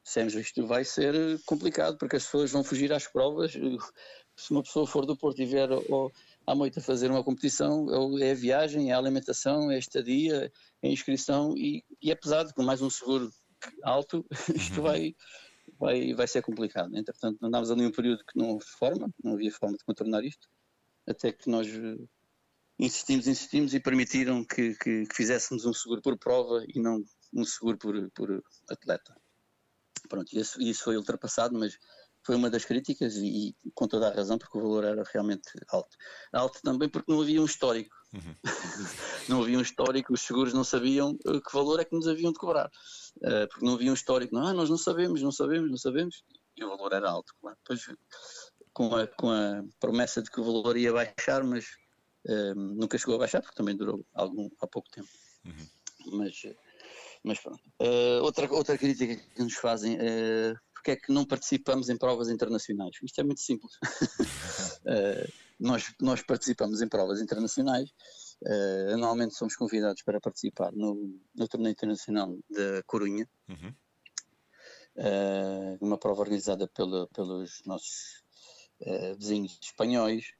dissemos 0.04 0.34
isto 0.34 0.66
vai 0.66 0.84
ser 0.84 1.40
complicado 1.46 1.98
porque 1.98 2.16
as 2.16 2.24
pessoas 2.24 2.52
vão 2.52 2.64
fugir 2.64 2.92
às 2.92 3.08
provas. 3.08 3.54
Se 4.38 4.52
uma 4.52 4.64
pessoa 4.64 4.86
for 4.86 5.06
do 5.06 5.16
Porto 5.16 5.42
e 5.42 5.46
vier 5.46 5.72
ao, 5.72 6.12
à 6.46 6.54
noite 6.54 6.80
a 6.80 6.82
fazer 6.82 7.10
uma 7.10 7.24
competição, 7.24 7.88
é 8.20 8.32
a 8.32 8.36
viagem, 8.36 8.92
é 8.92 8.94
a 8.94 8.98
alimentação, 8.98 9.72
é 9.72 9.76
a 9.76 9.80
estadia, 9.80 10.52
é 10.82 10.88
a 10.88 10.92
inscrição 10.92 11.54
e, 11.56 11.86
e 12.02 12.12
é 12.12 12.16
pesado, 12.16 12.54
com 12.54 12.62
mais 12.62 12.82
um 12.82 12.90
seguro 12.90 13.32
alto, 13.84 14.26
isto 14.56 14.78
uhum. 14.78 14.84
vai, 14.84 15.16
vai, 15.80 16.14
vai 16.14 16.28
ser 16.28 16.42
complicado. 16.42 16.96
Entretanto, 16.96 17.44
andámos 17.44 17.72
ali 17.72 17.86
um 17.86 17.92
período 17.92 18.24
que 18.26 18.38
não 18.38 18.52
houve 18.52 18.66
forma, 18.66 19.10
não 19.24 19.34
havia 19.34 19.52
forma 19.52 19.78
de 19.78 19.84
contornar 19.84 20.24
isto, 20.24 20.48
até 21.08 21.32
que 21.32 21.50
nós 21.50 21.68
eh, 21.68 21.98
insistimos, 22.80 23.28
insistimos 23.28 23.74
e 23.74 23.80
permitiram 23.80 24.44
que, 24.44 24.76
que, 24.76 25.06
que 25.06 25.16
fizéssemos 25.16 25.66
um 25.66 25.74
seguro 25.74 26.02
por 26.02 26.18
prova 26.18 26.64
e 26.68 26.80
não 26.80 27.04
um 27.34 27.46
seguro 27.46 27.78
por, 27.78 28.12
por 28.12 28.44
atleta. 28.70 29.16
Pronto, 30.08 30.38
isso, 30.38 30.62
isso 30.62 30.84
foi 30.84 30.98
ultrapassado, 30.98 31.58
mas 31.58 31.78
foi 32.26 32.36
uma 32.36 32.50
das 32.50 32.66
críticas 32.66 33.16
e, 33.16 33.56
e, 33.64 33.72
com 33.74 33.88
toda 33.88 34.10
a 34.10 34.14
razão, 34.14 34.38
porque 34.38 34.58
o 34.58 34.62
valor 34.62 34.84
era 34.84 35.04
realmente 35.14 35.50
alto. 35.68 35.96
Alto 36.34 36.60
também 36.64 36.90
porque 36.90 37.12
não 37.12 37.22
havia 37.22 37.42
um 37.42 37.46
histórico. 37.46 37.96
Uhum. 38.16 38.36
não 39.28 39.42
havia 39.42 39.58
um 39.58 39.62
histórico, 39.62 40.14
os 40.14 40.22
seguros 40.22 40.54
não 40.54 40.64
sabiam 40.64 41.18
eh, 41.26 41.40
que 41.40 41.54
valor 41.54 41.80
é 41.80 41.86
que 41.86 41.94
nos 41.94 42.08
haviam 42.08 42.32
de 42.32 42.40
cobrar. 42.40 42.72
Uh, 43.18 43.48
porque 43.50 43.66
não 43.66 43.74
havia 43.74 43.92
um 43.92 43.94
histórico, 43.94 44.34
não, 44.34 44.48
ah, 44.48 44.54
nós 44.54 44.70
não 44.70 44.78
sabemos, 44.78 45.22
não 45.22 45.32
sabemos, 45.32 45.70
não 45.70 45.78
sabemos. 45.78 46.24
E 46.56 46.64
o 46.64 46.70
valor 46.70 46.94
era 46.94 47.10
alto, 47.10 47.34
claro. 47.42 47.58
Depois, 47.64 47.82
com 48.74 48.96
a, 48.96 49.08
com 49.08 49.30
a 49.30 49.64
promessa 49.80 50.22
de 50.22 50.30
que 50.30 50.40
o 50.40 50.44
valor 50.44 50.78
ia 50.78 50.94
baixar, 50.94 51.44
mas 51.44 51.66
uh, 52.28 52.56
nunca 52.56 52.98
chegou 52.98 53.16
a 53.16 53.20
baixar, 53.20 53.42
porque 53.42 53.56
também 53.56 53.76
durou 53.76 54.06
algum, 54.14 54.50
há 54.62 54.68
pouco 54.68 54.90
tempo. 54.90 55.10
Uhum. 55.46 56.18
Mas, 56.18 56.42
mas 57.24 57.40
pronto. 57.40 57.62
Uh, 57.82 58.24
outra, 58.24 58.52
outra 58.54 58.78
crítica 58.78 59.16
que 59.16 59.44
nos 59.44 59.56
fazem 59.56 59.98
é 60.00 60.54
porque 60.74 60.92
é 60.92 60.96
que 60.96 61.12
não 61.12 61.26
participamos 61.26 61.90
em 61.90 61.98
provas 61.98 62.30
internacionais? 62.30 62.96
Isto 63.02 63.20
é 63.20 63.24
muito 63.24 63.42
simples. 63.42 63.74
uh, 64.86 65.34
nós, 65.60 65.94
nós 66.02 66.22
participamos 66.22 66.82
em 66.82 66.88
provas 66.88 67.22
internacionais, 67.22 67.90
uh, 68.44 68.94
anualmente 68.94 69.36
somos 69.36 69.56
convidados 69.56 70.02
para 70.04 70.20
participar 70.20 70.72
no, 70.74 71.20
no 71.34 71.48
torneio 71.48 71.72
internacional 71.72 72.38
da 72.50 72.84
Corunha, 72.86 73.28
uhum. 73.48 73.74
uh, 74.98 75.78
uma 75.82 75.98
prova 75.98 76.22
organizada 76.22 76.68
pela, 76.68 77.08
pelos 77.08 77.62
nossos 77.66 78.24
uh, 78.82 79.16
vizinhos 79.18 79.58
espanhóis, 79.62 80.34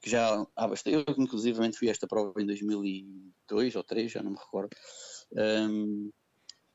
que 0.00 0.08
já 0.08 0.46
há 0.56 0.68
bastante. 0.68 1.04
Eu, 1.06 1.14
inclusivamente, 1.18 1.78
fui 1.78 1.88
a 1.88 1.92
esta 1.92 2.06
prova 2.06 2.40
em 2.40 2.46
2002 2.46 3.76
ou 3.76 3.82
2003, 3.82 4.12
já 4.12 4.22
não 4.22 4.32
me 4.32 4.38
recordo. 4.38 4.74
Um, 5.32 6.10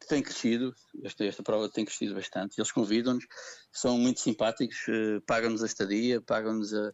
tem 0.08 0.24
crescido, 0.24 0.76
esta, 1.04 1.26
esta 1.26 1.44
prova 1.44 1.70
tem 1.70 1.86
crescido 1.86 2.16
bastante. 2.16 2.58
Eles 2.58 2.72
convidam-nos, 2.72 3.26
são 3.72 3.98
muito 3.98 4.20
simpáticos, 4.20 4.78
uh, 4.88 5.22
pagam-nos 5.22 5.62
a 5.62 5.66
estadia, 5.66 6.22
pagam-nos 6.22 6.74
a, 6.74 6.92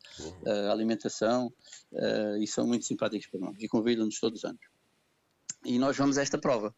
a, 0.48 0.72
alimentação 0.72 1.54
uh, 1.92 2.38
e 2.42 2.48
são 2.48 2.68
muito 2.68 2.86
simpáticos 2.86 3.28
para 3.28 3.40
nós 3.40 3.56
e 3.60 3.68
convidam-nos 3.68 4.20
todos 4.20 4.40
os 4.40 4.46
anos. 4.46 4.62
E 5.64 5.80
nós 5.80 5.96
vamos 5.96 6.18
a 6.18 6.22
esta 6.22 6.38
prova. 6.38 6.76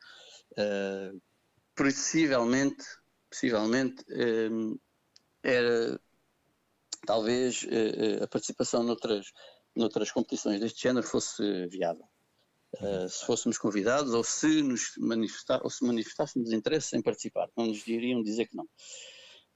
Uh, 0.51 1.19
possivelmente, 1.75 2.83
possivelmente 3.29 4.05
era 5.43 5.99
talvez 7.05 7.67
a 8.21 8.27
participação 8.27 8.81
noutras, 8.81 9.27
noutras 9.75 10.09
competições 10.09 10.61
deste 10.61 10.83
género 10.83 11.05
fosse 11.05 11.67
viável. 11.67 12.07
Uh, 12.81 13.07
se 13.09 13.25
fôssemos 13.25 13.57
convidados 13.57 14.13
ou 14.13 14.23
se 14.23 14.61
nos 14.61 14.91
manifestar, 14.97 15.61
ou 15.63 15.69
se 15.69 15.85
manifestássemos 15.85 16.51
interesse 16.51 16.95
em 16.97 17.01
participar, 17.01 17.49
não 17.55 17.67
nos 17.67 17.83
diriam 17.83 18.21
dizer 18.21 18.47
que 18.47 18.55
não. 18.55 18.67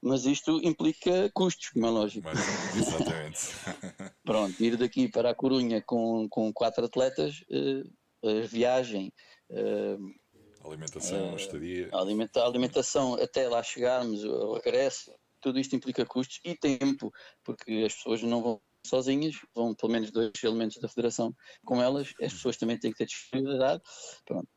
Mas 0.02 0.26
isto 0.26 0.62
implica 0.64 1.30
custos, 1.34 1.70
como 1.70 1.86
é 1.86 1.90
lógico. 1.90 2.26
Mas, 2.26 2.40
exatamente. 2.78 3.40
Pronto, 4.24 4.64
ir 4.64 4.78
daqui 4.78 5.10
para 5.10 5.32
a 5.32 5.36
Corunha 5.36 5.84
com, 5.86 6.28
com 6.30 6.54
quatro 6.54 6.86
atletas, 6.86 7.42
uh, 7.52 8.28
a 8.28 8.48
viagem, 8.48 9.12
uh, 9.52 10.68
alimentação, 10.68 11.36
estadia. 11.36 11.90
Alimenta, 11.92 12.44
alimentação 12.44 13.16
até 13.16 13.50
lá 13.50 13.62
chegarmos, 13.62 14.24
o 14.24 14.54
regresso, 14.54 15.14
tudo 15.42 15.60
isto 15.60 15.76
implica 15.76 16.06
custos 16.06 16.40
e 16.46 16.56
tempo, 16.56 17.12
porque 17.44 17.84
as 17.86 17.94
pessoas 17.94 18.22
não 18.22 18.42
vão 18.42 18.62
sozinhas, 18.86 19.36
vão 19.54 19.74
pelo 19.76 19.92
menos 19.92 20.12
dois 20.12 20.32
elementos 20.44 20.78
da 20.78 20.88
federação 20.88 21.36
com 21.66 21.82
elas, 21.82 22.14
as 22.22 22.34
pessoas 22.34 22.58
também 22.58 22.78
têm 22.78 22.92
que 22.92 22.98
ter 22.98 23.06
disponibilidade. 23.06 23.82
Pronto. 24.26 24.48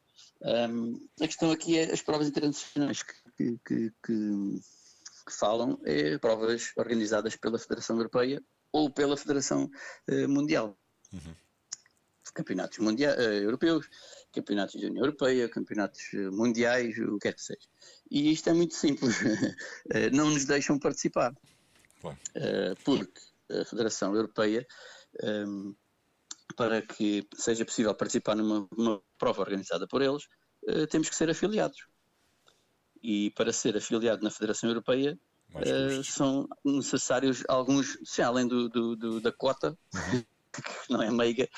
Um, 0.42 1.08
a 1.20 1.26
questão 1.26 1.50
aqui 1.50 1.78
é 1.78 1.92
as 1.92 2.02
provas 2.02 2.28
internacionais 2.28 3.02
que, 3.02 3.14
que, 3.36 3.58
que, 3.64 3.90
que, 4.04 5.32
falam, 5.38 5.80
é 5.84 6.18
provas 6.18 6.72
organizadas 6.76 7.36
pela 7.36 7.58
Federação 7.58 7.96
Europeia 7.96 8.42
ou 8.72 8.90
pela 8.90 9.16
Federação 9.16 9.70
uh, 10.10 10.28
Mundial. 10.28 10.76
Uhum. 11.12 11.34
Campeonatos 12.34 12.78
mundiais, 12.78 13.18
uh, 13.18 13.42
europeus, 13.44 13.86
campeonatos 14.32 14.80
da 14.80 14.86
União 14.88 15.04
Europeia, 15.04 15.48
campeonatos 15.48 16.00
uh, 16.14 16.32
mundiais, 16.32 16.96
o 16.98 17.18
que 17.18 17.28
quer 17.28 17.34
que 17.34 17.42
seja. 17.42 17.68
E 18.10 18.32
isto 18.32 18.48
é 18.48 18.54
muito 18.54 18.74
simples, 18.74 19.16
não 20.12 20.30
nos 20.30 20.44
deixam 20.44 20.78
participar. 20.78 21.34
porque 22.84 23.20
a 23.20 23.31
Federação 23.64 24.14
Europeia 24.14 24.66
um, 25.22 25.74
para 26.56 26.82
que 26.82 27.26
seja 27.34 27.64
possível 27.64 27.94
participar 27.94 28.34
numa, 28.36 28.68
numa 28.76 29.02
prova 29.18 29.40
organizada 29.40 29.86
por 29.86 30.02
eles, 30.02 30.24
uh, 30.68 30.86
temos 30.86 31.08
que 31.08 31.16
ser 31.16 31.30
afiliados. 31.30 31.86
E 33.02 33.30
para 33.30 33.52
ser 33.52 33.76
afiliado 33.76 34.22
na 34.22 34.30
Federação 34.30 34.68
Europeia 34.70 35.18
uh, 35.54 36.04
são 36.04 36.48
necessários 36.64 37.42
alguns, 37.48 37.98
sim, 38.04 38.22
além 38.22 38.46
do, 38.46 38.68
do, 38.68 38.96
do 38.96 39.20
da 39.20 39.32
cota, 39.32 39.76
uhum. 39.94 40.24
que 40.52 40.92
não 40.92 41.02
é 41.02 41.10
meiga, 41.10 41.48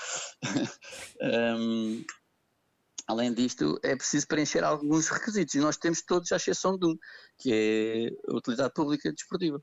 um, 1.58 2.04
além 3.06 3.34
disto, 3.34 3.78
é 3.82 3.94
preciso 3.96 4.26
preencher 4.26 4.62
alguns 4.64 5.08
requisitos. 5.08 5.54
E 5.54 5.58
nós 5.58 5.76
temos 5.76 6.02
todos, 6.02 6.30
à 6.32 6.36
exceção 6.36 6.78
de 6.78 6.86
um, 6.86 6.96
que 7.36 7.52
é 7.52 8.30
a 8.32 8.36
utilidade 8.36 8.72
pública 8.72 9.12
desportiva 9.12 9.60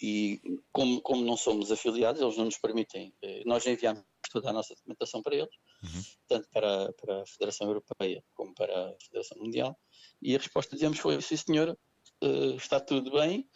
e 0.00 0.40
como, 0.72 1.00
como 1.00 1.24
não 1.24 1.36
somos 1.36 1.72
afiliados, 1.72 2.20
eles 2.20 2.36
não 2.36 2.44
nos 2.46 2.58
permitem, 2.58 3.14
eh, 3.22 3.42
nós 3.46 3.66
enviamos 3.66 4.02
toda 4.30 4.50
a 4.50 4.52
nossa 4.52 4.74
documentação 4.74 5.22
para 5.22 5.36
eles, 5.36 5.54
uhum. 5.82 6.02
tanto 6.28 6.48
para, 6.50 6.92
para 6.92 7.22
a 7.22 7.26
Federação 7.26 7.66
Europeia 7.66 8.22
como 8.34 8.54
para 8.54 8.90
a 8.90 8.94
Federação 9.00 9.38
Mundial, 9.38 9.78
e 10.20 10.34
a 10.34 10.38
resposta 10.38 10.76
dizemos 10.76 10.98
foi, 10.98 11.20
sim 11.22 11.36
senhora, 11.36 11.76
uh, 12.22 12.56
está 12.56 12.78
tudo 12.78 13.10
bem, 13.12 13.48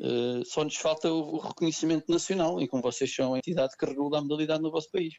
uh, 0.00 0.44
só 0.44 0.62
nos 0.62 0.76
falta 0.76 1.10
o, 1.10 1.36
o, 1.36 1.38
reconhecimento 1.38 2.10
nacional, 2.12 2.60
e 2.60 2.68
como 2.68 2.82
vocês 2.82 3.14
são 3.14 3.34
a 3.34 3.38
entidade 3.38 3.76
que 3.76 3.86
regula 3.86 4.18
a 4.18 4.20
modalidade 4.22 4.62
no 4.62 4.70
vosso 4.70 4.90
país. 4.90 5.14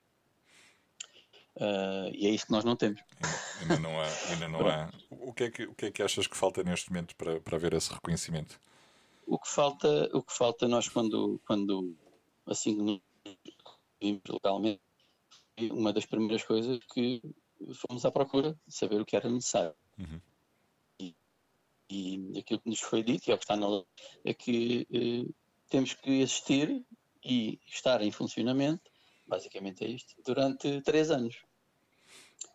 Uh, 1.56 2.08
e 2.14 2.28
é 2.28 2.30
isso 2.30 2.46
que 2.46 2.52
nós 2.52 2.64
não 2.64 2.76
temos. 2.76 3.02
Ainda 3.62 3.80
não 3.80 4.00
há. 4.00 4.08
Ainda 4.30 4.48
não 4.48 4.68
há. 4.68 4.90
O, 5.10 5.34
que 5.34 5.44
é 5.44 5.52
que, 5.52 5.64
o 5.64 5.76
que 5.76 5.86
é 5.86 5.92
que 5.92 6.02
achas 6.02 6.26
que 6.26 6.36
falta 6.36 6.64
neste 6.64 6.90
momento 6.90 7.16
para, 7.16 7.40
para 7.40 7.56
haver 7.56 7.74
esse 7.74 7.94
reconhecimento? 7.94 8.60
O 9.30 9.38
que 9.38 9.48
falta, 9.48 10.10
o 10.12 10.24
que 10.24 10.34
falta 10.34 10.68
nós 10.68 10.90
quando, 10.90 11.40
quando 11.46 11.96
assim 12.48 13.00
localmente, 14.28 14.82
uma 15.72 15.94
das 15.94 16.06
primeiras 16.06 16.44
coisas 16.44 16.80
que 16.92 17.22
fomos 17.76 18.06
à 18.06 18.12
procura, 18.12 18.60
saber 18.68 19.00
o 19.00 19.06
que 19.06 19.16
era 19.16 19.30
necessário. 19.30 19.76
Uhum. 20.00 20.20
E, 21.00 21.16
e, 21.92 22.40
aquilo 22.40 22.60
que 22.60 22.70
nos 22.70 22.80
foi 22.80 23.04
dito, 23.04 23.28
e 23.28 23.32
é 23.32 23.36
o 23.36 23.38
que 23.38 23.44
está 23.44 23.56
na 23.56 23.70
lei, 23.70 23.86
é 24.26 24.34
que 24.34 24.88
eh, 24.92 25.32
temos 25.70 25.94
que 25.94 26.24
assistir 26.24 26.84
e 27.24 27.60
estar 27.68 28.02
em 28.02 28.12
funcionamento, 28.12 28.90
basicamente 29.28 29.84
é 29.84 29.90
isto, 29.90 30.16
durante 30.26 30.82
três 30.82 31.12
anos. 31.12 31.44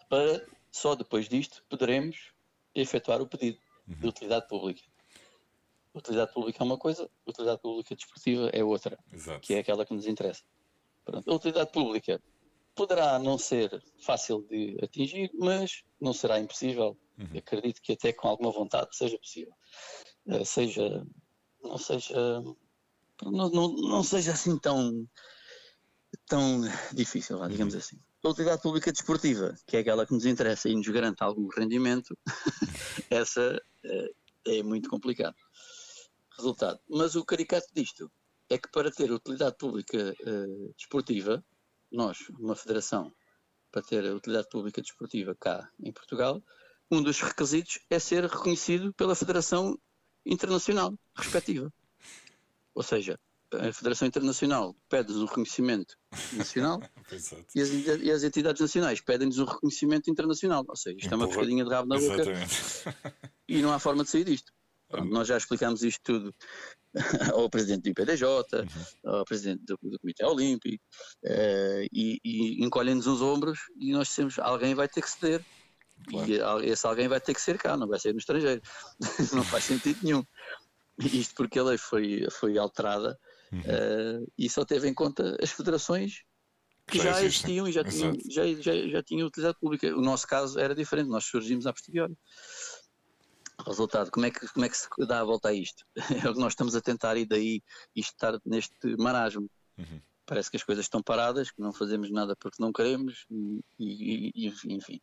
Para 0.08 0.44
só 0.72 0.96
depois 0.96 1.28
disto 1.28 1.64
poderemos 1.68 2.32
efetuar 2.74 3.22
o 3.22 3.28
pedido 3.28 3.60
uhum. 3.86 3.94
de 3.94 4.06
utilidade 4.08 4.48
pública. 4.48 4.82
Utilidade 5.94 6.32
pública 6.32 6.62
é 6.62 6.64
uma 6.64 6.76
coisa, 6.76 7.08
utilidade 7.24 7.60
pública 7.60 7.94
desportiva 7.94 8.50
é 8.52 8.64
outra, 8.64 8.98
Exato. 9.12 9.40
que 9.40 9.54
é 9.54 9.60
aquela 9.60 9.86
que 9.86 9.94
nos 9.94 10.06
interessa. 10.06 10.42
Pronto. 11.04 11.30
A 11.30 11.34
utilidade 11.34 11.70
pública 11.70 12.20
poderá 12.74 13.18
não 13.18 13.38
ser 13.38 13.82
fácil 14.00 14.42
de 14.50 14.76
atingir, 14.82 15.30
mas 15.34 15.84
não 16.00 16.12
será 16.12 16.40
impossível. 16.40 16.98
Uhum. 17.16 17.38
Acredito 17.38 17.80
que 17.80 17.92
até 17.92 18.12
com 18.12 18.26
alguma 18.26 18.50
vontade 18.50 18.96
seja 18.96 19.16
possível. 19.18 19.54
Uh, 20.26 20.44
seja, 20.44 21.06
não 21.62 21.78
seja, 21.78 22.42
não, 23.22 23.48
não, 23.50 23.68
não 23.68 24.02
seja 24.02 24.32
assim 24.32 24.58
tão, 24.58 25.06
tão 26.26 26.62
difícil, 26.92 27.38
lá, 27.38 27.46
digamos 27.46 27.74
uhum. 27.74 27.80
assim. 27.80 28.00
A 28.24 28.28
utilidade 28.30 28.62
pública 28.62 28.90
desportiva, 28.90 29.54
que 29.66 29.76
é 29.76 29.80
aquela 29.80 30.06
que 30.06 30.14
nos 30.14 30.24
interessa 30.24 30.68
e 30.68 30.74
nos 30.74 30.88
garante 30.88 31.22
algum 31.22 31.46
rendimento, 31.48 32.18
essa 33.10 33.62
uh, 33.84 34.14
é 34.46 34.62
muito 34.62 34.88
complicado. 34.88 35.36
Resultado. 36.36 36.80
Mas 36.88 37.14
o 37.14 37.24
caricato 37.24 37.68
disto 37.72 38.10
é 38.48 38.58
que 38.58 38.68
para 38.70 38.90
ter 38.90 39.10
utilidade 39.10 39.56
pública 39.56 40.14
uh, 40.20 40.74
desportiva, 40.76 41.44
nós, 41.90 42.18
uma 42.38 42.56
federação, 42.56 43.12
para 43.70 43.82
ter 43.82 44.06
a 44.06 44.14
utilidade 44.14 44.48
pública 44.48 44.82
desportiva 44.82 45.34
cá 45.34 45.68
em 45.80 45.92
Portugal, 45.92 46.42
um 46.90 47.02
dos 47.02 47.20
requisitos 47.20 47.78
é 47.90 47.98
ser 47.98 48.24
reconhecido 48.24 48.92
pela 48.94 49.14
Federação 49.14 49.78
Internacional 50.24 50.96
respectiva. 51.16 51.72
Ou 52.74 52.82
seja, 52.82 53.18
a 53.52 53.72
Federação 53.72 54.08
Internacional 54.08 54.76
pede-nos 54.88 55.22
um 55.22 55.26
reconhecimento 55.26 55.96
nacional 56.32 56.80
e, 57.54 57.60
as, 57.60 57.70
e, 57.70 58.10
as, 58.10 58.22
entidades 58.22 58.60
nacionais 58.60 59.00
pedem-nos 59.00 59.38
um 59.38 59.44
reconhecimento 59.44 60.10
internacional. 60.10 60.64
Ou 60.68 60.76
seja, 60.76 60.96
isto 60.98 61.12
é 61.12 61.16
uma 61.16 61.28
pescadinha 61.28 61.64
de 61.64 61.70
rabo 61.70 61.88
na 61.88 61.98
boca 61.98 62.24
e 63.48 63.60
não 63.62 63.72
há 63.72 63.78
forma 63.78 64.04
de 64.04 64.10
sair 64.10 64.24
disto. 64.24 64.52
Pronto, 64.94 65.12
nós 65.12 65.26
já 65.26 65.36
explicámos 65.36 65.82
isto 65.82 66.00
tudo 66.04 66.34
ao 67.34 67.50
presidente 67.50 67.82
do 67.82 67.88
IPDJ, 67.88 68.24
uhum. 68.24 69.12
ao 69.12 69.24
presidente 69.24 69.64
do, 69.64 69.76
do 69.82 69.98
Comitê 69.98 70.24
Olímpico, 70.24 70.84
uh, 71.24 71.88
e, 71.92 72.20
e 72.24 72.64
encolhem-nos 72.64 73.08
os 73.08 73.20
ombros 73.20 73.58
e 73.76 73.92
nós 73.92 74.06
dissemos, 74.06 74.38
alguém 74.38 74.74
vai 74.74 74.88
ter 74.88 75.02
que 75.02 75.10
ceder. 75.10 75.44
Claro. 76.08 76.64
E 76.64 76.68
esse 76.68 76.86
alguém 76.86 77.08
vai 77.08 77.20
ter 77.20 77.34
que 77.34 77.40
ser 77.40 77.58
cá, 77.58 77.76
não 77.76 77.88
vai 77.88 77.98
ser 77.98 78.12
no 78.12 78.18
estrangeiro. 78.18 78.62
não 79.34 79.42
faz 79.42 79.64
sentido 79.64 79.98
nenhum. 80.02 80.22
Isto 80.98 81.34
porque 81.34 81.58
a 81.58 81.64
lei 81.64 81.78
foi, 81.78 82.26
foi 82.30 82.56
alterada 82.56 83.18
uhum. 83.52 83.60
uh, 83.60 84.32
e 84.38 84.48
só 84.48 84.64
teve 84.64 84.88
em 84.88 84.94
conta 84.94 85.36
as 85.42 85.50
federações 85.50 86.22
que 86.86 86.98
já, 86.98 87.04
já 87.04 87.22
existiam 87.22 87.66
e 87.66 87.72
já 87.72 87.82
tinham, 87.82 88.12
já, 88.30 88.46
já, 88.60 88.88
já 88.88 89.02
tinham 89.02 89.26
utilidade 89.26 89.58
pública. 89.58 89.88
O 89.96 90.00
nosso 90.00 90.26
caso 90.26 90.58
era 90.60 90.74
diferente, 90.74 91.08
nós 91.08 91.24
surgimos 91.24 91.66
a 91.66 91.72
posteriori. 91.72 92.16
Resultado, 93.66 94.10
como 94.10 94.26
é, 94.26 94.30
que, 94.30 94.46
como 94.48 94.64
é 94.64 94.68
que 94.68 94.76
se 94.76 94.88
dá 95.06 95.20
a 95.20 95.24
volta 95.24 95.48
a 95.48 95.52
isto? 95.52 95.84
É 96.26 96.30
o 96.30 96.34
que 96.34 96.40
nós 96.40 96.52
estamos 96.52 96.74
a 96.74 96.80
tentar 96.80 97.16
e 97.16 97.26
daí 97.26 97.62
isto 97.94 98.12
estar 98.12 98.38
neste 98.44 98.96
marasmo. 98.98 99.48
Uhum. 99.78 100.00
Parece 100.26 100.50
que 100.50 100.56
as 100.56 100.62
coisas 100.62 100.86
estão 100.86 101.02
paradas, 101.02 101.50
que 101.50 101.60
não 101.60 101.72
fazemos 101.72 102.10
nada 102.10 102.34
porque 102.36 102.62
não 102.62 102.72
queremos, 102.72 103.26
e, 103.78 104.32
e, 104.34 104.52
enfim. 104.72 104.98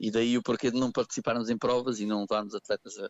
E 0.00 0.10
daí 0.10 0.36
o 0.36 0.42
porquê 0.42 0.70
de 0.70 0.78
não 0.78 0.90
participarmos 0.90 1.48
em 1.48 1.56
provas 1.56 2.00
e 2.00 2.06
não 2.06 2.22
levarmos 2.22 2.54
atletas 2.54 2.98
a, 2.98 3.06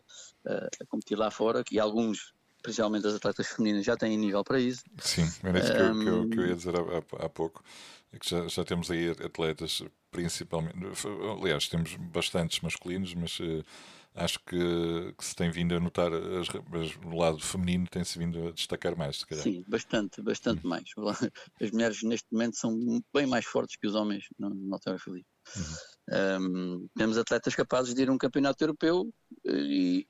a, 0.47 0.67
a 0.81 0.85
competir 0.87 1.17
lá 1.17 1.31
fora, 1.31 1.63
que 1.63 1.79
alguns 1.79 2.33
principalmente 2.61 3.07
as 3.07 3.15
atletas 3.15 3.47
femininas 3.47 3.85
já 3.85 3.95
têm 3.95 4.17
nível 4.17 4.43
para 4.43 4.59
isso. 4.59 4.83
Sim, 4.99 5.27
era 5.43 5.59
isso 5.59 5.71
um, 5.71 5.75
que, 5.75 5.81
eu, 5.81 5.93
que, 5.93 6.09
eu, 6.09 6.29
que, 6.29 6.39
eu, 6.39 6.47
ia 6.47 6.55
dizer 6.55 6.73
há, 6.75 7.25
há 7.25 7.29
pouco. 7.29 7.63
É 8.11 8.17
que 8.17 8.29
já, 8.29 8.47
já 8.47 8.63
temos 8.63 8.89
aí 8.89 9.09
atletas, 9.11 9.83
principalmente. 10.11 10.75
Aliás, 11.39 11.67
temos 11.67 11.95
bastantes 11.95 12.59
masculinos, 12.61 13.13
mas 13.13 13.39
uh, 13.39 13.63
acho 14.19 14.39
que, 14.39 15.13
que, 15.17 15.25
se 15.25 15.35
tem 15.35 15.49
vindo 15.49 15.75
a 15.75 15.79
notar, 15.79 16.11
as, 16.13 16.47
as, 16.49 16.95
o 17.05 17.17
lado 17.17 17.39
feminino 17.39 17.87
tem-se 17.87 18.17
vindo 18.17 18.47
a 18.47 18.51
destacar 18.51 18.95
mais, 18.95 19.17
se 19.17 19.25
calhar. 19.25 19.43
Sim, 19.43 19.63
bastante, 19.67 20.21
bastante 20.21 20.63
uhum. 20.63 20.69
mais. 20.69 20.83
As 21.61 21.71
mulheres 21.71 22.03
neste 22.03 22.27
momento 22.31 22.57
são 22.57 23.01
bem 23.13 23.25
mais 23.25 23.45
fortes 23.45 23.77
que 23.77 23.87
os 23.87 23.95
homens 23.95 24.25
no, 24.37 24.49
no 24.49 24.73
alterofilismo. 24.73 25.25
Uhum. 25.55 25.75
Um, 26.11 26.87
temos 26.95 27.17
atletas 27.17 27.55
capazes 27.55 27.93
de 27.93 28.01
ir 28.01 28.09
a 28.09 28.11
um 28.11 28.17
campeonato 28.17 28.63
europeu 28.63 29.11
eh, 29.45 29.51
e, 29.51 30.05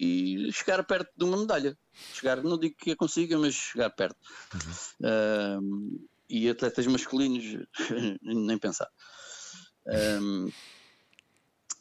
e, 0.48 0.52
chegar 0.54 0.84
perto 0.86 1.12
de 1.16 1.26
uma 1.26 1.38
medalha. 1.38 1.78
Chegar, 2.14 2.42
não 2.44 2.58
digo 2.58 2.76
que 2.78 2.92
a 2.92 2.96
consiga, 2.96 3.38
mas 3.38 3.54
chegar 3.56 3.90
perto. 3.92 4.18
Uhum. 4.54 5.60
Um, 5.62 6.08
e 6.30 6.50
atletas 6.50 6.86
masculinos, 6.88 7.66
nem 8.22 8.58
pensar. 8.58 8.88
Um, 9.88 10.50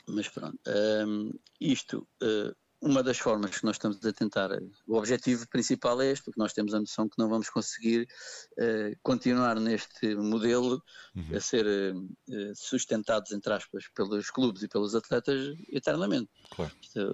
mas 0.09 0.29
pronto, 0.29 0.59
um, 1.07 1.31
isto, 1.61 2.07
uh, 2.23 2.55
uma 2.81 3.03
das 3.03 3.19
formas 3.19 3.59
que 3.59 3.65
nós 3.65 3.77
estamos 3.77 4.05
a 4.05 4.13
tentar, 4.13 4.51
o 4.87 4.97
objetivo 4.97 5.49
principal 5.49 6.01
é 6.01 6.13
este, 6.13 6.25
porque 6.25 6.41
nós 6.41 6.53
temos 6.53 6.75
a 6.75 6.81
noção 6.81 7.09
que 7.09 7.19
não 7.19 7.29
vamos 7.29 7.51
conseguir 7.51 8.07
uh, 8.53 8.97
continuar 9.03 9.59
neste 9.59 10.15
modelo 10.15 10.83
uhum. 11.15 11.37
a 11.37 11.41
ser 11.41 11.67
uh, 11.67 12.55
sustentados, 12.55 13.33
entre 13.33 13.53
aspas, 13.53 13.89
pelos 13.95 14.31
clubes 14.31 14.63
e 14.63 14.69
pelos 14.69 14.95
atletas 14.95 15.57
eternamente. 15.71 16.31
Claro. 16.51 16.73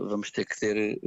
vamos 0.08 0.30
ter 0.30 0.44
que 0.44 0.58
ter 0.58 1.00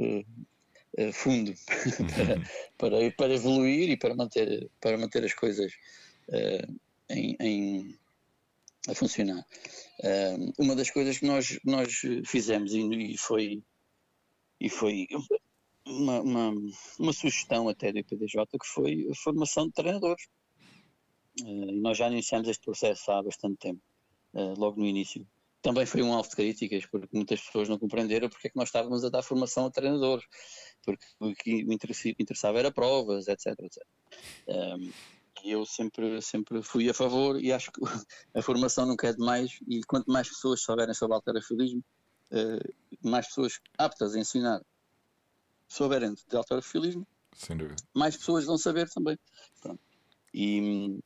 fundo 1.12 1.50
uhum. 1.50 2.44
para, 2.78 3.10
para, 3.12 3.34
evoluir 3.34 3.90
e 3.90 3.96
para 3.96 4.14
manter, 4.14 4.68
para 4.80 4.98
manter 4.98 5.24
as 5.24 5.34
coisas 5.34 5.72
em, 7.08 7.36
em 7.40 7.98
a 8.86 8.94
funcionar. 8.94 9.44
Uh, 10.00 10.52
uma 10.58 10.76
das 10.76 10.90
coisas 10.90 11.18
que 11.18 11.26
nós, 11.26 11.58
nós 11.64 12.00
fizemos 12.24 12.72
e, 12.72 12.80
e 12.80 13.18
foi, 13.18 13.62
e 14.60 14.68
foi 14.68 15.06
uma, 15.84 16.20
uma, 16.20 16.54
uma, 16.98 17.12
sugestão 17.12 17.68
até 17.68 17.92
do 17.92 17.98
IPDJ 17.98 18.44
que 18.60 18.66
foi 18.66 19.08
a 19.10 19.14
formação 19.14 19.66
de 19.66 19.72
treinadores. 19.72 20.24
Uh, 21.42 21.70
e 21.70 21.80
nós 21.80 21.98
já 21.98 22.08
iniciamos 22.08 22.48
este 22.48 22.64
processo 22.64 23.10
há 23.10 23.22
bastante 23.22 23.56
tempo, 23.58 23.82
uh, 24.34 24.58
logo 24.58 24.78
no 24.78 24.86
início. 24.86 25.26
Também 25.60 25.84
foi 25.84 26.02
um 26.02 26.12
alvo 26.12 26.28
de 26.28 26.36
críticas, 26.36 26.86
porque 26.86 27.08
muitas 27.12 27.40
pessoas 27.40 27.68
não 27.68 27.78
compreenderam 27.78 28.28
porque 28.28 28.46
é 28.46 28.50
que 28.50 28.56
nós 28.56 28.68
estávamos 28.68 29.04
a 29.04 29.08
dar 29.08 29.22
formação 29.22 29.66
a 29.66 29.70
treinadores, 29.70 30.24
porque 30.84 31.04
o 31.18 31.34
que 31.34 31.66
interessava 32.18 32.60
era 32.60 32.70
provas, 32.70 33.26
etc. 33.26 33.58
etc. 33.58 33.82
Um, 34.46 34.90
e 35.44 35.50
eu 35.50 35.64
sempre, 35.64 36.20
sempre 36.22 36.62
fui 36.62 36.88
a 36.88 36.94
favor 36.94 37.40
e 37.40 37.52
acho 37.52 37.70
que 37.72 37.80
a 38.34 38.42
formação 38.42 38.86
nunca 38.86 39.08
é 39.08 39.12
demais 39.12 39.58
e 39.66 39.82
quanto 39.84 40.10
mais 40.10 40.28
pessoas 40.28 40.62
souberem 40.62 40.94
sobre 40.94 41.14
alterofilismo, 41.14 41.82
uh, 42.32 43.08
mais 43.08 43.26
pessoas 43.26 43.60
aptas 43.76 44.14
a 44.14 44.18
ensinar 44.18 44.60
souberem 45.68 46.14
de 46.14 46.36
alterofilismo, 46.36 47.06
mais 47.94 48.16
pessoas 48.16 48.44
vão 48.46 48.58
saber 48.58 48.88
também. 48.88 49.18
Pronto. 49.60 49.80
E, 50.32 50.98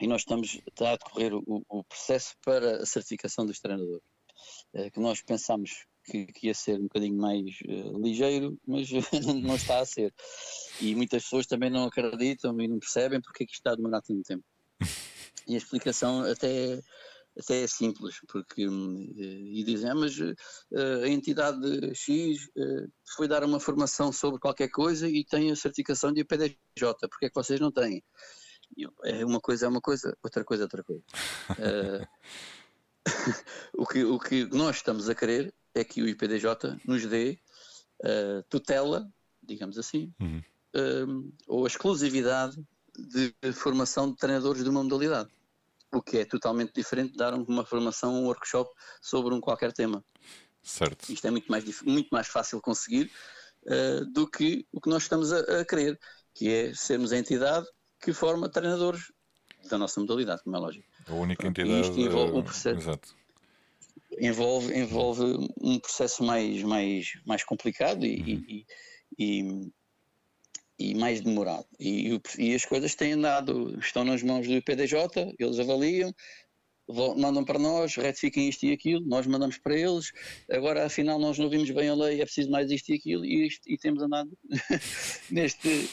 e 0.00 0.06
nós 0.06 0.22
estamos 0.22 0.60
a 0.80 0.96
decorrer 0.96 1.34
o, 1.34 1.64
o 1.68 1.84
processo 1.84 2.34
para 2.44 2.82
a 2.82 2.86
certificação 2.86 3.46
dos 3.46 3.60
treinadores, 3.60 4.04
uh, 4.74 4.90
que 4.90 5.00
nós 5.00 5.22
pensamos 5.22 5.86
que, 6.06 6.26
que 6.26 6.46
ia 6.46 6.54
ser 6.54 6.78
um 6.78 6.84
bocadinho 6.84 7.16
mais 7.16 7.44
uh, 7.66 7.98
ligeiro, 8.02 8.58
mas 8.66 8.88
não 9.42 9.56
está 9.56 9.80
a 9.80 9.84
ser. 9.84 10.14
E 10.80 10.94
muitas 10.94 11.24
pessoas 11.24 11.46
também 11.46 11.70
não 11.70 11.84
acreditam 11.84 12.58
e 12.60 12.68
não 12.68 12.78
percebem 12.78 13.20
porque 13.20 13.42
é 13.42 13.46
que 13.46 13.52
isto 13.52 13.60
está 13.60 13.72
a 13.72 13.76
demorar 13.76 14.00
tanto 14.00 14.22
tempo. 14.22 14.44
E 15.46 15.54
a 15.54 15.58
explicação 15.58 16.22
até, 16.22 16.80
até 17.38 17.62
é 17.62 17.66
simples, 17.66 18.16
porque 18.28 18.66
uh, 18.66 19.14
e 19.18 19.64
dizem, 19.64 19.90
ah, 19.90 19.94
mas 19.94 20.18
uh, 20.18 20.34
a 21.04 21.08
entidade 21.08 21.94
X 21.94 22.48
foi 23.16 23.28
dar 23.28 23.44
uma 23.44 23.60
formação 23.60 24.12
sobre 24.12 24.40
qualquer 24.40 24.68
coisa 24.68 25.08
e 25.08 25.24
tem 25.24 25.50
a 25.50 25.56
certificação 25.56 26.12
de 26.12 26.20
IPDJ, 26.20 26.56
porque 27.08 27.26
é 27.26 27.28
que 27.28 27.34
vocês 27.34 27.60
não 27.60 27.72
têm? 27.72 28.02
É 29.04 29.24
uma 29.24 29.40
coisa 29.40 29.66
é 29.66 29.68
uma 29.68 29.80
coisa, 29.80 30.16
outra 30.22 30.44
coisa 30.44 30.64
é 30.64 30.66
outra 30.66 30.82
coisa. 30.82 31.04
o, 33.74 33.86
que, 33.86 34.04
o 34.04 34.18
que 34.18 34.44
nós 34.46 34.76
estamos 34.76 35.08
a 35.08 35.14
querer 35.14 35.54
é 35.74 35.84
que 35.84 36.02
o 36.02 36.08
IPDJ 36.08 36.80
nos 36.84 37.06
dê 37.06 37.38
uh, 38.02 38.42
tutela, 38.48 39.10
digamos 39.42 39.78
assim, 39.78 40.12
uhum. 40.20 40.42
uh, 40.74 41.32
ou 41.46 41.64
a 41.64 41.68
exclusividade 41.68 42.56
de 42.98 43.34
formação 43.52 44.10
de 44.10 44.16
treinadores 44.16 44.64
de 44.64 44.70
uma 44.70 44.82
modalidade. 44.82 45.30
O 45.92 46.02
que 46.02 46.18
é 46.18 46.24
totalmente 46.24 46.72
diferente 46.74 47.12
de 47.12 47.18
dar 47.18 47.34
uma 47.34 47.64
formação, 47.64 48.14
um 48.14 48.26
workshop 48.26 48.70
sobre 49.00 49.34
um 49.34 49.40
qualquer 49.40 49.72
tema. 49.72 50.04
Certo. 50.62 51.10
Isto 51.12 51.26
é 51.26 51.30
muito 51.30 51.50
mais, 51.50 51.82
muito 51.82 52.08
mais 52.10 52.26
fácil 52.26 52.60
conseguir 52.60 53.10
uh, 53.64 54.04
do 54.06 54.26
que 54.28 54.66
o 54.72 54.80
que 54.80 54.88
nós 54.88 55.04
estamos 55.04 55.32
a, 55.32 55.60
a 55.60 55.64
querer, 55.64 55.98
que 56.34 56.50
é 56.50 56.74
sermos 56.74 57.12
a 57.12 57.18
entidade 57.18 57.66
que 58.00 58.12
forma 58.12 58.48
treinadores 58.48 59.12
da 59.68 59.78
nossa 59.78 60.00
modalidade, 60.00 60.42
como 60.42 60.56
é 60.56 60.58
lógico. 60.58 60.86
A 61.06 61.14
única 61.14 61.46
entidade. 61.46 61.80
isto 61.80 62.00
envolve 62.00 62.38
um 62.38 62.42
processo. 62.42 62.78
Exato. 62.78 63.16
Envolve, 64.18 64.74
envolve 64.74 65.22
um 65.60 65.78
processo 65.78 66.24
mais, 66.24 66.62
mais, 66.62 67.12
mais 67.26 67.44
complicado 67.44 68.04
e, 68.04 68.16
uhum. 68.16 68.44
e, 68.48 68.66
e, 69.18 69.72
e, 70.78 70.94
mais 70.94 71.20
demorado. 71.20 71.66
E, 71.78 72.18
e 72.38 72.54
as 72.54 72.64
coisas 72.64 72.94
têm 72.94 73.12
andado, 73.12 73.78
estão 73.78 74.04
nas 74.04 74.22
mãos 74.22 74.46
do 74.46 74.54
IPDJ, 74.54 75.34
eles 75.38 75.58
avaliam, 75.58 76.14
mandam 77.16 77.44
para 77.44 77.58
nós, 77.58 77.94
retifiquem 77.96 78.48
isto 78.48 78.64
e 78.64 78.72
aquilo, 78.72 79.04
nós 79.06 79.26
mandamos 79.26 79.58
para 79.58 79.76
eles, 79.76 80.12
agora 80.50 80.86
afinal 80.86 81.18
nós 81.18 81.38
não 81.38 81.50
vimos 81.50 81.70
bem 81.70 81.88
a 81.88 81.94
lei, 81.94 82.20
é 82.20 82.24
preciso 82.24 82.50
mais 82.50 82.70
isto 82.70 82.90
e 82.90 82.94
aquilo, 82.94 83.24
e, 83.24 83.46
isto, 83.46 83.62
e 83.66 83.76
temos 83.76 84.02
andado 84.02 84.30
neste, 85.30 85.90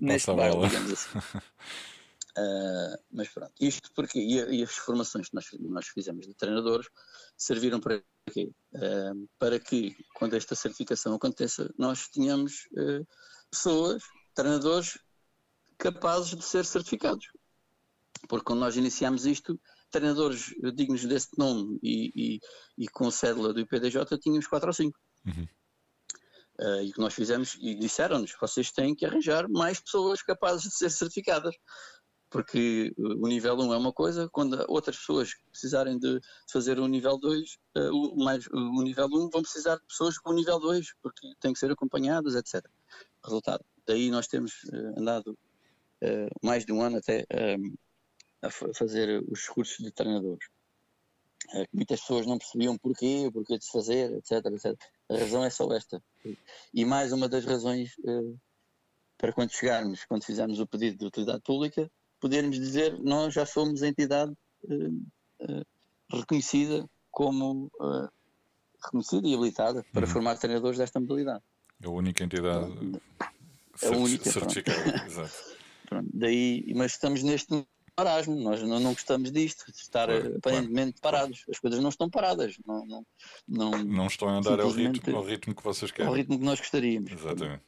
neste 0.00 0.32
baile, 0.32 0.68
digamos 0.68 0.92
assim. 0.92 1.18
Uh, 2.38 2.96
mas 3.10 3.28
pronto, 3.28 3.52
isto 3.58 3.90
porque, 3.94 4.20
e, 4.20 4.58
e, 4.58 4.62
as 4.62 4.70
formações 4.70 5.28
que 5.28 5.34
nós, 5.34 5.46
nós 5.58 5.88
fizemos 5.88 6.24
de 6.24 6.34
treinadores 6.34 6.86
serviram 7.36 7.80
para 7.80 8.00
quê? 8.32 8.52
Uh, 8.74 9.28
para 9.38 9.58
que, 9.58 9.96
quando 10.14 10.34
esta 10.34 10.54
certificação 10.54 11.14
aconteça, 11.14 11.72
nós 11.76 12.06
tenhamos 12.06 12.68
uh, 12.72 13.04
pessoas, 13.50 14.04
treinadores, 14.34 14.98
capazes 15.78 16.36
de 16.36 16.44
ser 16.44 16.64
certificados. 16.64 17.26
Porque 18.28 18.44
quando 18.44 18.60
nós 18.60 18.76
iniciamos 18.76 19.26
isto, 19.26 19.58
treinadores 19.90 20.54
dignos 20.74 21.04
desse 21.06 21.30
nome 21.36 21.78
e, 21.82 22.12
e, 22.14 22.40
e 22.84 22.88
com 22.88 23.10
cédula 23.10 23.52
do 23.52 23.60
IPDJ 23.60 24.18
tínhamos 24.20 24.46
quatro 24.46 24.68
ou 24.68 24.74
cinco. 24.74 24.98
Uhum. 25.26 25.48
Uh, 26.60 26.82
e 26.82 26.90
o 26.90 26.92
que 26.92 27.00
nós 27.00 27.14
fizemos, 27.14 27.56
e 27.60 27.76
disseram-nos, 27.76 28.34
vocês 28.40 28.72
têm 28.72 28.92
que 28.92 29.06
arranjar 29.06 29.48
mais 29.48 29.78
pessoas 29.78 30.22
capazes 30.22 30.64
de 30.64 30.74
ser 30.74 30.90
certificadas, 30.90 31.54
porque 32.30 32.92
o 32.98 33.26
nível 33.26 33.56
1 33.56 33.72
é 33.72 33.76
uma 33.76 33.92
coisa, 33.92 34.28
quando 34.28 34.64
outras 34.68 34.98
pessoas 34.98 35.34
precisarem 35.50 35.98
de 35.98 36.20
fazer 36.50 36.78
o 36.78 36.86
nível 36.86 37.18
2, 37.18 37.40
uh, 37.40 37.56
eh, 37.76 37.90
o, 37.90 38.16
mais, 38.16 38.46
o 38.48 38.82
nível 38.82 39.06
1 39.06 39.30
vão 39.30 39.42
precisar 39.42 39.76
de 39.76 39.86
pessoas 39.86 40.18
com 40.18 40.30
o 40.30 40.34
nível 40.34 40.60
2, 40.60 40.94
porque 41.02 41.26
têm 41.40 41.52
que 41.52 41.58
ser 41.58 41.70
acompanhadas, 41.70 42.34
etc. 42.34 42.64
Resultado, 43.24 43.64
daí 43.86 44.10
nós 44.10 44.26
temos 44.26 44.64
uh, 44.64 44.98
andado 44.98 45.38
mais 46.44 46.64
de 46.64 46.72
um 46.72 46.80
ano 46.80 46.98
até 46.98 47.26
a 48.40 48.50
fazer 48.50 49.20
os 49.28 49.48
cursos 49.48 49.78
de 49.78 49.90
treinadores. 49.90 50.48
Muitas 51.72 52.00
pessoas 52.02 52.24
não 52.24 52.38
percebiam 52.38 52.78
porquê, 52.78 53.26
o 53.26 53.32
porquê 53.32 53.58
de 53.58 53.64
se 53.64 53.72
fazer, 53.72 54.12
etc, 54.12 54.46
etc. 54.46 54.80
A 55.08 55.16
razão 55.16 55.42
é 55.42 55.50
só 55.50 55.66
esta. 55.72 56.00
E 56.72 56.84
mais 56.84 57.12
uma 57.12 57.28
das 57.28 57.44
razões 57.44 57.96
para 59.18 59.32
quando 59.32 59.50
chegarmos, 59.50 60.04
quando 60.04 60.24
fizermos 60.24 60.60
o 60.60 60.66
pedido 60.68 60.98
de 60.98 61.06
utilidade 61.06 61.42
pública, 61.42 61.90
podermos 62.20 62.56
dizer 62.56 62.98
nós 63.00 63.34
já 63.34 63.46
somos 63.46 63.82
a 63.82 63.88
entidade 63.88 64.32
uh, 64.64 65.66
reconhecida 66.10 66.88
como 67.10 67.70
reconhecida 68.84 69.26
e 69.26 69.34
habilitada 69.34 69.84
para 69.92 70.06
uhum. 70.06 70.12
formar 70.12 70.36
treinadores 70.36 70.78
desta 70.78 71.00
modalidade. 71.00 71.42
A 71.84 71.90
única 71.90 72.24
entidade 72.24 72.72
é 73.82 73.88
a 73.88 73.96
única, 73.96 74.30
certificada. 74.30 75.04
Exato. 75.06 75.58
Pronto, 75.88 76.08
daí, 76.12 76.72
mas 76.74 76.92
estamos 76.92 77.22
neste 77.22 77.66
marasmo, 77.96 78.36
nós 78.36 78.62
não, 78.62 78.78
não 78.78 78.92
gostamos 78.92 79.32
disto, 79.32 79.70
de 79.72 79.78
estar 79.78 80.06
claro, 80.06 80.36
aparentemente 80.36 81.00
claro, 81.00 81.16
parados. 81.16 81.44
As 81.50 81.58
coisas 81.58 81.80
não 81.80 81.88
estão 81.88 82.10
paradas. 82.10 82.56
Não, 82.66 82.86
não, 82.86 83.06
não, 83.48 83.70
não 83.84 84.06
estão 84.06 84.28
a 84.28 84.38
andar 84.38 84.60
ao 84.60 84.70
ritmo, 84.70 85.16
ao 85.16 85.24
ritmo 85.24 85.54
que 85.54 85.62
vocês 85.62 85.90
querem. 85.90 86.08
Ao 86.08 86.14
ritmo 86.14 86.38
que 86.38 86.44
nós 86.44 86.58
gostaríamos. 86.58 87.10
Exatamente. 87.10 87.62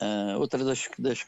Uh, 0.00 0.38
outra 0.38 0.64
das, 0.64 0.88
das, 0.98 1.24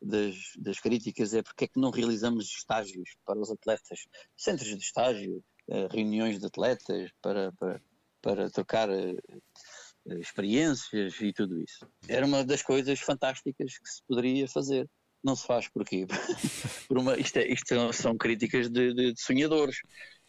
das, 0.00 0.34
das, 0.56 0.78
críticas 0.78 1.34
é 1.34 1.42
porque 1.42 1.64
é 1.64 1.68
que 1.68 1.80
não 1.80 1.90
realizamos 1.90 2.46
estágios 2.46 3.16
para 3.24 3.38
os 3.38 3.50
atletas, 3.50 4.06
centros 4.36 4.68
de 4.68 4.82
estágio, 4.82 5.42
uh, 5.68 5.88
reuniões 5.90 6.38
de 6.38 6.46
atletas 6.46 7.10
para, 7.20 7.52
para, 7.52 7.82
para 8.22 8.50
trocar 8.50 8.88
uh, 8.88 9.18
experiências 10.20 11.20
e 11.20 11.32
tudo 11.32 11.60
isso. 11.60 11.86
Era 12.06 12.26
uma 12.26 12.44
das 12.44 12.62
coisas 12.62 13.00
fantásticas 13.00 13.78
que 13.78 13.88
se 13.88 14.02
poderia 14.06 14.48
fazer 14.48 14.88
não 15.22 15.34
se 15.34 15.46
faz 15.46 15.68
porquê? 15.68 16.06
Por 16.88 16.98
uma, 16.98 17.18
isto, 17.18 17.36
é, 17.38 17.46
isto 17.52 17.92
são 17.92 18.16
críticas 18.16 18.68
de, 18.68 18.94
de, 18.94 19.12
de, 19.12 19.20
sonhadores 19.20 19.80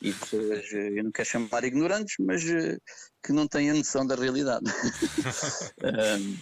e 0.01 0.11
pessoas, 0.13 0.71
eu 0.71 1.03
não 1.03 1.11
quero 1.11 1.27
chamar 1.27 1.63
ignorantes, 1.63 2.15
mas 2.19 2.43
eh, 2.45 2.77
que 3.23 3.33
não 3.33 3.47
têm 3.47 3.69
a 3.69 3.73
noção 3.73 4.05
da 4.05 4.15
realidade. 4.15 4.65
um, 5.83 6.37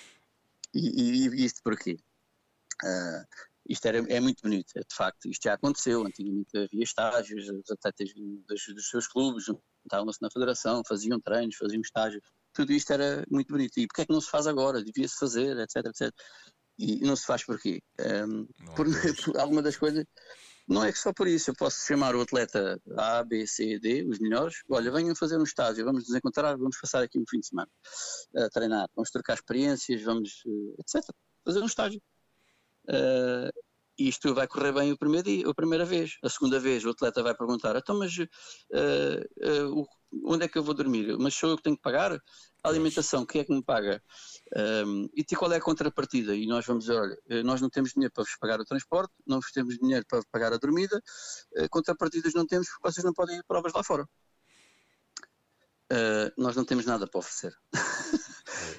e, 0.73 1.27
e, 1.27 1.45
isto 1.45 1.61
porquê? 1.63 1.97
Uh, 2.83 3.25
isto 3.69 3.85
era, 3.85 3.97
é 3.97 4.19
muito 4.19 4.41
bonito, 4.41 4.71
é, 4.77 4.79
de 4.79 4.95
facto, 4.95 5.27
isto 5.27 5.43
já 5.43 5.53
aconteceu, 5.53 6.05
antigamente 6.05 6.57
havia 6.57 6.83
estágios, 6.83 7.49
os 7.49 7.69
atletas 7.69 8.13
dos, 8.47 8.65
dos 8.73 8.89
seus 8.89 9.07
clubes 9.07 9.45
juntavam-se 9.45 10.21
na 10.21 10.31
federação, 10.31 10.83
faziam 10.87 11.19
treinos, 11.19 11.57
faziam 11.57 11.81
estágios, 11.81 12.23
tudo 12.53 12.71
isto 12.71 12.91
era 12.91 13.25
muito 13.29 13.49
bonito. 13.49 13.77
E 13.77 13.87
porquê 13.87 14.01
é 14.01 14.05
que 14.05 14.13
não 14.13 14.21
se 14.21 14.29
faz 14.29 14.47
agora? 14.47 14.83
Devia-se 14.83 15.17
fazer, 15.19 15.57
etc, 15.57 15.85
etc. 15.85 16.13
E 16.79 17.01
não 17.01 17.15
se 17.15 17.25
faz 17.25 17.43
porquê? 17.43 17.81
Um, 17.99 18.45
por, 18.75 18.87
por 19.25 19.37
alguma 19.37 19.61
das 19.61 19.75
coisas. 19.75 20.05
Não 20.67 20.83
é 20.83 20.91
que 20.91 20.99
só 20.99 21.13
por 21.13 21.27
isso, 21.27 21.49
eu 21.49 21.55
posso 21.55 21.85
chamar 21.85 22.13
o 22.13 22.21
atleta 22.21 22.79
A, 22.97 23.23
B, 23.23 23.47
C, 23.47 23.79
D, 23.79 24.03
os 24.03 24.19
melhores, 24.19 24.63
olha, 24.69 24.91
venham 24.91 25.15
fazer 25.15 25.37
um 25.37 25.43
estágio, 25.43 25.85
vamos 25.85 26.07
nos 26.07 26.15
encontrar, 26.15 26.57
vamos 26.57 26.77
passar 26.77 27.03
aqui 27.03 27.17
um 27.17 27.23
fim 27.27 27.39
de 27.39 27.47
semana 27.47 27.69
a 28.35 28.49
treinar, 28.49 28.89
vamos 28.93 29.09
trocar 29.09 29.35
experiências, 29.35 30.01
vamos, 30.01 30.43
eh, 30.45 30.81
etc. 30.81 31.09
Fazer 31.45 31.61
um 31.61 31.65
estágio. 31.65 32.01
Uh, 32.89 33.51
isto 33.97 34.33
vai 34.33 34.47
correr 34.47 34.71
bem 34.71 34.91
o 34.91 34.97
primeiro 34.97 35.27
dia, 35.27 35.49
a 35.49 35.53
primeira 35.55 35.83
vez. 35.83 36.17
A 36.23 36.29
segunda 36.29 36.59
vez 36.59 36.85
o 36.85 36.91
atleta 36.91 37.23
vai 37.23 37.35
perguntar, 37.35 37.75
então 37.75 37.97
mas 37.97 38.15
uh, 38.17 39.75
uh, 39.75 39.87
onde 40.23 40.45
é 40.45 40.47
que 40.47 40.57
eu 40.57 40.63
vou 40.63 40.73
dormir? 40.73 41.17
Mas 41.17 41.33
sou 41.33 41.49
eu 41.49 41.57
que 41.57 41.63
tenho 41.63 41.75
que 41.75 41.81
pagar? 41.81 42.13
A 42.63 42.69
alimentação, 42.69 43.25
quem 43.25 43.41
é 43.41 43.43
que 43.43 43.53
me 43.53 43.63
paga? 43.63 44.01
Um, 44.85 45.09
e 45.15 45.23
qual 45.35 45.51
é 45.51 45.57
a 45.57 45.61
contrapartida? 45.61 46.35
E 46.35 46.45
nós 46.45 46.65
vamos 46.65 46.85
dizer, 46.85 46.99
olha, 46.99 47.17
eh, 47.29 47.43
nós 47.43 47.61
não 47.61 47.69
temos 47.69 47.91
dinheiro 47.91 48.13
para 48.13 48.23
vos 48.23 48.37
pagar 48.39 48.59
o 48.59 48.65
transporte, 48.65 49.13
não 49.25 49.39
temos 49.53 49.77
dinheiro 49.77 50.05
para 50.07 50.21
pagar 50.31 50.53
a 50.53 50.57
dormida, 50.57 51.01
uh, 51.57 51.69
contrapartidas 51.69 52.33
não 52.33 52.45
temos 52.45 52.67
porque 52.69 52.91
vocês 52.91 53.03
não 53.03 53.13
podem 53.13 53.37
ir 53.37 53.43
provas 53.47 53.73
lá 53.73 53.83
fora. 53.83 54.07
Uh, 55.91 56.29
nós 56.37 56.55
não 56.55 56.65
temos 56.65 56.85
nada 56.85 57.07
para 57.07 57.19
oferecer. 57.19 57.53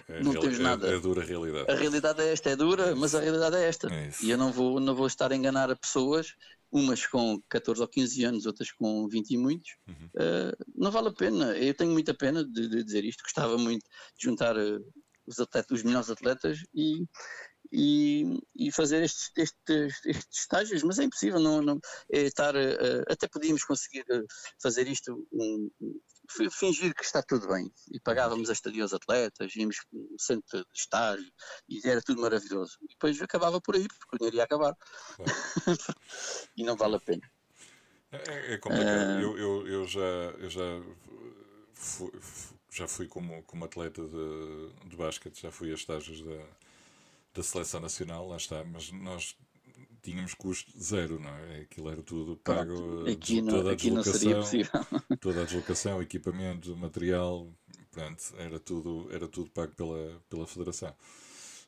É, 0.08 0.18
é, 0.18 0.22
não 0.22 0.32
temos 0.32 0.58
nada. 0.58 0.88
É, 0.88 0.94
é 0.96 1.00
dura 1.00 1.22
a 1.22 1.24
realidade. 1.24 1.70
A 1.70 1.74
realidade 1.74 2.22
é 2.22 2.32
esta, 2.32 2.50
é 2.50 2.56
dura, 2.56 2.96
mas 2.96 3.14
a 3.14 3.20
realidade 3.20 3.56
é 3.56 3.68
esta. 3.68 3.92
É 3.92 4.10
e 4.22 4.30
eu 4.30 4.38
não 4.38 4.50
vou, 4.50 4.80
não 4.80 4.94
vou 4.94 5.06
estar 5.06 5.30
a 5.30 5.36
enganar 5.36 5.70
a 5.70 5.76
pessoas, 5.76 6.34
umas 6.70 7.06
com 7.06 7.40
14 7.48 7.80
ou 7.80 7.88
15 7.88 8.24
anos, 8.24 8.46
outras 8.46 8.72
com 8.72 9.06
20 9.08 9.30
e 9.30 9.36
muitos. 9.36 9.76
Uhum. 9.86 10.06
Uh, 10.14 10.64
não 10.74 10.90
vale 10.90 11.08
a 11.08 11.12
pena. 11.12 11.56
Eu 11.56 11.74
tenho 11.74 11.92
muita 11.92 12.14
pena 12.14 12.44
de, 12.44 12.68
de 12.68 12.84
dizer 12.84 13.04
isto. 13.04 13.22
Gostava 13.22 13.58
muito 13.58 13.84
de 14.16 14.24
juntar 14.24 14.56
uh, 14.56 14.84
os, 15.26 15.38
atletas, 15.38 15.78
os 15.78 15.82
melhores 15.82 16.10
atletas 16.10 16.58
e, 16.74 17.04
e, 17.72 18.40
e 18.56 18.72
fazer 18.72 19.02
estes, 19.02 19.30
estes, 19.36 20.06
estes, 20.06 20.40
estágios, 20.40 20.82
mas 20.82 20.98
é 20.98 21.04
impossível 21.04 21.40
não, 21.40 21.60
não 21.60 21.80
é 22.12 22.20
estar. 22.20 22.54
Uh, 22.54 23.04
até 23.08 23.28
podíamos 23.28 23.64
conseguir 23.64 24.04
fazer 24.60 24.86
isto 24.88 25.26
um, 25.32 25.70
fingir 26.50 26.94
que 26.94 27.04
está 27.04 27.22
tudo 27.22 27.48
bem. 27.48 27.70
E 27.90 28.00
pagávamos 28.00 28.50
a 28.50 28.52
estadia 28.52 28.82
aos 28.82 28.92
atletas, 28.92 29.54
íamos 29.56 29.76
no 29.92 30.18
centro 30.18 30.58
de 30.58 30.78
estágio 30.78 31.32
e 31.68 31.80
era 31.86 32.02
tudo 32.02 32.22
maravilhoso. 32.22 32.78
E 32.82 32.88
depois 32.88 33.20
acabava 33.20 33.60
por 33.60 33.76
aí, 33.76 33.86
porque 33.88 34.16
o 34.16 34.18
dinheiro 34.18 34.36
ia 34.36 34.44
acabar. 34.44 34.74
Claro. 35.16 35.32
e 36.56 36.64
não 36.64 36.76
vale 36.76 36.96
a 36.96 37.00
pena. 37.00 37.30
É, 38.10 38.54
é 38.54 38.58
complicado. 38.58 39.18
Uh... 39.18 39.20
Eu, 39.20 39.38
eu, 39.38 39.68
eu, 39.68 39.86
já, 39.86 40.00
eu 40.00 40.50
já 40.50 40.82
fui, 41.74 42.12
já 42.70 42.88
fui 42.88 43.06
como, 43.06 43.42
como 43.44 43.64
atleta 43.64 44.02
de, 44.02 44.88
de 44.88 44.96
basquete, 44.96 45.42
já 45.42 45.50
fui 45.50 45.70
a 45.70 45.74
estágios 45.74 46.22
da, 46.22 46.46
da 47.38 47.42
seleção 47.44 47.80
nacional, 47.80 48.28
lá 48.28 48.36
está, 48.36 48.64
mas 48.64 48.90
nós 48.90 49.36
tínhamos 50.02 50.34
custo 50.34 50.72
zero, 50.80 51.20
não 51.20 51.30
é? 51.30 51.60
Aquilo 51.60 51.88
era 51.88 52.02
tudo 52.02 52.36
pago, 52.38 53.08
aqui 53.08 53.40
não, 53.40 53.54
toda 53.54 53.70
a 53.70 53.72
aqui 53.74 53.90
deslocação, 53.90 54.42
toda 55.20 55.42
a 55.42 55.44
deslocação, 55.44 56.02
equipamento, 56.02 56.76
material, 56.76 57.48
pronto, 57.92 58.22
era 58.36 58.58
tudo, 58.58 59.08
era 59.12 59.28
tudo 59.28 59.50
pago 59.50 59.72
pela, 59.74 60.20
pela 60.28 60.46
federação. 60.46 60.92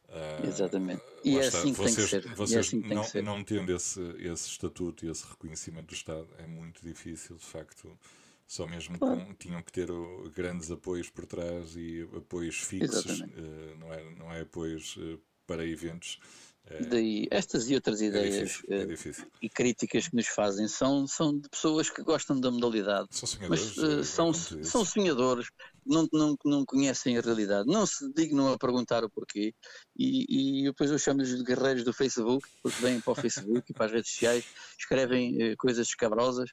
Uh, 0.09 0.49
Exatamente. 0.49 1.03
E 1.25 1.39
é 1.39 1.47
assim 1.47 1.73
que 1.73 1.79
vocês, 1.79 2.11
tem 2.11 2.21
que 2.21 2.29
ser. 2.29 2.35
Vocês 2.35 2.57
é 2.57 2.59
assim 2.59 2.81
não, 2.81 3.05
ser. 3.05 3.23
não 3.23 3.45
tendo 3.45 3.73
esse, 3.73 4.01
esse 4.19 4.49
estatuto 4.49 5.07
e 5.07 5.09
esse 5.09 5.25
reconhecimento 5.25 5.87
do 5.87 5.95
Estado, 5.95 6.27
é 6.39 6.49
muito 6.49 6.83
difícil, 6.83 7.37
de 7.37 7.45
facto. 7.45 7.97
Só 8.45 8.67
mesmo 8.67 8.99
claro. 8.99 9.25
com, 9.25 9.35
tinham 9.35 9.63
que 9.63 9.71
ter 9.71 9.87
grandes 10.35 10.69
apoios 10.73 11.09
por 11.09 11.25
trás 11.25 11.77
e 11.77 12.03
apoios 12.17 12.57
fixos, 12.57 13.21
uh, 13.21 13.77
não, 13.79 13.93
é, 13.93 14.15
não 14.17 14.33
é 14.33 14.41
apoios 14.41 14.97
uh, 14.97 15.21
para 15.51 15.67
eventos 15.67 16.21
É, 16.67 16.85
Daí, 16.85 17.27
estas 17.33 17.69
e 17.69 17.75
outras 17.75 18.01
é 18.01 18.05
ideias 18.05 18.37
é 18.37 18.45
difícil, 18.45 18.65
é 18.71 18.87
difícil. 18.87 19.27
e 19.43 19.49
críticas 19.49 20.07
que 20.07 20.15
nos 20.15 20.29
fazem 20.29 20.69
são, 20.69 21.05
são 21.05 21.37
de 21.37 21.49
pessoas 21.49 21.91
que 21.91 22.01
gostam 22.05 22.39
da 22.39 22.49
modalidade, 22.49 23.09
são 23.11 23.27
sonhadores, 23.27 23.77
mas 23.77 23.79
uh, 23.79 24.05
são, 24.05 24.33
são 24.33 24.85
sonhadores, 24.85 25.49
não, 25.85 26.07
não, 26.13 26.37
não 26.45 26.65
conhecem 26.65 27.19
a 27.19 27.21
realidade, 27.21 27.67
não 27.67 27.85
se 27.85 28.09
dignam 28.13 28.53
a 28.53 28.59
perguntar 28.59 29.03
o 29.03 29.11
porquê, 29.11 29.53
e, 29.99 30.61
e 30.61 30.65
depois 30.67 30.93
eu 30.93 30.99
chamo-lhes 30.99 31.37
de 31.37 31.43
guerreiros 31.43 31.83
do 31.83 31.93
Facebook, 31.93 32.47
porque 32.63 32.81
vêm 32.81 33.01
para 33.01 33.13
o 33.13 33.17
Facebook 33.17 33.65
e 33.69 33.75
para 33.75 33.87
as 33.87 33.93
redes 33.93 34.13
sociais, 34.13 34.45
escrevem 34.79 35.53
uh, 35.53 35.57
coisas 35.57 35.89
escabrosas 35.89 36.51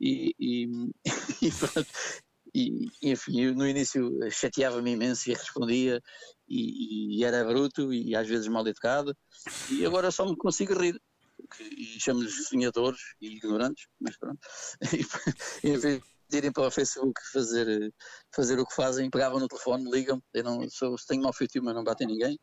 e, 0.00 0.34
e, 0.36 0.66
e, 1.46 1.52
pronto, 1.52 1.88
e, 2.52 2.88
enfim, 3.02 3.40
eu 3.42 3.54
no 3.54 3.68
início 3.68 4.18
chateava-me 4.30 4.90
imenso 4.92 5.30
e 5.30 5.34
respondia 5.34 6.02
e, 6.50 7.18
e, 7.18 7.24
era 7.24 7.44
bruto 7.44 7.92
e 7.92 8.14
às 8.16 8.26
vezes 8.26 8.48
mal 8.48 8.66
educado 8.66 9.16
e 9.70 9.86
agora 9.86 10.10
só 10.10 10.26
me 10.26 10.36
consigo 10.36 10.74
rir 10.74 11.00
e 11.60 12.00
chamo-lhes 12.00 12.48
sonhadores 12.48 13.00
e 13.20 13.36
ignorantes, 13.36 13.86
mas 14.00 14.16
pronto. 14.16 14.40
E, 15.64 15.68
em 15.68 15.78
vez 15.78 16.02
de 16.28 16.36
irem 16.38 16.52
para 16.52 16.68
o 16.68 16.70
Facebook 16.70 17.20
fazer, 17.32 17.92
fazer 18.32 18.58
o 18.58 18.66
que 18.66 18.74
fazem, 18.74 19.10
pegavam 19.10 19.40
no 19.40 19.48
telefone, 19.48 19.90
ligam 19.90 20.22
eu 20.32 20.44
não 20.44 20.68
sou, 20.70 20.94
tenho 21.08 21.22
mau 21.22 21.32
feitio, 21.32 21.62
mas 21.62 21.74
não 21.74 21.82
batem 21.82 22.06
ninguém, 22.06 22.38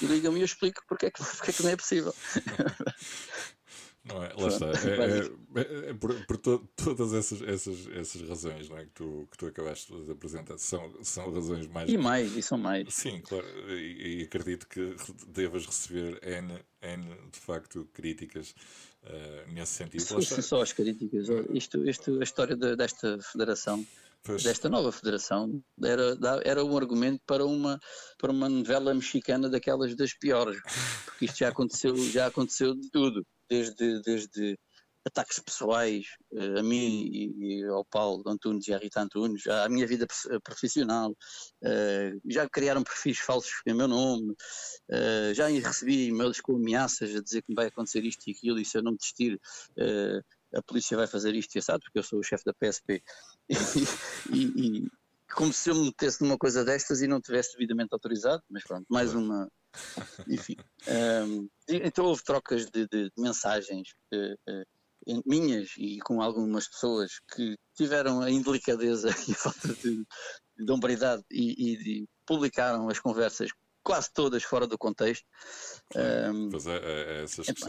e 0.00 0.06
ligam-me 0.06 0.38
e 0.38 0.42
eu 0.42 0.46
explico 0.46 0.80
porque 0.88 1.06
é 1.06 1.10
que, 1.10 1.24
porque 1.24 1.50
é 1.50 1.54
que 1.54 1.62
não 1.62 1.70
é 1.70 1.76
possível. 1.76 2.14
Não 4.04 4.22
é? 4.22 4.32
Lá 4.36 4.48
está. 4.48 4.66
É, 5.54 5.60
é, 5.60 5.90
é, 5.90 5.94
por, 5.94 6.14
por 6.26 6.38
to, 6.38 6.66
todas 6.74 7.12
essas, 7.12 7.42
essas, 7.42 7.86
essas 7.88 8.26
razões 8.26 8.70
não 8.70 8.78
é? 8.78 8.84
que, 8.86 8.92
tu, 8.92 9.28
que 9.30 9.36
tu 9.36 9.46
acabaste 9.46 9.92
de 9.92 10.10
apresentar. 10.10 10.56
São, 10.56 10.90
são 11.02 11.30
razões 11.30 11.66
mais. 11.66 11.90
E 11.90 11.98
mais, 11.98 12.34
e 12.34 12.42
são 12.42 12.56
mais. 12.56 12.92
Sim, 12.94 13.20
claro. 13.20 13.46
E, 13.68 14.20
e 14.20 14.22
acredito 14.22 14.66
que 14.66 14.96
devas 15.28 15.66
receber 15.66 16.18
N, 16.26 16.58
N 16.80 17.04
de 17.30 17.38
facto 17.38 17.86
críticas 17.92 18.54
uh, 19.04 19.52
nesse 19.52 19.72
sentido. 19.72 20.00
Se 20.00 20.14
fossem 20.14 20.40
só 20.40 20.62
as 20.62 20.72
críticas, 20.72 21.28
isto, 21.52 21.86
isto, 21.86 22.18
a 22.18 22.24
história 22.24 22.56
de, 22.56 22.74
desta 22.76 23.18
federação. 23.20 23.86
Pois. 24.24 24.44
desta 24.44 24.68
nova 24.68 24.92
federação 24.92 25.60
era, 25.82 26.16
era 26.44 26.64
um 26.64 26.76
argumento 26.76 27.20
para 27.26 27.44
uma, 27.44 27.80
para 28.16 28.30
uma 28.30 28.48
novela 28.48 28.94
mexicana 28.94 29.50
daquelas 29.50 29.96
das 29.96 30.14
piores, 30.14 30.60
porque 31.22 31.26
isto 31.26 31.38
já 31.38 31.48
aconteceu, 31.48 31.96
já 31.96 32.26
aconteceu 32.26 32.74
de 32.74 32.90
tudo 32.90 33.24
desde, 33.48 34.02
desde 34.02 34.58
ataques 35.04 35.38
pessoais 35.38 36.06
uh, 36.32 36.58
a 36.58 36.62
mim 36.62 37.08
e, 37.12 37.60
e, 37.60 37.64
ao 37.64 37.84
Paulo 37.84 38.22
Antunes 38.26 38.66
e 38.66 38.74
à 38.74 38.78
Rita 38.78 39.00
Antunes, 39.00 39.46
à 39.46 39.68
minha 39.68 39.86
vida 39.86 40.06
profissional, 40.42 41.10
uh, 41.10 42.20
já 42.30 42.48
criaram 42.48 42.82
perfis 42.82 43.18
falsos 43.18 43.52
em 43.66 43.74
meu 43.74 43.86
nome, 43.86 44.32
uh, 44.32 45.34
já 45.34 45.46
recebi 45.46 46.08
e-mails 46.08 46.40
com 46.40 46.56
ameaças 46.56 47.14
a 47.14 47.22
dizer 47.22 47.42
que 47.42 47.50
me 47.50 47.56
vai 47.56 47.66
acontecer 47.66 48.04
isto 48.04 48.26
e 48.26 48.32
aquilo 48.32 48.58
e 48.58 48.64
se 48.64 48.78
eu 48.78 48.82
não 48.82 48.94
desistir 48.94 49.40
a 50.54 50.62
polícia 50.62 50.96
vai 50.96 51.06
fazer 51.06 51.34
isto 51.34 51.54
e 51.54 51.60
assado, 51.60 51.80
porque 51.80 51.98
eu 51.98 52.02
sou 52.02 52.18
o 52.18 52.22
chefe 52.22 52.44
da 52.44 52.52
PSP. 52.52 53.02
e, 54.30 54.42
e, 54.44 54.88
como 55.34 55.50
se 55.50 55.70
eu 55.70 55.74
me 55.74 55.86
metesse 55.86 56.20
numa 56.22 56.36
coisa 56.36 56.62
destas 56.62 57.00
e 57.00 57.06
não 57.06 57.22
tivesse 57.22 57.52
devidamente 57.52 57.88
autorizado, 57.92 58.42
mas 58.50 58.62
pronto, 58.64 58.84
mais 58.90 59.14
uma 59.14 59.48
enfim. 60.28 60.56
Um, 60.88 61.48
então 61.68 62.06
houve 62.06 62.22
trocas 62.22 62.66
de, 62.66 62.86
de, 62.88 63.04
de 63.04 63.12
mensagens 63.16 63.88
uh, 64.12 64.52
uh, 64.52 65.22
minhas 65.26 65.70
e 65.76 65.98
com 66.00 66.20
algumas 66.20 66.68
pessoas 66.68 67.12
que 67.34 67.56
tiveram 67.74 68.20
a 68.20 68.30
indelicadeza 68.30 69.08
e 69.28 69.32
a 69.32 69.34
falta 69.34 69.68
de, 69.74 70.04
de 70.58 70.72
hombridade 70.72 71.22
e, 71.30 71.72
e 71.72 71.76
de, 71.76 72.08
publicaram 72.26 72.88
as 72.88 73.00
conversas 73.00 73.50
quase 73.82 74.12
todas 74.12 74.42
fora 74.44 74.66
do 74.66 74.78
contexto. 74.78 75.26
Um, 75.96 76.50
pois 76.50 76.66
é, 76.66 76.76
é, 76.76 77.18
é 77.18 77.22
essas 77.24 77.46
que 77.46 77.64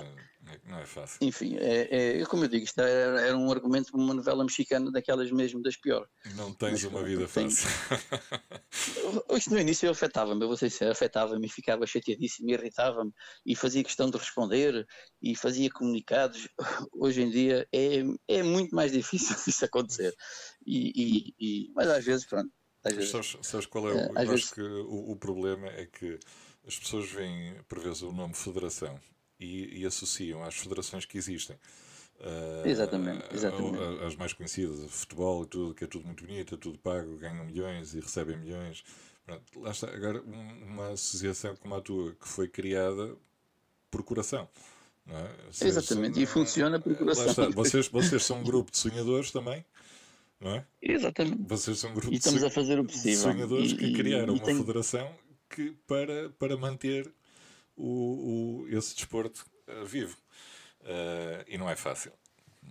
não 0.65 0.79
é 0.79 0.85
fácil. 0.85 1.17
Enfim, 1.21 1.57
é, 1.57 2.19
é, 2.19 2.25
como 2.25 2.43
eu 2.43 2.47
digo, 2.47 2.63
isto 2.63 2.79
era, 2.79 3.21
era 3.21 3.37
um 3.37 3.51
argumento 3.51 3.91
de 3.91 3.97
uma 3.97 4.13
novela 4.13 4.43
mexicana 4.43 4.91
daquelas 4.91 5.31
mesmo 5.31 5.61
das 5.61 5.77
piores. 5.77 6.09
Não 6.35 6.53
tens 6.53 6.83
Mas, 6.83 6.91
uma 6.91 7.03
vida 7.03 7.27
fácil. 7.27 7.69
Isto 9.35 9.51
no 9.51 9.59
início 9.59 9.89
afetava-me, 9.89 10.41
eu 10.41 10.47
vou 10.47 10.57
ser 10.57 10.69
sincero, 10.69 10.91
afetava-me, 10.91 11.49
ficava 11.49 11.85
chateadíssimo, 11.85 12.49
irritava-me 12.49 13.11
e 13.45 13.55
fazia 13.55 13.83
questão 13.83 14.09
de 14.09 14.17
responder 14.17 14.85
e 15.21 15.35
fazia 15.35 15.69
comunicados. 15.69 16.47
Hoje 16.93 17.21
em 17.21 17.29
dia 17.29 17.67
é, 17.73 18.03
é 18.27 18.43
muito 18.43 18.75
mais 18.75 18.91
difícil 18.91 19.35
isso 19.47 19.65
acontecer. 19.65 20.13
E, 20.65 20.91
e, 20.95 21.35
e 21.39 21.71
mas 21.75 21.87
às 21.87 22.05
vezes, 22.05 22.25
pronto. 22.25 22.51
Às 22.83 22.93
vezes, 22.93 23.11
sabes, 23.11 23.37
sabes 23.41 23.65
qual 23.65 23.89
é 23.89 23.93
o. 23.93 23.97
É, 23.97 24.23
eu 24.23 24.29
vezes... 24.29 24.45
acho 24.45 24.55
que 24.55 24.61
o, 24.61 25.11
o 25.11 25.15
problema 25.15 25.67
é 25.67 25.85
que 25.85 26.19
as 26.67 26.77
pessoas 26.77 27.09
veem, 27.09 27.55
por 27.67 27.79
vezes, 27.79 28.01
o 28.01 28.11
nome 28.11 28.33
Federação 28.33 28.99
e, 29.39 29.81
e 29.81 29.85
associam 29.85 30.43
às 30.43 30.55
federações 30.55 31.05
que 31.05 31.17
existem. 31.17 31.55
Uh, 32.19 32.67
exatamente, 32.67 33.23
exatamente. 33.33 33.77
As 34.05 34.15
mais 34.15 34.33
conhecidas, 34.33 34.89
futebol 34.89 35.43
e 35.43 35.47
tudo, 35.47 35.73
que 35.73 35.83
é 35.83 35.87
tudo 35.87 36.05
muito 36.05 36.25
bonito, 36.25 36.55
é 36.55 36.57
tudo 36.57 36.77
pago, 36.79 37.17
ganham 37.17 37.43
milhões 37.45 37.93
e 37.93 37.99
recebem 37.99 38.37
milhões. 38.37 38.83
Pronto, 39.25 39.59
lá 39.59 39.71
está. 39.71 39.87
Agora, 39.87 40.21
uma 40.21 40.91
associação 40.91 41.55
como 41.55 41.75
a 41.75 41.81
tua, 41.81 42.13
que 42.13 42.27
foi 42.27 42.47
criada 42.47 43.15
por 43.89 44.03
coração. 44.03 44.47
É? 45.07 45.67
Exatamente, 45.67 46.15
são, 46.15 46.23
e 46.23 46.25
funciona 46.25 46.79
por 46.79 46.95
coração. 46.95 47.51
Vocês, 47.51 47.89
vocês 47.89 48.23
são 48.23 48.39
um 48.39 48.43
grupo 48.43 48.71
de 48.71 48.77
sonhadores 48.77 49.31
também, 49.31 49.65
não 50.39 50.51
é? 50.51 50.65
Exatamente. 50.81 51.43
Vocês 51.45 51.77
são 51.77 51.91
um 51.91 51.93
grupo 51.93 52.13
e 52.13 52.17
estamos 52.17 52.39
de, 52.39 52.45
a 52.45 52.49
fazer 52.49 52.79
o 52.79 52.85
possível. 52.85 53.19
sonhadores 53.19 53.73
e, 53.73 53.75
que 53.75 53.93
criaram 53.93 54.33
e, 54.33 54.37
uma 54.37 54.45
tem... 54.45 54.55
federação 54.55 55.13
que, 55.49 55.71
para, 55.85 56.29
para 56.39 56.55
manter 56.55 57.11
o, 57.75 58.63
o, 58.63 58.69
esse 58.69 58.95
desporto 58.95 59.45
uh, 59.67 59.85
vivo. 59.85 60.17
Uh, 60.81 61.43
e 61.47 61.57
não 61.57 61.69
é 61.69 61.75
fácil. 61.75 62.11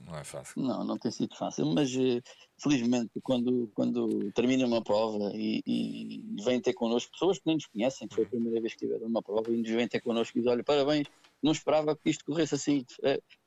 Não 0.06 0.16
é 0.16 0.24
fácil. 0.24 0.60
Não, 0.60 0.84
não 0.84 0.98
tem 0.98 1.10
sido 1.10 1.34
fácil, 1.36 1.66
mas 1.66 1.94
uh, 1.94 2.22
felizmente 2.58 3.20
quando, 3.22 3.70
quando 3.74 4.32
termina 4.32 4.66
uma 4.66 4.82
prova 4.82 5.30
e, 5.34 5.62
e 5.66 6.42
vêm 6.42 6.60
ter 6.60 6.72
connosco 6.72 7.12
pessoas 7.12 7.38
que 7.38 7.46
nem 7.46 7.56
nos 7.56 7.66
conhecem, 7.66 8.08
que 8.08 8.14
foi 8.14 8.24
a 8.24 8.28
primeira 8.28 8.60
vez 8.60 8.74
que 8.74 8.80
tiveram 8.80 9.06
uma 9.06 9.22
prova 9.22 9.50
e 9.50 9.56
nos 9.56 9.68
vêm 9.68 9.88
ter 9.88 10.00
connosco 10.00 10.36
e 10.36 10.40
dizem, 10.40 10.52
olha, 10.52 10.64
parabéns, 10.64 11.06
não 11.42 11.52
esperava 11.52 11.96
que 11.96 12.10
isto 12.10 12.24
corresse 12.24 12.54
assim, 12.54 12.84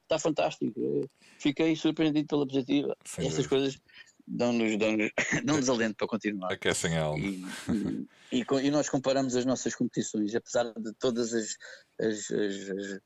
está 0.05 0.19
fantástico, 0.19 1.09
fiquei 1.39 1.75
surpreendido 1.75 2.27
pela 2.27 2.45
positiva. 2.45 2.95
Sem 3.03 3.27
Essas 3.27 3.47
coisas 3.47 3.79
dão-nos 4.27 4.77
dão 4.77 4.97
dão 5.45 5.73
alento 5.73 5.95
para 5.95 6.07
continuar. 6.07 6.51
Aquecem 6.51 6.97
a 6.97 7.03
alma. 7.03 7.23
E, 7.23 7.45
e, 8.31 8.39
e, 8.39 8.45
e, 8.63 8.71
nós 8.71 8.89
comparamos 8.89 9.35
as 9.35 9.45
nossas 9.45 9.75
competições, 9.75 10.33
apesar 10.35 10.71
de 10.73 10.93
todas 10.93 11.33
as, 11.33 11.55
as, 11.99 12.31
as, 12.31 13.01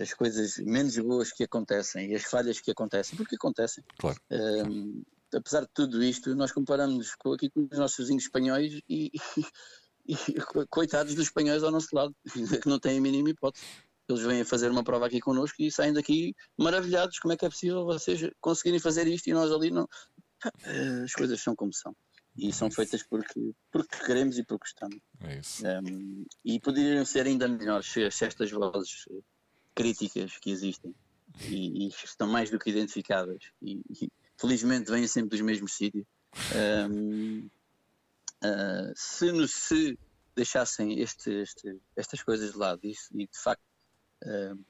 as, 0.00 0.14
coisas 0.14 0.58
menos 0.58 0.96
boas 0.98 1.32
que 1.32 1.44
acontecem 1.44 2.10
e 2.10 2.14
as 2.14 2.24
falhas 2.24 2.60
que 2.60 2.70
acontecem, 2.70 3.16
porque 3.16 3.36
acontecem. 3.36 3.84
Claro. 3.98 4.18
Um, 4.30 5.02
apesar 5.34 5.62
de 5.62 5.70
tudo 5.74 6.02
isto, 6.02 6.34
nós 6.34 6.52
comparamos 6.52 7.14
com, 7.16 7.32
aqui 7.32 7.50
com 7.50 7.68
os 7.70 7.78
nossos 7.78 7.98
vizinhos 7.98 8.24
espanhóis 8.24 8.80
e, 8.88 9.10
e, 10.06 10.16
coitados 10.68 11.14
dos 11.14 11.26
espanhóis 11.26 11.62
ao 11.62 11.70
nosso 11.70 11.88
lado, 11.92 12.14
que 12.62 12.68
não 12.68 12.78
têm 12.78 12.98
a 12.98 13.00
mínima 13.00 13.30
hipótese. 13.30 13.64
Eles 14.08 14.22
vêm 14.24 14.40
a 14.40 14.44
fazer 14.44 14.68
uma 14.72 14.82
prova 14.82 15.06
aqui 15.06 15.20
connosco 15.20 15.62
e 15.62 15.70
saem 15.70 15.92
daqui 15.92 16.34
maravilhados. 16.58 17.20
Como 17.20 17.32
é 17.32 17.36
que 17.36 17.46
é 17.46 17.48
possível 17.48 17.84
vocês 17.84 18.28
conseguirem 18.40 18.80
fazer 18.80 19.06
isto 19.06 19.28
e 19.28 19.32
nós 19.32 19.52
ali 19.52 19.70
não, 19.70 19.88
as 21.04 21.12
coisas 21.12 21.40
são 21.40 21.54
como 21.54 21.72
são. 21.72 21.94
E 22.36 22.52
são 22.52 22.70
feitas 22.70 23.02
porque, 23.02 23.52
porque 23.70 23.96
queremos 24.04 24.38
e 24.38 24.44
porque 24.44 24.64
gostamos. 24.64 25.00
É 25.20 25.38
isso. 25.38 25.62
Um, 25.66 26.24
e 26.44 26.60
poderiam 26.60 27.04
ser 27.04 27.26
ainda 27.26 27.48
melhores 27.48 27.86
se, 27.86 28.10
se 28.10 28.24
estas 28.24 28.50
vozes 28.50 29.04
eh, 29.10 29.20
críticas 29.74 30.38
que 30.38 30.50
existem 30.50 30.94
e, 31.48 31.86
e, 31.86 31.88
estão 31.88 32.28
mais 32.28 32.48
do 32.50 32.58
que 32.58 32.70
identificadas 32.70 33.42
e, 33.60 33.80
e 33.90 34.08
felizmente 34.36 34.90
vêm 34.90 35.06
sempre 35.06 35.30
dos 35.30 35.40
mesmos 35.40 35.74
sítios. 35.74 36.06
Um, 36.54 37.40
uh, 37.40 37.50
eh, 38.42 38.92
se, 38.94 39.32
no, 39.32 39.46
se 39.48 39.98
deixassem 40.34 41.00
este, 41.00 41.30
este, 41.30 41.78
estas 41.96 42.22
coisas 42.22 42.52
de 42.52 42.56
lado 42.56 42.80
e, 42.84 42.94
e 43.12 43.26
de 43.26 43.38
facto 43.38 43.62
uh, 44.24 44.64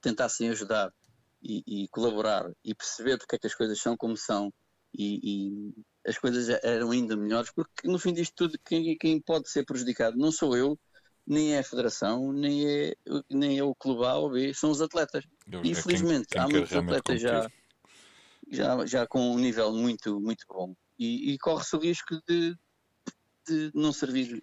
tentassem 0.00 0.50
ajudar 0.50 0.92
e, 1.42 1.62
e, 1.66 1.88
colaborar 1.88 2.50
e 2.64 2.74
perceber 2.74 3.18
porque 3.18 3.36
é 3.36 3.38
que 3.38 3.46
as 3.46 3.54
coisas 3.54 3.80
são 3.80 3.96
como 3.96 4.16
são 4.16 4.52
e, 4.96 5.20
e, 5.22 5.74
as 6.06 6.18
coisas 6.18 6.48
eram 6.62 6.90
ainda 6.90 7.16
melhores, 7.16 7.50
porque 7.50 7.86
no 7.88 7.98
fim 7.98 8.12
disto 8.12 8.32
tudo, 8.34 8.58
quem, 8.64 8.96
quem 8.96 9.20
pode 9.20 9.50
ser 9.50 9.64
prejudicado 9.64 10.16
não 10.16 10.32
sou 10.32 10.56
eu, 10.56 10.78
nem 11.26 11.54
é 11.54 11.58
a 11.58 11.64
Federação, 11.64 12.32
nem 12.32 12.66
é, 12.66 12.94
nem 13.28 13.58
é 13.58 13.64
o 13.64 13.74
Clube 13.74 14.04
A 14.04 14.14
ou 14.14 14.30
B, 14.30 14.54
são 14.54 14.70
os 14.70 14.80
atletas. 14.80 15.24
Eu, 15.50 15.64
infelizmente 15.64 16.28
quem, 16.28 16.40
quem 16.40 16.40
há 16.40 16.48
muitos 16.48 16.72
atletas 16.72 17.20
já, 17.20 17.50
já, 18.50 18.86
já 18.86 19.06
com 19.06 19.32
um 19.32 19.38
nível 19.38 19.72
muito, 19.72 20.20
muito 20.20 20.44
bom 20.48 20.74
e, 20.98 21.32
e 21.32 21.38
corre-se 21.38 21.74
o 21.74 21.80
risco 21.80 22.14
de, 22.28 22.56
de 23.48 23.70
não 23.74 23.92
servir 23.92 24.40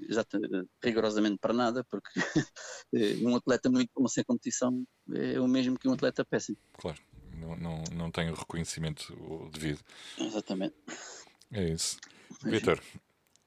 rigorosamente 0.83 1.37
para 1.39 1.53
nada, 1.53 1.85
porque 1.89 2.11
um 3.23 3.35
atleta 3.37 3.69
muito 3.69 3.89
bom 3.95 4.07
sem 4.07 4.23
competição 4.25 4.83
é 5.13 5.39
o 5.39 5.47
mesmo 5.47 5.79
que 5.79 5.87
um 5.87 5.93
atleta 5.93 6.25
péssimo. 6.25 6.57
Claro 6.77 6.99
não, 7.43 7.55
não, 7.55 7.83
não 7.91 8.11
tem 8.11 8.29
o 8.29 8.33
reconhecimento 8.33 9.13
devido. 9.51 9.79
Exatamente. 10.17 10.75
É 11.51 11.63
isso. 11.65 11.97
Vitor, 12.43 12.81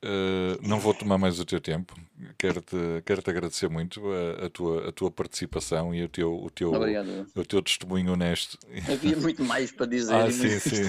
Uh, 0.04 0.60
não 0.62 0.78
vou 0.78 0.92
tomar 0.92 1.16
mais 1.16 1.40
o 1.40 1.44
teu 1.44 1.58
tempo. 1.58 1.98
Quero-te 2.38 2.76
quero 3.04 3.22
-te 3.22 3.30
agradecer 3.30 3.68
muito 3.68 4.02
a, 4.12 4.46
a, 4.46 4.50
tua, 4.50 4.88
a 4.88 4.92
tua 4.92 5.10
participação 5.10 5.94
e 5.94 6.04
o 6.04 6.08
teu, 6.08 6.32
o, 6.32 6.50
teu, 6.50 6.70
o 7.34 7.44
teu 7.44 7.62
testemunho 7.62 8.12
honesto. 8.12 8.58
Havia 8.92 9.16
muito 9.16 9.42
mais 9.42 9.72
para 9.72 9.86
dizer. 9.86 10.14
Ah, 10.14 10.30
sim, 10.30 10.48
muito... 10.48 10.68
sim. 10.68 10.84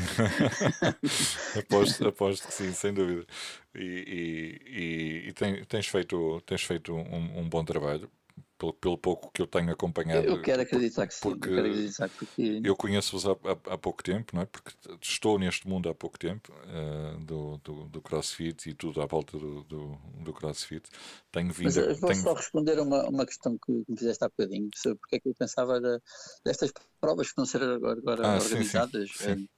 aposto, 1.57 2.07
aposto 2.07 2.47
que 2.47 2.53
sim, 2.53 2.71
sem 2.73 2.93
dúvida. 2.93 3.25
E, 3.73 4.59
e, 4.67 5.25
e, 5.25 5.29
e 5.29 5.65
tens 5.65 5.87
feito, 5.87 6.41
tens 6.45 6.63
feito 6.63 6.93
um, 6.93 7.39
um 7.39 7.49
bom 7.49 7.63
trabalho 7.63 8.11
pelo, 8.57 8.73
pelo 8.73 8.97
pouco 8.97 9.31
que 9.31 9.41
eu 9.41 9.47
tenho 9.47 9.71
acompanhado. 9.71 10.25
Eu 10.25 10.41
quero 10.41 10.61
acreditar 10.61 11.07
que 11.07 11.13
sim. 11.13 11.21
Porque 11.21 11.49
eu, 11.49 11.59
acreditar 11.59 12.09
porque... 12.09 12.61
eu 12.63 12.75
conheço-vos 12.75 13.25
há, 13.25 13.31
há, 13.31 13.73
há, 13.73 13.77
pouco 13.77 14.03
tempo, 14.03 14.35
não 14.35 14.41
é? 14.41 14.45
Porque 14.45 14.71
estou 15.01 15.37
neste 15.37 15.67
mundo 15.67 15.89
há 15.89 15.95
pouco 15.95 16.17
tempo 16.17 16.51
uh, 16.51 17.17
do, 17.23 17.57
do, 17.63 17.85
do, 17.89 18.01
CrossFit 18.01 18.69
e 18.69 18.73
tudo 18.73 19.01
à 19.01 19.05
volta 19.05 19.37
do, 19.37 19.63
do, 19.63 19.97
do 20.23 20.33
CrossFit. 20.33 20.89
Tenho 21.31 21.51
vindo. 21.51 21.65
Mas 21.65 21.77
eu 21.77 21.95
vou 21.95 22.09
tenho... 22.09 22.23
só 22.23 22.33
responder 22.33 22.77
a 22.79 22.83
uma, 22.83 23.07
uma 23.07 23.25
questão 23.25 23.57
que 23.57 23.71
me 23.71 23.97
fizeste 23.97 24.23
há 24.23 24.29
bocadinho 24.29 24.69
porque 24.99 25.15
é 25.17 25.19
que 25.19 25.29
eu 25.29 25.35
pensava 25.35 25.77
era, 25.77 26.01
destas 26.43 26.71
provas 26.99 27.29
que 27.29 27.35
vão 27.35 27.45
ser 27.45 27.61
agora, 27.63 27.99
agora 27.99 28.27
ah, 28.27 28.37
organizadas. 28.37 29.09
Sim, 29.11 29.23
sim, 29.23 29.35
sim. 29.35 29.49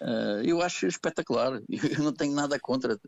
Uh, 0.00 0.40
eu 0.42 0.62
acho 0.62 0.86
espetacular, 0.86 1.60
eu 1.68 2.02
não 2.02 2.12
tenho 2.12 2.34
nada 2.34 2.58
contra, 2.58 2.98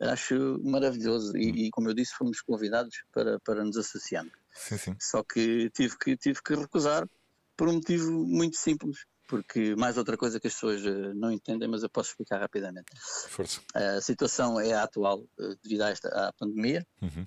acho 0.00 0.60
maravilhoso 0.64 1.36
e, 1.36 1.66
e, 1.66 1.70
como 1.70 1.88
eu 1.88 1.94
disse 1.94 2.12
fomos 2.16 2.40
convidados 2.40 3.04
para, 3.12 3.38
para 3.40 3.64
nos 3.64 3.76
associarmos. 3.76 4.32
Sim, 4.52 4.76
sim. 4.76 4.96
Só 5.00 5.22
que 5.22 5.70
tive, 5.70 5.96
que 5.96 6.16
tive 6.16 6.42
que 6.42 6.54
recusar 6.56 7.08
por 7.56 7.68
um 7.68 7.74
motivo 7.74 8.10
muito 8.10 8.56
simples, 8.56 9.06
porque 9.28 9.76
mais 9.76 9.96
outra 9.96 10.16
coisa 10.16 10.40
que 10.40 10.48
as 10.48 10.54
pessoas 10.54 10.84
uh, 10.84 11.14
não 11.14 11.30
entendem, 11.30 11.68
mas 11.68 11.84
eu 11.84 11.88
posso 11.88 12.10
explicar 12.10 12.40
rapidamente. 12.40 12.90
Força. 13.28 13.60
a 13.72 14.00
situação 14.00 14.58
é 14.58 14.72
a 14.72 14.82
atual 14.82 15.20
uh, 15.20 15.56
devido 15.62 15.82
a 15.82 15.90
esta 15.90 16.08
à 16.08 16.32
pandemia 16.32 16.84
uhum. 17.00 17.26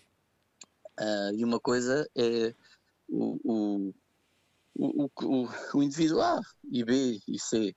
e 1.38 1.46
uma 1.46 1.62
coisa 1.62 2.06
é 2.14 2.54
o, 3.08 3.40
o, 3.46 3.94
o, 4.76 5.10
o, 5.22 5.50
o 5.76 5.84
indivíduo 5.84 6.20
A 6.20 6.42
e 6.70 6.84
B 6.84 7.22
e 7.26 7.40
C 7.40 7.74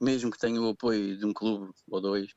mesmo 0.00 0.30
que 0.30 0.38
tenha 0.38 0.60
o 0.60 0.68
apoio 0.68 1.16
de 1.16 1.24
um 1.24 1.32
clube 1.32 1.72
ou 1.88 2.00
dois, 2.00 2.30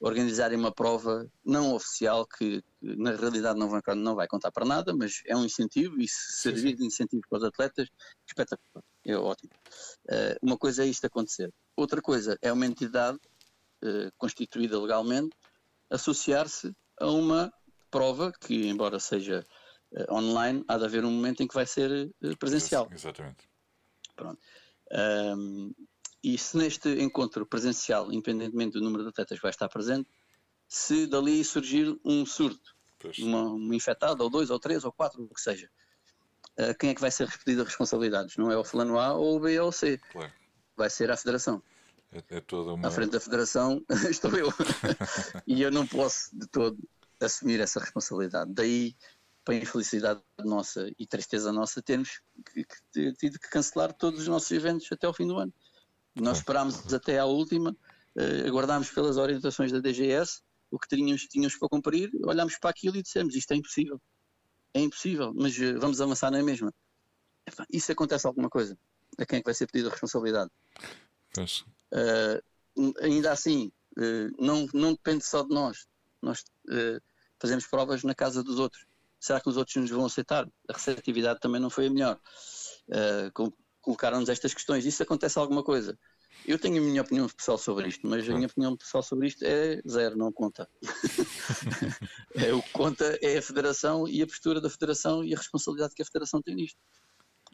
organizarem 0.00 0.58
uma 0.58 0.72
prova 0.72 1.30
não 1.44 1.74
oficial 1.74 2.26
que, 2.26 2.62
que 2.62 2.96
na 2.96 3.12
realidade 3.12 3.58
não 3.58 3.68
vai, 3.68 3.82
não 3.94 4.14
vai, 4.14 4.26
contar 4.26 4.50
para 4.50 4.64
nada, 4.64 4.96
mas 4.96 5.22
é 5.26 5.36
um 5.36 5.44
incentivo 5.44 6.00
e 6.00 6.08
se 6.08 6.40
servir 6.40 6.74
de 6.74 6.84
incentivo 6.84 7.22
para 7.28 7.38
os 7.38 7.44
atletas, 7.44 7.88
espetacular, 8.26 8.82
é 9.04 9.14
ótimo. 9.14 9.52
Uh, 10.06 10.36
uma 10.40 10.56
coisa 10.56 10.84
é 10.84 10.86
isto 10.86 11.04
acontecer, 11.04 11.52
outra 11.76 12.00
coisa 12.00 12.38
é 12.40 12.50
uma 12.50 12.64
entidade 12.64 13.18
uh, 13.84 14.10
constituída 14.16 14.80
legalmente 14.80 15.36
associar-se 15.90 16.74
a 16.98 17.06
uma 17.06 17.52
prova 17.90 18.32
que, 18.40 18.68
embora 18.68 18.98
seja 18.98 19.44
uh, 19.92 20.14
online, 20.14 20.64
há 20.66 20.78
de 20.78 20.84
haver 20.86 21.04
um 21.04 21.10
momento 21.10 21.42
em 21.42 21.46
que 21.46 21.54
vai 21.54 21.66
ser 21.66 22.10
presencial. 22.38 22.88
Exatamente. 22.90 23.46
Pronto. 24.16 24.40
Um, 24.92 25.74
e 26.22 26.36
se 26.36 26.56
neste 26.56 26.88
encontro 27.00 27.46
presencial, 27.46 28.12
independentemente 28.12 28.72
do 28.72 28.80
número 28.80 29.04
de 29.04 29.08
atletas 29.10 29.38
que 29.38 29.42
vai 29.42 29.50
estar 29.50 29.68
presente, 29.68 30.08
se 30.68 31.06
dali 31.06 31.42
surgir 31.44 31.98
um 32.04 32.24
surto, 32.26 32.74
uma, 33.18 33.42
um 33.42 33.72
infectado, 33.72 34.22
ou 34.22 34.30
dois, 34.30 34.50
ou 34.50 34.58
três, 34.58 34.84
ou 34.84 34.92
quatro, 34.92 35.22
o 35.22 35.34
que 35.34 35.40
seja, 35.40 35.68
uh, 36.58 36.76
quem 36.78 36.90
é 36.90 36.94
que 36.94 37.00
vai 37.00 37.10
ser 37.10 37.26
repetido 37.26 37.62
as 37.62 37.68
responsabilidades? 37.68 38.36
Não 38.36 38.52
é 38.52 38.56
o 38.56 38.64
fulano 38.64 38.98
A 38.98 39.14
ou 39.14 39.36
o 39.36 39.40
B 39.40 39.58
ou 39.58 39.68
o 39.68 39.72
C. 39.72 39.98
Claro. 40.12 40.32
Vai 40.76 40.90
ser 40.90 41.10
a 41.10 41.16
Federação. 41.16 41.62
É, 42.12 42.22
é 42.36 42.40
toda 42.40 42.74
uma... 42.74 42.86
À 42.86 42.90
frente 42.90 43.10
da 43.10 43.20
Federação 43.20 43.84
estou 44.10 44.30
eu. 44.36 44.48
e 45.46 45.62
eu 45.62 45.70
não 45.70 45.86
posso 45.86 46.28
de 46.38 46.46
todo 46.48 46.78
assumir 47.20 47.60
essa 47.60 47.80
responsabilidade. 47.80 48.52
Daí, 48.52 48.94
para 49.44 49.54
a 49.54 49.58
infelicidade 49.58 50.22
nossa 50.38 50.90
e 50.98 51.06
tristeza 51.06 51.52
nossa, 51.52 51.82
termos 51.82 52.20
que, 52.52 52.64
que, 52.64 53.12
tido 53.14 53.38
que 53.38 53.48
cancelar 53.48 53.92
todos 53.92 54.20
os 54.20 54.28
nossos 54.28 54.50
eventos 54.50 54.86
até 54.92 55.06
ao 55.06 55.14
fim 55.14 55.26
do 55.26 55.36
ano. 55.36 55.52
Nós 56.14 56.38
esperámos 56.38 56.92
até 56.92 57.18
à 57.18 57.24
última, 57.24 57.70
uh, 57.70 58.46
aguardámos 58.46 58.90
pelas 58.90 59.16
orientações 59.16 59.72
da 59.72 59.80
DGS, 59.80 60.42
o 60.70 60.78
que 60.78 60.88
tínhamos, 60.88 61.22
tínhamos 61.22 61.56
para 61.56 61.68
cumprir, 61.68 62.10
olhámos 62.24 62.58
para 62.58 62.70
aquilo 62.70 62.96
e 62.96 63.02
dissemos: 63.02 63.34
isto 63.34 63.52
é 63.52 63.56
impossível. 63.56 64.00
É 64.72 64.80
impossível, 64.80 65.32
mas 65.34 65.56
uh, 65.58 65.78
vamos 65.78 66.00
avançar 66.00 66.30
na 66.30 66.42
mesma. 66.42 66.72
E 67.72 67.80
se 67.80 67.92
acontece 67.92 68.26
alguma 68.26 68.48
coisa? 68.48 68.78
A 69.18 69.26
quem 69.26 69.38
é 69.38 69.40
que 69.40 69.46
vai 69.46 69.54
ser 69.54 69.66
pedida 69.66 69.88
a 69.88 69.92
responsabilidade? 69.92 70.50
Pois. 71.34 71.64
Uh, 71.92 72.94
ainda 73.02 73.32
assim, 73.32 73.72
não, 74.38 74.66
não 74.72 74.92
depende 74.92 75.24
só 75.24 75.42
de 75.42 75.52
nós. 75.52 75.86
Nós 76.22 76.44
fazemos 77.40 77.66
provas 77.66 78.04
na 78.04 78.14
casa 78.14 78.42
dos 78.42 78.58
outros. 78.58 78.86
Será 79.20 79.38
que 79.38 79.48
os 79.50 79.56
outros 79.58 79.76
nos 79.76 79.90
vão 79.90 80.06
aceitar? 80.06 80.48
A 80.68 80.72
receptividade 80.72 81.40
também 81.40 81.60
não 81.60 81.68
foi 81.68 81.88
a 81.88 81.90
melhor. 81.90 82.18
Uh, 82.88 83.52
colocaram-nos 83.80 84.28
estas 84.28 84.54
questões. 84.54 84.84
Isso 84.84 85.02
acontece 85.02 85.38
alguma 85.38 85.62
coisa? 85.62 85.98
Eu 86.46 86.58
tenho 86.58 86.82
a 86.82 86.84
minha 86.84 87.02
opinião 87.02 87.28
pessoal 87.28 87.58
sobre 87.58 87.88
isto, 87.88 88.06
mas 88.06 88.28
a 88.28 88.34
minha 88.34 88.46
opinião 88.46 88.76
pessoal 88.76 89.02
sobre 89.02 89.26
isto 89.26 89.44
é 89.44 89.80
zero, 89.88 90.16
não 90.16 90.32
conta. 90.32 90.68
é, 92.34 92.52
o 92.52 92.62
que 92.62 92.70
conta 92.72 93.18
é 93.20 93.38
a 93.38 93.42
federação 93.42 94.08
e 94.08 94.22
a 94.22 94.26
postura 94.26 94.60
da 94.60 94.70
federação 94.70 95.22
e 95.22 95.34
a 95.34 95.36
responsabilidade 95.36 95.94
que 95.94 96.02
a 96.02 96.06
federação 96.06 96.40
tem 96.40 96.54
nisto. 96.54 96.78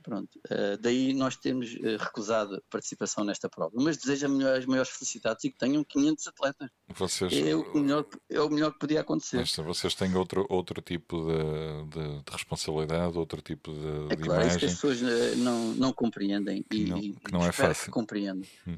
Pronto, 0.07 0.39
uh, 0.53 0.79
daí 0.81 1.13
nós 1.13 1.35
temos 1.35 1.75
uh, 1.75 1.97
recusado 1.99 2.63
participação 2.71 3.25
nesta 3.25 3.49
prova, 3.49 3.73
mas 3.75 3.97
desejo 3.97 4.27
as 4.47 4.65
maiores 4.65 4.89
felicidades 4.93 5.43
e 5.43 5.51
que 5.51 5.59
tenham 5.59 5.83
500 5.83 6.29
atletas. 6.29 6.71
Vocês, 6.95 7.33
é, 7.33 7.57
o 7.57 7.75
melhor, 7.75 8.07
é 8.31 8.41
o 8.41 8.49
melhor 8.49 8.73
que 8.73 8.79
podia 8.79 9.01
acontecer. 9.01 9.39
Mas 9.39 9.57
vocês 9.57 9.97
têm 9.97 10.15
outro, 10.15 10.47
outro 10.49 10.81
tipo 10.81 11.27
de, 11.27 11.89
de, 11.91 12.23
de 12.23 12.31
responsabilidade, 12.31 13.19
outro 13.19 13.43
tipo 13.43 13.73
de, 13.73 14.13
é 14.13 14.17
de 14.17 14.23
claro, 14.23 14.43
imagem. 14.43 14.59
Que 14.61 14.67
as 14.67 14.75
pessoas 14.75 15.03
uh, 15.03 15.37
não, 15.39 15.75
não 15.75 15.93
compreendem 15.93 16.65
e, 16.71 16.85
não, 16.85 17.01
que 17.01 17.33
não 17.33 17.45
é 17.45 17.51
fácil. 17.51 17.87
Que 17.87 17.91
compreendam. 17.91 18.49
Hum. 18.65 18.77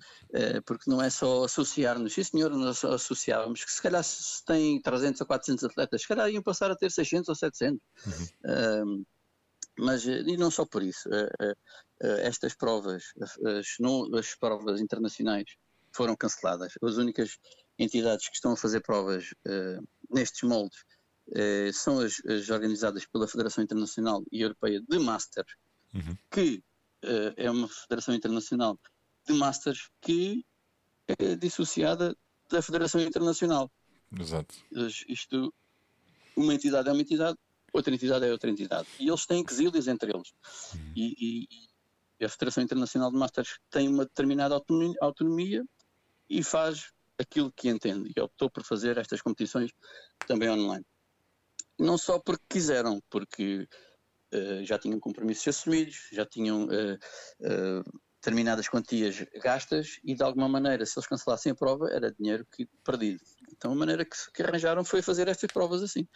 porque 0.64 0.90
não 0.90 1.02
é 1.02 1.10
só 1.10 1.44
associar-nos. 1.44 2.14
Sim, 2.14 2.24
senhor, 2.24 2.50
nós 2.52 2.82
associávamos 2.82 3.62
que 3.66 3.70
se 3.70 3.82
calhar 3.82 4.02
se 4.02 4.42
tem 4.46 4.80
300 4.80 5.20
ou 5.20 5.26
400 5.26 5.64
atletas, 5.64 6.00
se 6.00 6.08
calhar 6.08 6.30
iam 6.30 6.42
passar 6.42 6.70
a 6.70 6.74
ter 6.74 6.90
600 6.90 7.28
ou 7.28 7.34
700. 7.34 7.78
Uhum. 8.06 9.04
Mas, 9.78 10.06
eh, 10.06 10.22
e 10.26 10.36
não 10.36 10.50
só 10.50 10.66
por 10.66 10.82
isso, 10.82 11.08
eh, 11.12 11.54
eh, 12.02 12.26
estas 12.26 12.54
provas, 12.54 13.04
as, 13.20 13.76
não, 13.78 14.14
as 14.16 14.34
provas 14.34 14.80
internacionais 14.80 15.56
foram 15.92 16.16
canceladas. 16.16 16.74
As 16.82 16.96
únicas 16.96 17.38
entidades 17.78 18.28
que 18.28 18.34
estão 18.34 18.52
a 18.52 18.56
fazer 18.56 18.80
provas 18.80 19.32
nestes 20.10 20.42
moldes 20.42 20.84
são 21.72 22.00
as, 22.00 22.20
as, 22.26 22.48
organizadas 22.50 23.06
pela 23.06 23.28
Federação 23.28 23.62
Internacional 23.62 24.22
e 24.32 24.42
Europeia 24.42 24.82
de 24.86 24.98
Masters, 24.98 25.54
uhum. 25.94 26.16
que 26.30 26.62
é 27.36 27.50
uma 27.50 27.68
federação 27.68 28.14
internacional 28.14 28.78
de 29.26 29.32
Masters 29.34 29.90
que 30.00 30.44
é 31.06 31.36
dissociada 31.36 32.16
da 32.50 32.60
Federação 32.60 33.00
Internacional. 33.00 33.70
Exato. 34.18 34.54
Isto, 35.08 35.54
uma 36.36 36.54
entidade 36.54 36.88
é 36.88 36.92
uma 36.92 37.02
entidade, 37.02 37.38
outra 37.72 37.94
entidade 37.94 38.24
é 38.26 38.30
outra 38.30 38.50
entidade. 38.50 38.88
E 38.98 39.08
eles 39.08 39.26
têm 39.26 39.44
exílios 39.48 39.88
entre 39.88 40.10
eles. 40.14 40.32
E, 40.96 41.46
e, 42.20 42.24
a 42.24 42.28
Federação 42.28 42.62
Internacional 42.62 43.10
de 43.10 43.16
Masters 43.16 43.58
tem 43.70 43.88
uma 43.88 44.04
determinada 44.04 44.54
autonomia, 44.54 44.96
autonomia 45.00 45.64
e 46.28 46.42
faz 46.42 46.92
aquilo 47.18 47.52
que 47.52 47.68
entende. 47.68 48.12
E 48.14 48.20
optou 48.20 48.50
por 48.50 48.64
fazer 48.64 48.98
estas 48.98 49.22
competições 49.22 49.70
também 50.26 50.50
online. 50.50 50.84
Não 51.78 51.96
só 51.96 52.18
porque 52.18 52.44
quiseram, 52.48 53.00
porque 53.08 53.68
uh, 54.34 54.64
já 54.64 54.78
tinham 54.78 54.98
compromissos 54.98 55.46
assumidos, 55.46 56.08
já 56.12 56.26
tinham 56.26 56.64
uh, 56.64 56.98
uh, 57.40 58.00
determinadas 58.20 58.68
quantias 58.68 59.24
gastas 59.42 60.00
e 60.02 60.14
de 60.14 60.22
alguma 60.22 60.48
maneira, 60.48 60.84
se 60.84 60.98
eles 60.98 61.06
cancelassem 61.06 61.52
a 61.52 61.54
prova, 61.54 61.88
era 61.90 62.12
dinheiro 62.12 62.44
que 62.46 62.66
perdido. 62.84 63.22
Então 63.52 63.72
a 63.72 63.74
maneira 63.74 64.04
que, 64.04 64.16
que 64.34 64.42
arranjaram 64.42 64.84
foi 64.84 65.02
fazer 65.02 65.28
estas 65.28 65.50
provas 65.52 65.82
assim. 65.82 66.06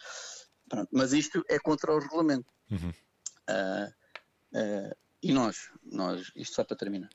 Pronto, 0.73 0.89
mas 0.91 1.13
isto 1.13 1.45
é 1.47 1.59
contra 1.59 1.93
o 1.93 1.99
regulamento. 1.99 2.51
Uhum. 2.71 2.89
Uh, 3.47 4.57
uh, 4.57 4.95
e 5.21 5.31
nós, 5.31 5.69
nós, 5.83 6.31
isto 6.35 6.55
só 6.55 6.63
para 6.63 6.75
terminar, 6.75 7.09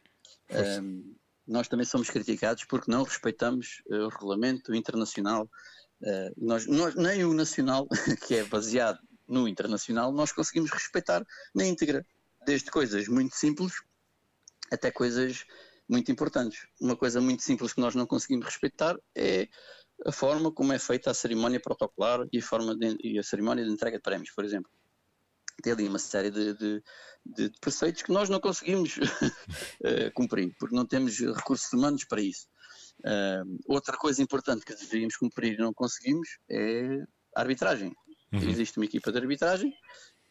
uh, 0.51 1.17
nós 1.45 1.67
também 1.67 1.85
somos 1.85 2.09
criticados 2.09 2.65
porque 2.65 2.91
não 2.91 3.03
respeitamos 3.03 3.83
o 3.91 4.09
regulamento 4.09 4.73
internacional. 4.75 5.51
nós, 6.37 6.67
nós, 6.67 6.95
nem 6.95 7.25
o 7.25 7.35
nacional, 7.35 7.89
que 8.27 8.37
é 8.37 8.45
baseado 8.45 9.01
no 9.27 9.49
internacional, 9.49 10.13
nós 10.13 10.31
conseguimos 10.31 10.71
respeitar 10.71 11.27
na 11.55 11.67
íntegra, 11.67 12.07
desde 12.47 12.71
coisas 12.71 13.09
muito 13.09 13.35
simples 13.35 13.73
até 14.71 14.91
coisas 14.91 15.45
muito 15.89 16.13
importantes. 16.13 16.67
Uma 16.81 16.95
coisa 16.95 17.21
muito 17.21 17.43
simples 17.43 17.73
que 17.73 17.81
nós 17.81 17.95
não 17.95 18.07
conseguimos 18.07 18.47
respeitar 18.47 18.97
é 19.17 19.49
a 20.07 20.13
forma 20.13 20.53
como 20.53 20.73
é 20.73 20.79
feita 20.79 21.11
a 21.11 21.15
cerimónia 21.15 21.61
protocolar 21.61 22.27
e 22.33 22.39
a, 22.39 22.43
forma 22.43 22.77
de, 22.77 22.97
e 23.03 23.19
a 23.19 23.23
cerimónia 23.23 23.65
de 23.65 23.71
entrega 23.71 23.97
de 23.97 24.03
prémios, 24.03 24.31
por 24.31 24.45
exemplo. 24.45 24.71
Tem 25.63 25.73
ali 25.73 25.89
uma 25.89 25.99
série 25.99 26.31
de, 26.31 26.55
de, 26.55 26.83
de 27.27 27.51
preceitos 27.61 28.03
que 28.03 28.13
nós 28.13 28.29
não 28.29 28.39
conseguimos 28.39 28.97
uh, 28.97 30.13
cumprir, 30.15 30.55
porque 30.59 30.75
não 30.75 30.87
temos 30.87 31.19
recursos 31.19 31.73
humanos 31.73 32.05
para 32.05 32.21
isso. 32.21 32.47
Uh, 33.01 33.59
outra 33.67 33.97
coisa 33.97 34.23
importante 34.23 34.65
que 34.65 34.75
deveríamos 34.75 35.17
cumprir 35.17 35.55
e 35.55 35.59
não 35.59 35.73
conseguimos 35.73 36.29
é 36.49 37.03
a 37.35 37.41
arbitragem. 37.41 37.93
Uhum. 38.33 38.49
Existe 38.49 38.79
uma 38.79 38.85
equipa 38.85 39.11
de 39.11 39.19
arbitragem 39.19 39.73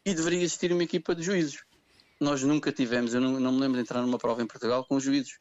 e 0.05 0.13
deveria 0.13 0.39
existir 0.41 0.71
uma 0.71 0.83
equipa 0.83 1.13
de 1.13 1.23
juízes. 1.23 1.61
Nós 2.19 2.41
nunca 2.43 2.71
tivemos, 2.71 3.13
eu 3.13 3.21
não, 3.21 3.39
não 3.39 3.51
me 3.51 3.59
lembro 3.59 3.75
de 3.75 3.81
entrar 3.81 4.01
numa 4.01 4.17
prova 4.17 4.41
em 4.41 4.47
Portugal 4.47 4.85
com 4.85 4.99
juízes. 4.99 5.39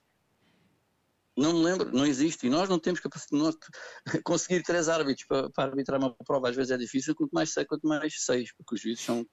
Não 1.37 1.53
me 1.53 1.63
lembro, 1.63 1.93
não 1.93 2.07
existe. 2.07 2.47
E 2.47 2.51
nós 2.51 2.69
não 2.69 2.79
temos 2.79 3.01
capacidade 3.01 3.57
de 4.13 4.23
conseguir 4.23 4.63
três 4.63 4.89
árbitros 4.89 5.27
para, 5.27 5.51
para, 5.51 5.71
arbitrar 5.71 6.01
uma 6.01 6.15
prova. 6.25 6.49
Às 6.49 6.57
vezes 6.57 6.71
é 6.71 6.79
difícil, 6.79 7.15
quanto 7.15 7.33
mais 7.33 7.53
seis, 7.53 7.67
quanto 7.67 7.87
mais 7.87 8.25
seis, 8.25 8.53
porque 8.53 8.75
os 8.75 8.81
juízes 8.81 9.05
são, 9.05 9.27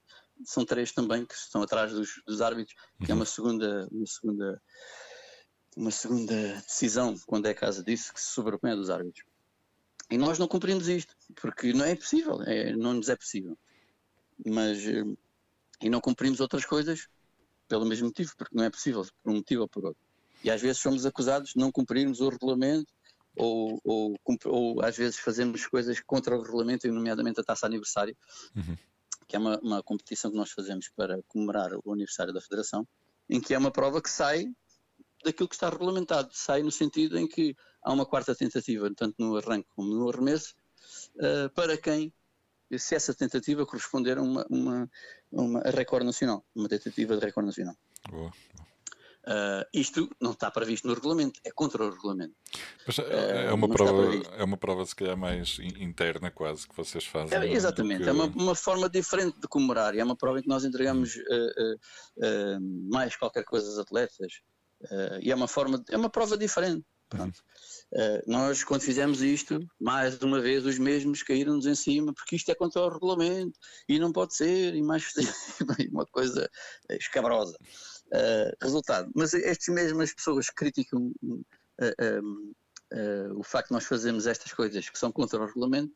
são 0.44 0.66
três 0.66 0.92
também 0.92 1.26
que 1.26 1.34
estão 1.34 1.62
atrás 1.62 1.94
dos, 1.94 2.22
dos 2.28 2.42
árbitros, 2.42 2.76
que 3.06 3.12
é 3.12 3.16
uma 3.16 3.26
segunda, 3.26 3.88
uma 3.90 4.06
segunda, 4.06 4.62
uma 5.78 5.92
segunda 5.92 6.54
decisão, 6.68 7.16
quando 7.26 7.46
é 7.46 7.54
caso 7.54 7.84
disso, 7.84 8.14
que 8.14 8.20
se 8.20 8.34
sobrepõe 8.34 8.72
a 8.72 8.76
dos 8.76 8.90
árbitros. 8.90 9.26
E 10.12 10.18
nós 10.18 10.38
não 10.38 10.48
cumprimos 10.48 10.88
isto, 10.90 11.16
porque 11.36 11.72
não 11.74 11.86
é 11.86 11.96
possível, 11.96 12.42
é, 12.44 12.76
não 12.76 12.94
nos 12.94 13.10
é 13.10 13.16
possível. 13.16 13.58
Mas, 14.46 14.78
eh, 14.86 15.06
e 15.82 15.90
não 15.90 16.02
cumprimos 16.02 16.40
outras 16.40 16.66
coisas 16.66 17.08
pelo 17.68 17.86
mesmo 17.86 18.08
motivo, 18.08 18.34
porque 18.38 18.56
não 18.56 18.64
é 18.64 18.70
possível, 18.70 19.06
por 19.24 19.32
um 19.32 19.36
motivo 19.38 19.62
ou 19.64 19.68
por 19.68 19.86
outro. 19.86 20.03
E 20.44 20.52
às 20.52 20.62
vezes 20.62 20.82
somos 20.82 21.06
acusados 21.06 21.52
de 21.52 21.60
não 21.60 21.72
cumprirmos 21.72 22.20
o 22.20 22.30
regulamento 22.30 22.92
ou, 23.36 23.80
ou, 23.84 24.16
ou 24.46 24.82
às 24.84 24.96
vezes 24.96 25.18
fazemos 25.18 25.66
coisas 25.68 26.00
contra 26.02 26.38
o 26.38 26.42
regulamento, 26.42 26.88
nomeadamente 26.88 27.40
a 27.40 27.44
taça 27.44 27.66
aniversário, 27.66 28.16
uhum. 28.56 28.78
que 29.28 29.36
é 29.36 29.40
uma, 29.40 29.60
uma, 29.60 29.84
competição 29.84 30.30
que 30.30 30.38
nós 30.38 30.52
fazemos 30.52 30.90
para 30.96 31.22
comemorar 31.28 31.72
o 31.84 31.94
aniversário 31.94 32.34
da 32.34 32.42
Federação, 32.42 32.88
em 33.30 33.42
que 33.42 33.54
é 33.54 33.58
uma 33.58 33.72
prova 33.72 34.02
que 34.02 34.10
sai 34.10 34.46
daquilo 35.24 35.48
que 35.48 35.56
está 35.56 35.70
regulamentado, 35.70 36.30
sai 36.34 36.62
no 36.62 36.72
sentido 36.72 37.18
em 37.18 37.28
que 37.28 37.56
há 37.82 37.92
uma 37.92 38.06
quarta 38.06 38.36
tentativa, 38.36 38.92
tanto 38.96 39.16
no 39.18 39.38
arranque 39.38 39.70
como 39.76 39.90
no 39.90 40.10
arremesso, 40.10 40.54
uh, 41.16 41.50
para 41.56 41.78
quem, 41.78 42.14
se 42.78 42.94
essa 42.94 43.14
tentativa 43.14 43.66
corresponder 43.66 44.18
a 44.18 44.22
uma, 44.22 44.46
uma, 44.50 44.92
uma 45.32 45.62
recorde 45.62 46.06
nacional, 46.06 46.46
uma 46.54 46.68
tentativa 46.68 47.16
de 47.16 47.26
recorde 47.26 47.48
nacional. 47.48 47.76
Boa. 48.10 48.32
Uh, 49.26 49.64
isto 49.74 50.10
não 50.20 50.32
está 50.32 50.52
previsto 50.52 50.86
no 50.86 50.94
regulamento, 50.94 51.40
é 51.46 51.52
contra 51.52 51.84
o 51.84 51.90
regulamento. 51.90 52.36
É, 53.10 53.46
é 53.46 53.54
uma, 53.54 53.70
prova, 53.70 54.16
é 54.38 54.44
uma 54.44 54.58
prova, 54.58 54.86
se 54.86 54.94
calhar, 54.94 55.16
mais 55.16 55.60
interna, 55.60 56.30
quase, 56.30 56.68
que 56.68 56.76
vocês 56.76 57.06
fazem. 57.06 57.38
É, 57.38 57.52
exatamente, 57.52 58.04
que... 58.04 58.10
é 58.10 58.12
uma, 58.12 58.26
uma, 58.26 58.56
forma 58.56 58.90
diferente 58.90 59.40
de 59.40 59.48
comemorar. 59.48 59.96
É 59.98 60.04
uma 60.04 60.18
prova 60.18 60.40
em 60.40 60.42
que 60.42 60.50
nós 60.50 60.66
entregamos 60.66 61.16
uh, 61.16 61.76
uh, 62.18 62.92
mais 62.92 63.16
qualquer 63.16 63.46
coisa 63.46 63.66
aos 63.68 63.80
atletas. 63.80 64.42
e 65.22 65.32
é 65.32 65.36
uma 65.36 65.48
forma, 65.48 65.82
é 65.90 65.98
uma 65.98 66.10
prova 66.10 66.38
diferente. 66.38 66.86
Pronto. 67.16 67.40
Uh, 67.94 68.24
nós, 68.26 68.64
quando 68.64 68.82
fizemos 68.82 69.22
isto, 69.22 69.60
mais 69.80 70.20
uma 70.22 70.42
vez 70.42 70.66
os 70.66 70.80
mesmos 70.80 71.22
caíram-nos 71.22 71.68
em 71.68 71.76
cima, 71.76 72.12
porque 72.14 72.36
isto 72.36 72.50
é 72.50 72.56
contra 72.56 72.82
o 72.82 72.90
regulamento 72.90 73.58
e 73.88 74.00
não 74.00 74.12
pode 74.12 74.36
ser, 74.36 74.74
e 74.74 74.82
mais 74.82 75.14
uma 75.92 76.06
coisa 76.08 76.50
escabrosa. 76.90 77.56
Uh, 78.14 78.54
resultado. 78.62 79.10
Mas 79.16 79.34
estas 79.34 79.74
mesmas 79.74 80.14
pessoas 80.14 80.50
criticam 80.50 81.12
uh, 81.24 82.56
o 83.36 83.44
facto 83.44 83.70
de 83.70 83.74
nós 83.74 83.86
fazermos 83.86 84.28
estas 84.28 84.54
coisas 84.54 84.88
que 84.88 85.00
são 85.00 85.12
contra 85.12 85.42
o 85.42 85.48
regulamento, 85.48 85.92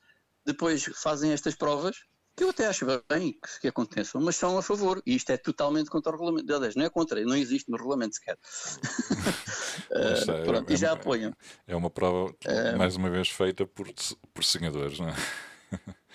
depois 0.45 0.83
fazem 0.95 1.31
estas 1.31 1.53
provas 1.53 1.97
que 2.35 2.43
eu 2.43 2.49
até 2.51 2.67
acho 2.67 2.85
bem 3.09 3.33
que, 3.33 3.61
que, 3.61 3.67
aconteçam, 3.67 4.21
mas 4.21 4.35
são 4.35 4.59
a 4.59 4.61
favor, 4.61 5.01
e 5.07 5.15
isto 5.15 5.31
é 5.31 5.37
totalmente 5.37 5.89
contra 5.89 6.11
o 6.11 6.15
regulamento. 6.15 6.53
Aliás, 6.53 6.75
não 6.75 6.85
é 6.85 6.89
contra, 6.89 7.19
não 7.23 7.35
existe 7.35 7.69
no 7.69 7.77
regulamento 7.77 8.15
sequer. 8.15 8.37
uh, 9.91 10.45
pronto, 10.45 10.69
é, 10.69 10.73
e 10.73 10.77
já 10.77 10.93
apoiam. 10.93 11.33
É 11.65 11.75
uma 11.75 11.89
prova, 11.89 12.33
mais 12.77 12.95
uma 12.95 13.09
vez, 13.09 13.29
feita 13.29 13.65
por, 13.65 13.87
por 14.33 14.43
sonhadores, 14.43 14.99
não 14.99 15.09
é? 15.09 15.15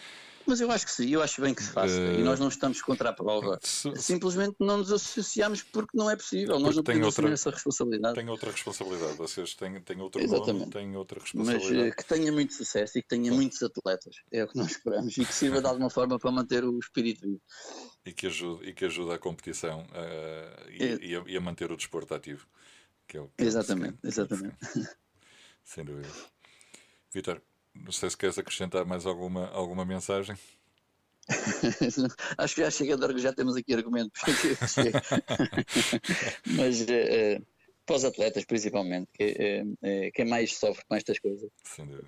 Mas 0.46 0.60
eu 0.60 0.70
acho 0.70 0.84
que 0.84 0.92
sim, 0.92 1.08
eu 1.10 1.22
acho 1.22 1.40
bem 1.40 1.54
que 1.54 1.62
se 1.62 1.70
faça. 1.70 1.94
Uh, 1.94 2.20
e 2.20 2.22
nós 2.22 2.38
não 2.40 2.48
estamos 2.48 2.80
contra 2.82 3.10
a 3.10 3.12
prova. 3.12 3.58
Se, 3.62 3.94
Simplesmente 3.96 4.56
não 4.60 4.78
nos 4.78 4.92
associamos 4.92 5.62
porque 5.62 5.96
não 5.96 6.10
é 6.10 6.16
possível. 6.16 6.58
Nós 6.58 6.76
não 6.76 6.82
temos 6.82 7.06
outra, 7.06 7.30
essa 7.30 7.50
responsabilidade. 7.50 8.14
Tem 8.14 8.28
outra 8.28 8.50
responsabilidade. 8.50 9.16
Vocês 9.16 9.54
têm, 9.54 9.80
têm 9.80 10.00
outro 10.00 10.20
Exatamente. 10.22 10.60
nome, 10.60 10.72
têm 10.72 10.96
outra 10.96 11.20
responsabilidade. 11.20 11.74
Mas 11.74 11.92
uh, 11.92 11.96
que 11.96 12.04
tenha 12.04 12.32
muito 12.32 12.54
sucesso 12.54 12.98
e 12.98 13.02
que 13.02 13.08
tenha 13.08 13.32
muitos 13.32 13.62
atletas. 13.62 14.16
É 14.30 14.44
o 14.44 14.48
que 14.48 14.56
nós 14.56 14.70
esperamos. 14.70 15.16
E 15.16 15.24
que 15.24 15.34
sirva 15.34 15.60
de 15.60 15.66
alguma 15.66 15.90
forma 15.90 16.18
para 16.18 16.30
manter 16.30 16.64
o 16.64 16.78
espírito 16.78 17.22
vivo. 17.22 17.40
E 18.04 18.12
que 18.12 18.26
ajude, 18.26 18.68
e 18.68 18.72
que 18.72 18.84
ajude 18.84 19.12
a 19.12 19.18
competição 19.18 19.82
uh, 19.82 20.70
e, 20.70 20.82
é. 20.82 20.98
e, 21.00 21.16
a, 21.16 21.22
e, 21.26 21.36
a, 21.36 21.40
manter 21.40 21.70
o 21.70 21.76
desporto 21.76 22.14
ativo. 22.14 22.46
Que 23.06 23.16
é 23.16 23.20
o, 23.20 23.28
que 23.28 23.44
exatamente, 23.44 23.98
é 24.02 24.08
exatamente. 24.08 24.56
Sem 25.64 25.84
dúvida. 25.84 26.08
Vitor, 27.12 27.42
não 27.74 27.92
sei 27.92 28.10
se 28.10 28.16
queres 28.16 28.38
acrescentar 28.38 28.84
mais 28.84 29.06
alguma, 29.06 29.48
alguma 29.48 29.84
mensagem. 29.84 30.36
Acho 32.38 32.54
que 32.54 32.62
já 32.62 32.70
chega 32.70 32.96
de 32.96 33.18
já 33.20 33.32
temos 33.32 33.56
aqui 33.56 33.74
argumentos. 33.74 34.20
Mas 36.56 36.82
uh, 36.82 37.46
para 37.86 37.96
os 37.96 38.04
atletas, 38.04 38.44
principalmente, 38.44 39.08
que, 39.12 39.62
uh, 39.62 40.12
quem 40.14 40.24
mais 40.24 40.56
sofre 40.56 40.84
com 40.86 40.94
estas 40.94 41.18
coisas, 41.18 41.50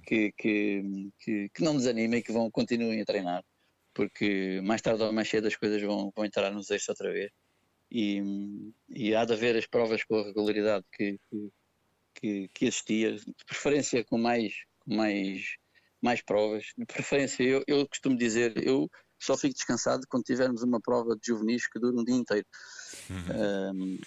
que, 0.06 0.32
que, 0.32 1.10
que, 1.18 1.48
que, 1.48 1.62
não 1.62 1.76
desanimem 1.76 2.20
e 2.20 2.22
que 2.22 2.32
vão, 2.32 2.50
continuem 2.50 3.00
a 3.00 3.04
treinar, 3.04 3.44
porque 3.92 4.60
mais 4.62 4.82
tarde 4.82 5.02
ou 5.02 5.12
mais 5.12 5.28
cedo 5.28 5.46
as 5.46 5.56
coisas 5.56 5.80
vão, 5.82 6.12
vão 6.14 6.24
entrar 6.24 6.50
nos 6.50 6.70
eixos 6.70 6.88
outra 6.88 7.12
vez. 7.12 7.30
E, 7.90 8.20
e 8.88 9.14
há 9.14 9.24
de 9.24 9.32
haver 9.32 9.56
as 9.56 9.66
provas 9.66 10.02
com 10.02 10.16
a 10.16 10.24
regularidade 10.24 10.84
que, 10.92 11.18
que, 12.14 12.50
que 12.52 12.66
existia, 12.66 13.14
de 13.14 13.44
preferência 13.46 14.04
com 14.04 14.18
mais 14.18 14.52
mais, 14.86 15.56
mais 16.02 16.22
provas. 16.22 16.64
De 16.76 16.84
preferência, 16.84 17.42
eu, 17.42 17.62
eu 17.66 17.88
costumo 17.88 18.16
dizer, 18.16 18.66
eu 18.66 18.88
só 19.24 19.36
fico 19.36 19.54
descansado 19.54 20.06
quando 20.08 20.24
tivermos 20.24 20.62
uma 20.62 20.80
prova 20.80 21.16
de 21.16 21.26
juvenis 21.26 21.66
que 21.66 21.78
dura 21.78 21.96
um 21.96 22.04
dia 22.04 22.14
inteiro. 22.14 22.46
Uhum. 23.08 23.72
Um, 23.74 23.98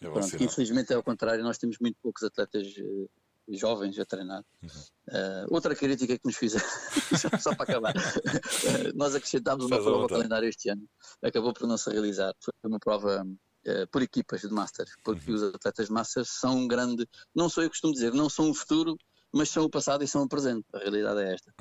é 0.00 0.10
pronto, 0.10 0.42
infelizmente 0.42 0.92
é 0.92 0.96
ao 0.96 1.02
contrário, 1.02 1.42
nós 1.42 1.58
temos 1.58 1.78
muito 1.80 1.96
poucos 2.02 2.22
atletas 2.22 2.66
uh, 2.76 3.10
jovens 3.48 3.98
a 3.98 4.04
treinar. 4.04 4.44
Uhum. 4.62 4.68
Uh, 5.08 5.46
outra 5.54 5.74
crítica 5.74 6.18
que 6.18 6.26
nos 6.26 6.36
fizeram, 6.36 6.66
só 7.40 7.54
para 7.54 7.64
acabar, 7.64 7.96
uh, 7.96 8.92
nós 8.94 9.14
acrescentámos 9.14 9.64
uma 9.64 9.80
prova 9.82 10.02
ao 10.02 10.08
calendário 10.08 10.48
este 10.48 10.68
ano, 10.68 10.86
acabou 11.22 11.54
por 11.54 11.66
não 11.66 11.78
se 11.78 11.90
realizar. 11.90 12.34
Foi 12.40 12.52
uma 12.64 12.78
prova 12.78 13.26
por 13.90 14.00
equipas 14.00 14.42
de 14.42 14.50
Masters, 14.50 14.92
porque 15.02 15.28
uhum. 15.28 15.36
os 15.36 15.42
atletas 15.42 15.86
de 15.86 15.92
Masters 15.92 16.28
são 16.28 16.56
um 16.56 16.68
grande, 16.68 17.04
não 17.34 17.48
sou 17.48 17.64
eu 17.64 17.68
que 17.68 17.72
costumo 17.72 17.92
dizer, 17.92 18.14
não 18.14 18.30
são 18.30 18.48
o 18.48 18.54
futuro, 18.54 18.96
mas 19.34 19.50
são 19.50 19.64
o 19.64 19.70
passado 19.70 20.02
e 20.02 20.08
são 20.08 20.22
o 20.22 20.28
presente. 20.28 20.66
A 20.74 20.78
realidade 20.78 21.20
é 21.20 21.34
esta. 21.34 21.54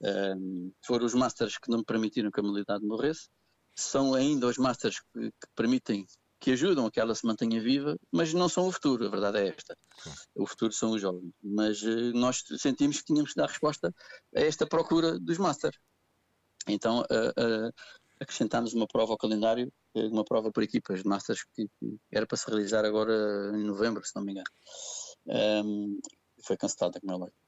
Um, 0.00 0.72
foram 0.84 1.06
os 1.06 1.14
Masters 1.14 1.58
que 1.58 1.70
não 1.70 1.78
me 1.78 1.84
permitiram 1.84 2.30
que 2.30 2.40
a 2.40 2.42
modalidade 2.42 2.84
morresse, 2.84 3.28
são 3.74 4.14
ainda 4.14 4.46
os 4.46 4.58
Masters 4.58 5.00
que, 5.12 5.30
que, 5.30 5.48
permitem, 5.54 6.06
que 6.40 6.52
ajudam 6.52 6.86
a 6.86 6.90
que 6.90 7.00
ela 7.00 7.14
se 7.14 7.26
mantenha 7.26 7.60
viva, 7.60 7.96
mas 8.12 8.32
não 8.34 8.48
são 8.48 8.68
o 8.68 8.72
futuro, 8.72 9.06
a 9.06 9.10
verdade 9.10 9.38
é 9.38 9.48
esta. 9.48 9.76
O 10.34 10.46
futuro 10.46 10.72
são 10.72 10.92
os 10.92 11.00
jovens. 11.00 11.32
Mas 11.42 11.82
uh, 11.82 12.12
nós 12.12 12.42
sentimos 12.58 12.98
que 12.98 13.06
tínhamos 13.06 13.32
que 13.32 13.40
dar 13.40 13.48
resposta 13.48 13.92
a 14.34 14.40
esta 14.40 14.66
procura 14.66 15.18
dos 15.18 15.38
Masters. 15.38 15.78
Então 16.68 17.00
uh, 17.00 17.66
uh, 17.66 17.72
acrescentámos 18.20 18.74
uma 18.74 18.86
prova 18.86 19.12
ao 19.12 19.18
calendário, 19.18 19.72
uma 19.94 20.24
prova 20.24 20.50
por 20.50 20.62
equipas 20.62 21.02
de 21.02 21.08
Masters 21.08 21.44
que, 21.54 21.66
que, 21.78 21.98
era 22.10 22.26
para 22.26 22.36
se 22.36 22.46
realizar 22.46 22.84
agora 22.84 23.52
em 23.54 23.64
novembro, 23.64 24.04
se 24.04 24.14
não 24.14 24.22
me 24.24 24.32
engano. 24.32 24.50
Um, 25.26 25.98
foi 26.44 26.56
cancelada, 26.56 27.00
como 27.00 27.12
é 27.12 27.16
lógico. 27.16 27.38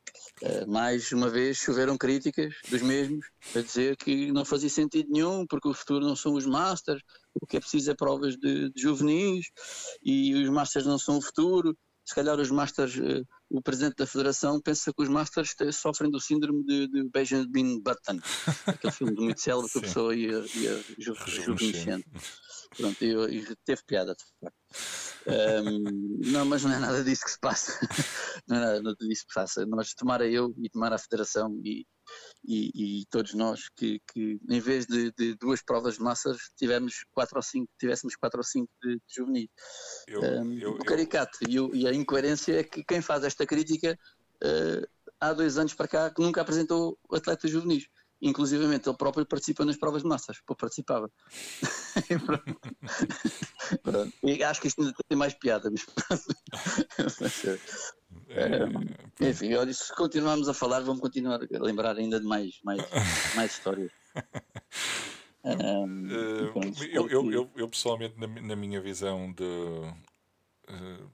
Uh, 0.42 0.70
mais 0.70 1.12
uma 1.12 1.28
vez 1.28 1.59
choveram 1.59 1.97
críticas 1.97 2.55
dos 2.68 2.82
mesmos 2.82 3.26
a 3.55 3.61
dizer 3.61 3.97
que 3.97 4.32
não 4.32 4.44
fazia 4.44 4.68
sentido 4.68 5.11
nenhum 5.11 5.47
porque 5.47 5.68
o 5.68 5.74
futuro 5.74 6.05
não 6.05 6.16
são 6.16 6.34
os 6.34 6.47
Masters, 6.47 7.03
o 7.40 7.47
que 7.47 7.57
é 7.57 7.61
preciso 7.61 7.90
é 7.90 7.94
provas 7.94 8.36
de, 8.36 8.70
de 8.70 8.82
juvenis 8.82 9.47
e 10.03 10.34
os 10.34 10.49
Masters 10.49 10.86
não 10.86 10.99
são 10.99 11.18
o 11.18 11.22
futuro. 11.22 11.76
Se 12.05 12.14
calhar 12.14 12.38
os 12.38 12.51
Masters, 12.51 12.97
uh, 12.97 13.26
o 13.51 13.61
presidente 13.61 13.97
da 13.97 14.07
federação 14.07 14.61
pensa 14.61 14.92
que 14.92 15.03
os 15.03 15.09
Masters 15.09 15.55
sofrem 15.72 16.11
do 16.11 16.20
síndrome 16.20 16.64
de, 16.64 16.88
de 16.88 17.09
Benjamin 17.11 17.80
Button, 17.82 18.20
aquele 18.66 18.92
filme 18.92 19.14
muito 19.14 19.40
célebre 19.40 19.70
que 19.70 19.78
a 19.78 19.82
pessoa 19.82 20.14
ia, 20.14 20.44
ia 20.55 20.84
juvenescendo. 20.99 22.05
Pronto, 22.77 23.03
e, 23.03 23.39
e 23.39 23.57
teve 23.64 23.83
piada, 23.87 24.14
de 24.14 24.22
facto. 24.41 24.57
Um, 25.27 26.20
não, 26.31 26.45
mas 26.45 26.62
não 26.62 26.72
é 26.72 26.79
nada 26.79 27.03
disso 27.03 27.24
que 27.24 27.31
se 27.31 27.39
passa. 27.41 27.72
Não 28.47 28.57
é 28.57 28.81
nada 28.81 28.97
disso 29.01 29.27
que 29.27 29.33
se 29.33 29.35
passa. 29.35 29.66
Nós, 29.66 29.92
tomara 29.95 30.25
eu 30.25 30.55
e 30.63 30.71
tomara 30.71 30.95
a 30.95 30.99
Federação 30.99 31.61
e, 31.64 31.84
e, 32.45 33.00
e 33.00 33.07
todos 33.07 33.34
nós, 33.34 33.68
que, 33.76 34.00
que 34.13 34.38
em 34.49 34.61
vez 34.61 34.87
de, 34.87 35.11
de, 35.18 35.34
duas 35.34 35.61
provas 35.63 35.95
de 35.95 36.03
massas, 36.03 36.38
tivemos 36.57 37.05
quatro 37.13 37.38
ou 37.38 37.42
cinco, 37.42 37.68
tivéssemos 37.76 38.14
quatro 38.14 38.38
ou 38.38 38.45
cinco 38.45 38.71
de, 38.80 38.95
de 38.95 39.03
juvenil. 39.09 39.49
Eu, 40.07 40.21
um, 40.21 40.53
eu, 40.53 40.71
o 40.75 40.84
caricato 40.84 41.38
eu... 41.49 41.75
e, 41.75 41.83
e, 41.83 41.88
a 41.88 41.92
incoerência 41.92 42.61
é 42.61 42.63
que 42.63 42.84
quem 42.84 43.00
faz 43.00 43.25
esta 43.25 43.45
crítica 43.45 43.99
uh, 44.45 44.87
há 45.21 45.33
dois 45.33 45.59
anos 45.59 45.75
para 45.75 45.88
cá 45.88 46.11
que 46.11 46.22
nunca 46.22 46.41
apresentou 46.41 46.96
atletas 47.11 47.50
juvenis. 47.50 47.88
Inclusivamente 48.21 48.88
ele 48.88 48.97
próprio 48.97 49.26
participa 49.26 49.64
nas 49.64 49.76
provas 49.76 50.03
de 50.03 50.09
massas, 50.09 50.38
pô, 50.47 50.55
participava. 50.55 51.11
E 54.22 54.45
acho 54.45 54.61
que 54.61 54.68
isto 54.68 54.80
ainda 54.80 54.95
tem 55.09 55.18
mais 55.18 55.34
piada, 55.34 55.71
mas 55.71 55.84
É, 58.29 59.29
enfim, 59.29 59.55
olha, 59.55 59.72
se 59.72 59.95
continuarmos 59.95 60.49
a 60.49 60.55
falar, 60.55 60.80
vamos 60.80 61.01
continuar 61.01 61.41
a 61.43 61.63
lembrar 61.63 61.97
ainda 61.97 62.21
de 62.21 62.26
mais, 62.26 62.61
mais, 62.64 62.80
mais 63.34 63.53
histórias. 63.53 63.91
Um, 65.47 66.09
uh, 66.09 66.75
eu, 66.91 67.09
eu, 67.09 67.30
eu, 67.30 67.51
eu, 67.55 67.68
pessoalmente, 67.68 68.18
na, 68.18 68.26
na 68.26 68.57
minha 68.57 68.80
visão 68.80 69.33
de, 69.33 69.45
uh, 69.45 71.07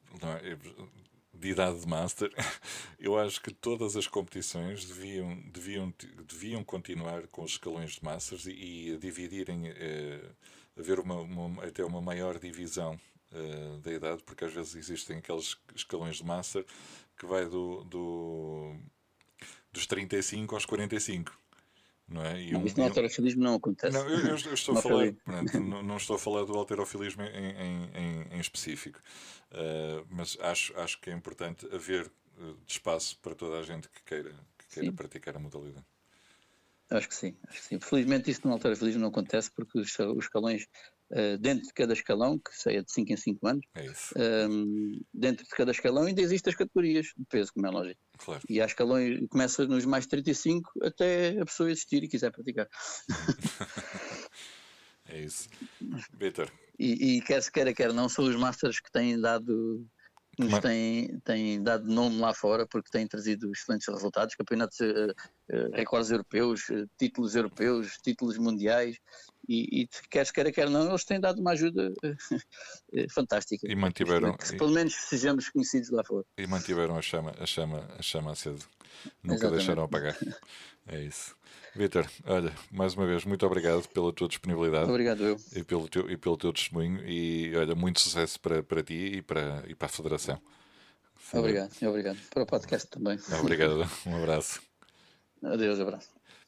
de 1.42 1.50
idade 1.50 1.80
de 1.80 1.88
Master, 1.88 2.32
eu 2.98 3.18
acho 3.18 3.40
que 3.42 3.52
todas 3.52 3.96
as 3.96 4.06
competições 4.06 4.84
deviam, 4.84 5.36
deviam, 5.52 5.92
deviam 6.28 6.64
continuar 6.64 7.26
com 7.26 7.42
os 7.42 7.52
escalões 7.52 7.92
de 7.92 8.04
Masters 8.04 8.46
e, 8.46 8.52
e 8.52 8.98
dividirem, 8.98 9.70
uh, 9.70 10.34
haver 10.78 11.00
uma, 11.00 11.16
uma, 11.16 11.64
até 11.64 11.84
uma 11.84 12.00
maior 12.00 12.38
divisão 12.38 12.98
uh, 13.32 13.78
da 13.80 13.92
idade, 13.92 14.22
porque 14.22 14.44
às 14.44 14.52
vezes 14.52 14.76
existem 14.76 15.18
aqueles 15.18 15.56
escalões 15.74 16.16
de 16.16 16.24
Master 16.24 16.64
que 17.18 17.26
vai 17.26 17.44
do, 17.44 17.82
do 17.84 18.76
dos 19.72 19.86
35 19.86 20.54
aos 20.54 20.64
45 20.64 21.41
não 22.12 22.24
é? 22.24 22.40
E 22.40 22.52
não, 22.52 22.60
um, 22.60 22.66
isso 22.66 22.78
no 22.78 22.84
alterofilismo 22.84 23.42
não 23.42 23.54
acontece. 23.54 23.96
Não, 23.96 24.08
eu, 24.08 24.18
eu, 24.20 24.36
eu 24.36 24.54
estou 24.54 24.76
a 24.76 24.82
falar, 24.82 25.12
pronto, 25.24 25.60
não, 25.60 25.82
não, 25.82 25.96
estou 25.96 26.16
a 26.16 26.18
falar 26.18 26.44
do 26.44 26.54
alterofilismo 26.54 27.22
em, 27.22 27.28
em, 27.28 28.26
em, 28.32 28.40
específico, 28.40 29.00
uh, 29.52 30.06
mas 30.10 30.36
acho, 30.40 30.78
acho 30.78 31.00
que 31.00 31.10
é 31.10 31.12
importante 31.12 31.66
haver 31.74 32.06
uh, 32.38 32.56
espaço 32.66 33.18
para 33.20 33.34
toda 33.34 33.58
a 33.58 33.62
gente 33.62 33.88
que 33.88 34.02
queira, 34.02 34.34
que 34.58 34.74
queira 34.74 34.92
praticar 34.92 35.36
a 35.36 35.38
modalidade. 35.38 35.86
Acho 36.90 37.08
que 37.08 37.14
sim, 37.14 37.34
acho 37.48 37.60
que 37.60 37.66
sim. 37.66 37.80
Felizmente 37.80 38.30
isso 38.30 38.46
no 38.46 38.52
alterofilismo 38.52 39.00
não 39.00 39.08
acontece 39.08 39.50
porque 39.50 39.78
os, 39.78 39.98
os 39.98 40.24
escalões 40.24 40.68
Uh, 41.12 41.36
dentro 41.36 41.66
de 41.66 41.74
cada 41.74 41.92
escalão, 41.92 42.38
que 42.38 42.56
seja 42.56 42.82
de 42.82 42.90
5 42.90 43.12
em 43.12 43.16
5 43.18 43.46
anos, 43.46 43.66
é 44.16 44.46
um, 44.48 44.98
dentro 45.12 45.44
de 45.44 45.50
cada 45.50 45.70
escalão 45.70 46.04
ainda 46.04 46.22
existem 46.22 46.50
as 46.50 46.56
categorias 46.56 47.06
de 47.16 47.24
peso, 47.28 47.52
como 47.52 47.66
é 47.66 47.70
lógico. 47.70 48.00
Claro. 48.16 48.42
E 48.48 48.62
há 48.62 48.64
escalões, 48.64 49.20
começa 49.28 49.66
nos 49.66 49.84
mais 49.84 50.06
35 50.06 50.72
até 50.82 51.38
a 51.38 51.44
pessoa 51.44 51.70
existir 51.70 52.02
e 52.02 52.08
quiser 52.08 52.30
praticar. 52.30 52.66
é 55.06 55.20
isso. 55.20 55.50
Vitor. 56.18 56.50
E, 56.78 57.16
e 57.16 57.20
quer 57.20 57.42
se 57.42 57.52
queira, 57.52 57.74
quer 57.74 57.92
não, 57.92 58.08
são 58.08 58.24
os 58.24 58.34
Masters 58.34 58.80
que 58.80 58.90
têm 58.90 59.20
dado 59.20 59.86
nos 60.38 60.58
têm, 60.60 61.20
têm 61.24 61.62
dado 61.62 61.86
nome 61.86 62.18
lá 62.18 62.32
fora 62.32 62.66
porque 62.66 62.90
têm 62.90 63.06
trazido 63.06 63.50
excelentes 63.52 63.86
resultados, 63.86 64.34
campeonatos, 64.34 64.78
uh, 64.80 65.10
uh, 65.52 65.70
recordes 65.74 66.10
europeus, 66.10 66.68
uh, 66.70 66.88
títulos 66.98 67.34
europeus, 67.34 67.98
títulos 68.02 68.38
mundiais 68.38 68.96
e, 69.46 69.82
e 69.82 69.88
quer 70.08 70.30
queira, 70.32 70.50
quer 70.50 70.70
não, 70.70 70.88
eles 70.88 71.04
têm 71.04 71.20
dado 71.20 71.40
uma 71.40 71.50
ajuda 71.50 71.92
fantástica. 73.12 73.70
E 73.70 73.74
mantiveram. 73.74 74.36
Que, 74.36 74.56
pelo 74.56 74.70
menos 74.70 74.94
sejamos 74.94 75.50
conhecidos 75.50 75.90
lá 75.90 76.02
fora. 76.04 76.24
E 76.38 76.46
mantiveram 76.46 76.96
a 76.96 77.02
chama, 77.02 77.34
a 77.38 77.46
chama, 77.46 77.88
a 77.98 78.02
chama 78.02 78.32
aceso. 78.32 78.68
Nunca 79.22 79.34
Exatamente. 79.34 79.58
deixaram 79.58 79.82
apagar. 79.84 80.16
É 80.86 81.00
isso. 81.00 81.36
Vitor, 81.74 82.06
olha, 82.26 82.52
mais 82.70 82.94
uma 82.94 83.06
vez, 83.06 83.24
muito 83.24 83.46
obrigado 83.46 83.88
pela 83.88 84.12
tua 84.12 84.28
disponibilidade. 84.28 84.90
Obrigado 84.90 85.24
eu. 85.24 85.36
E 85.56 85.64
pelo 85.64 85.88
teu, 85.88 86.10
e 86.10 86.16
pelo 86.16 86.36
teu 86.36 86.52
testemunho. 86.52 87.02
E 87.08 87.54
olha, 87.56 87.74
muito 87.74 88.00
sucesso 88.00 88.38
para, 88.38 88.62
para 88.62 88.82
ti 88.82 89.16
e 89.16 89.22
para, 89.22 89.64
e 89.66 89.74
para 89.74 89.86
a 89.86 89.90
Federação. 89.90 90.40
Obrigado, 91.32 91.72
obrigado. 91.84 92.18
Para 92.28 92.42
o 92.42 92.46
podcast 92.46 92.88
também. 92.88 93.18
Obrigado, 93.40 93.88
um 94.06 94.16
abraço. 94.16 94.60
Adeus, 95.42 95.80
abraço. 95.80 96.10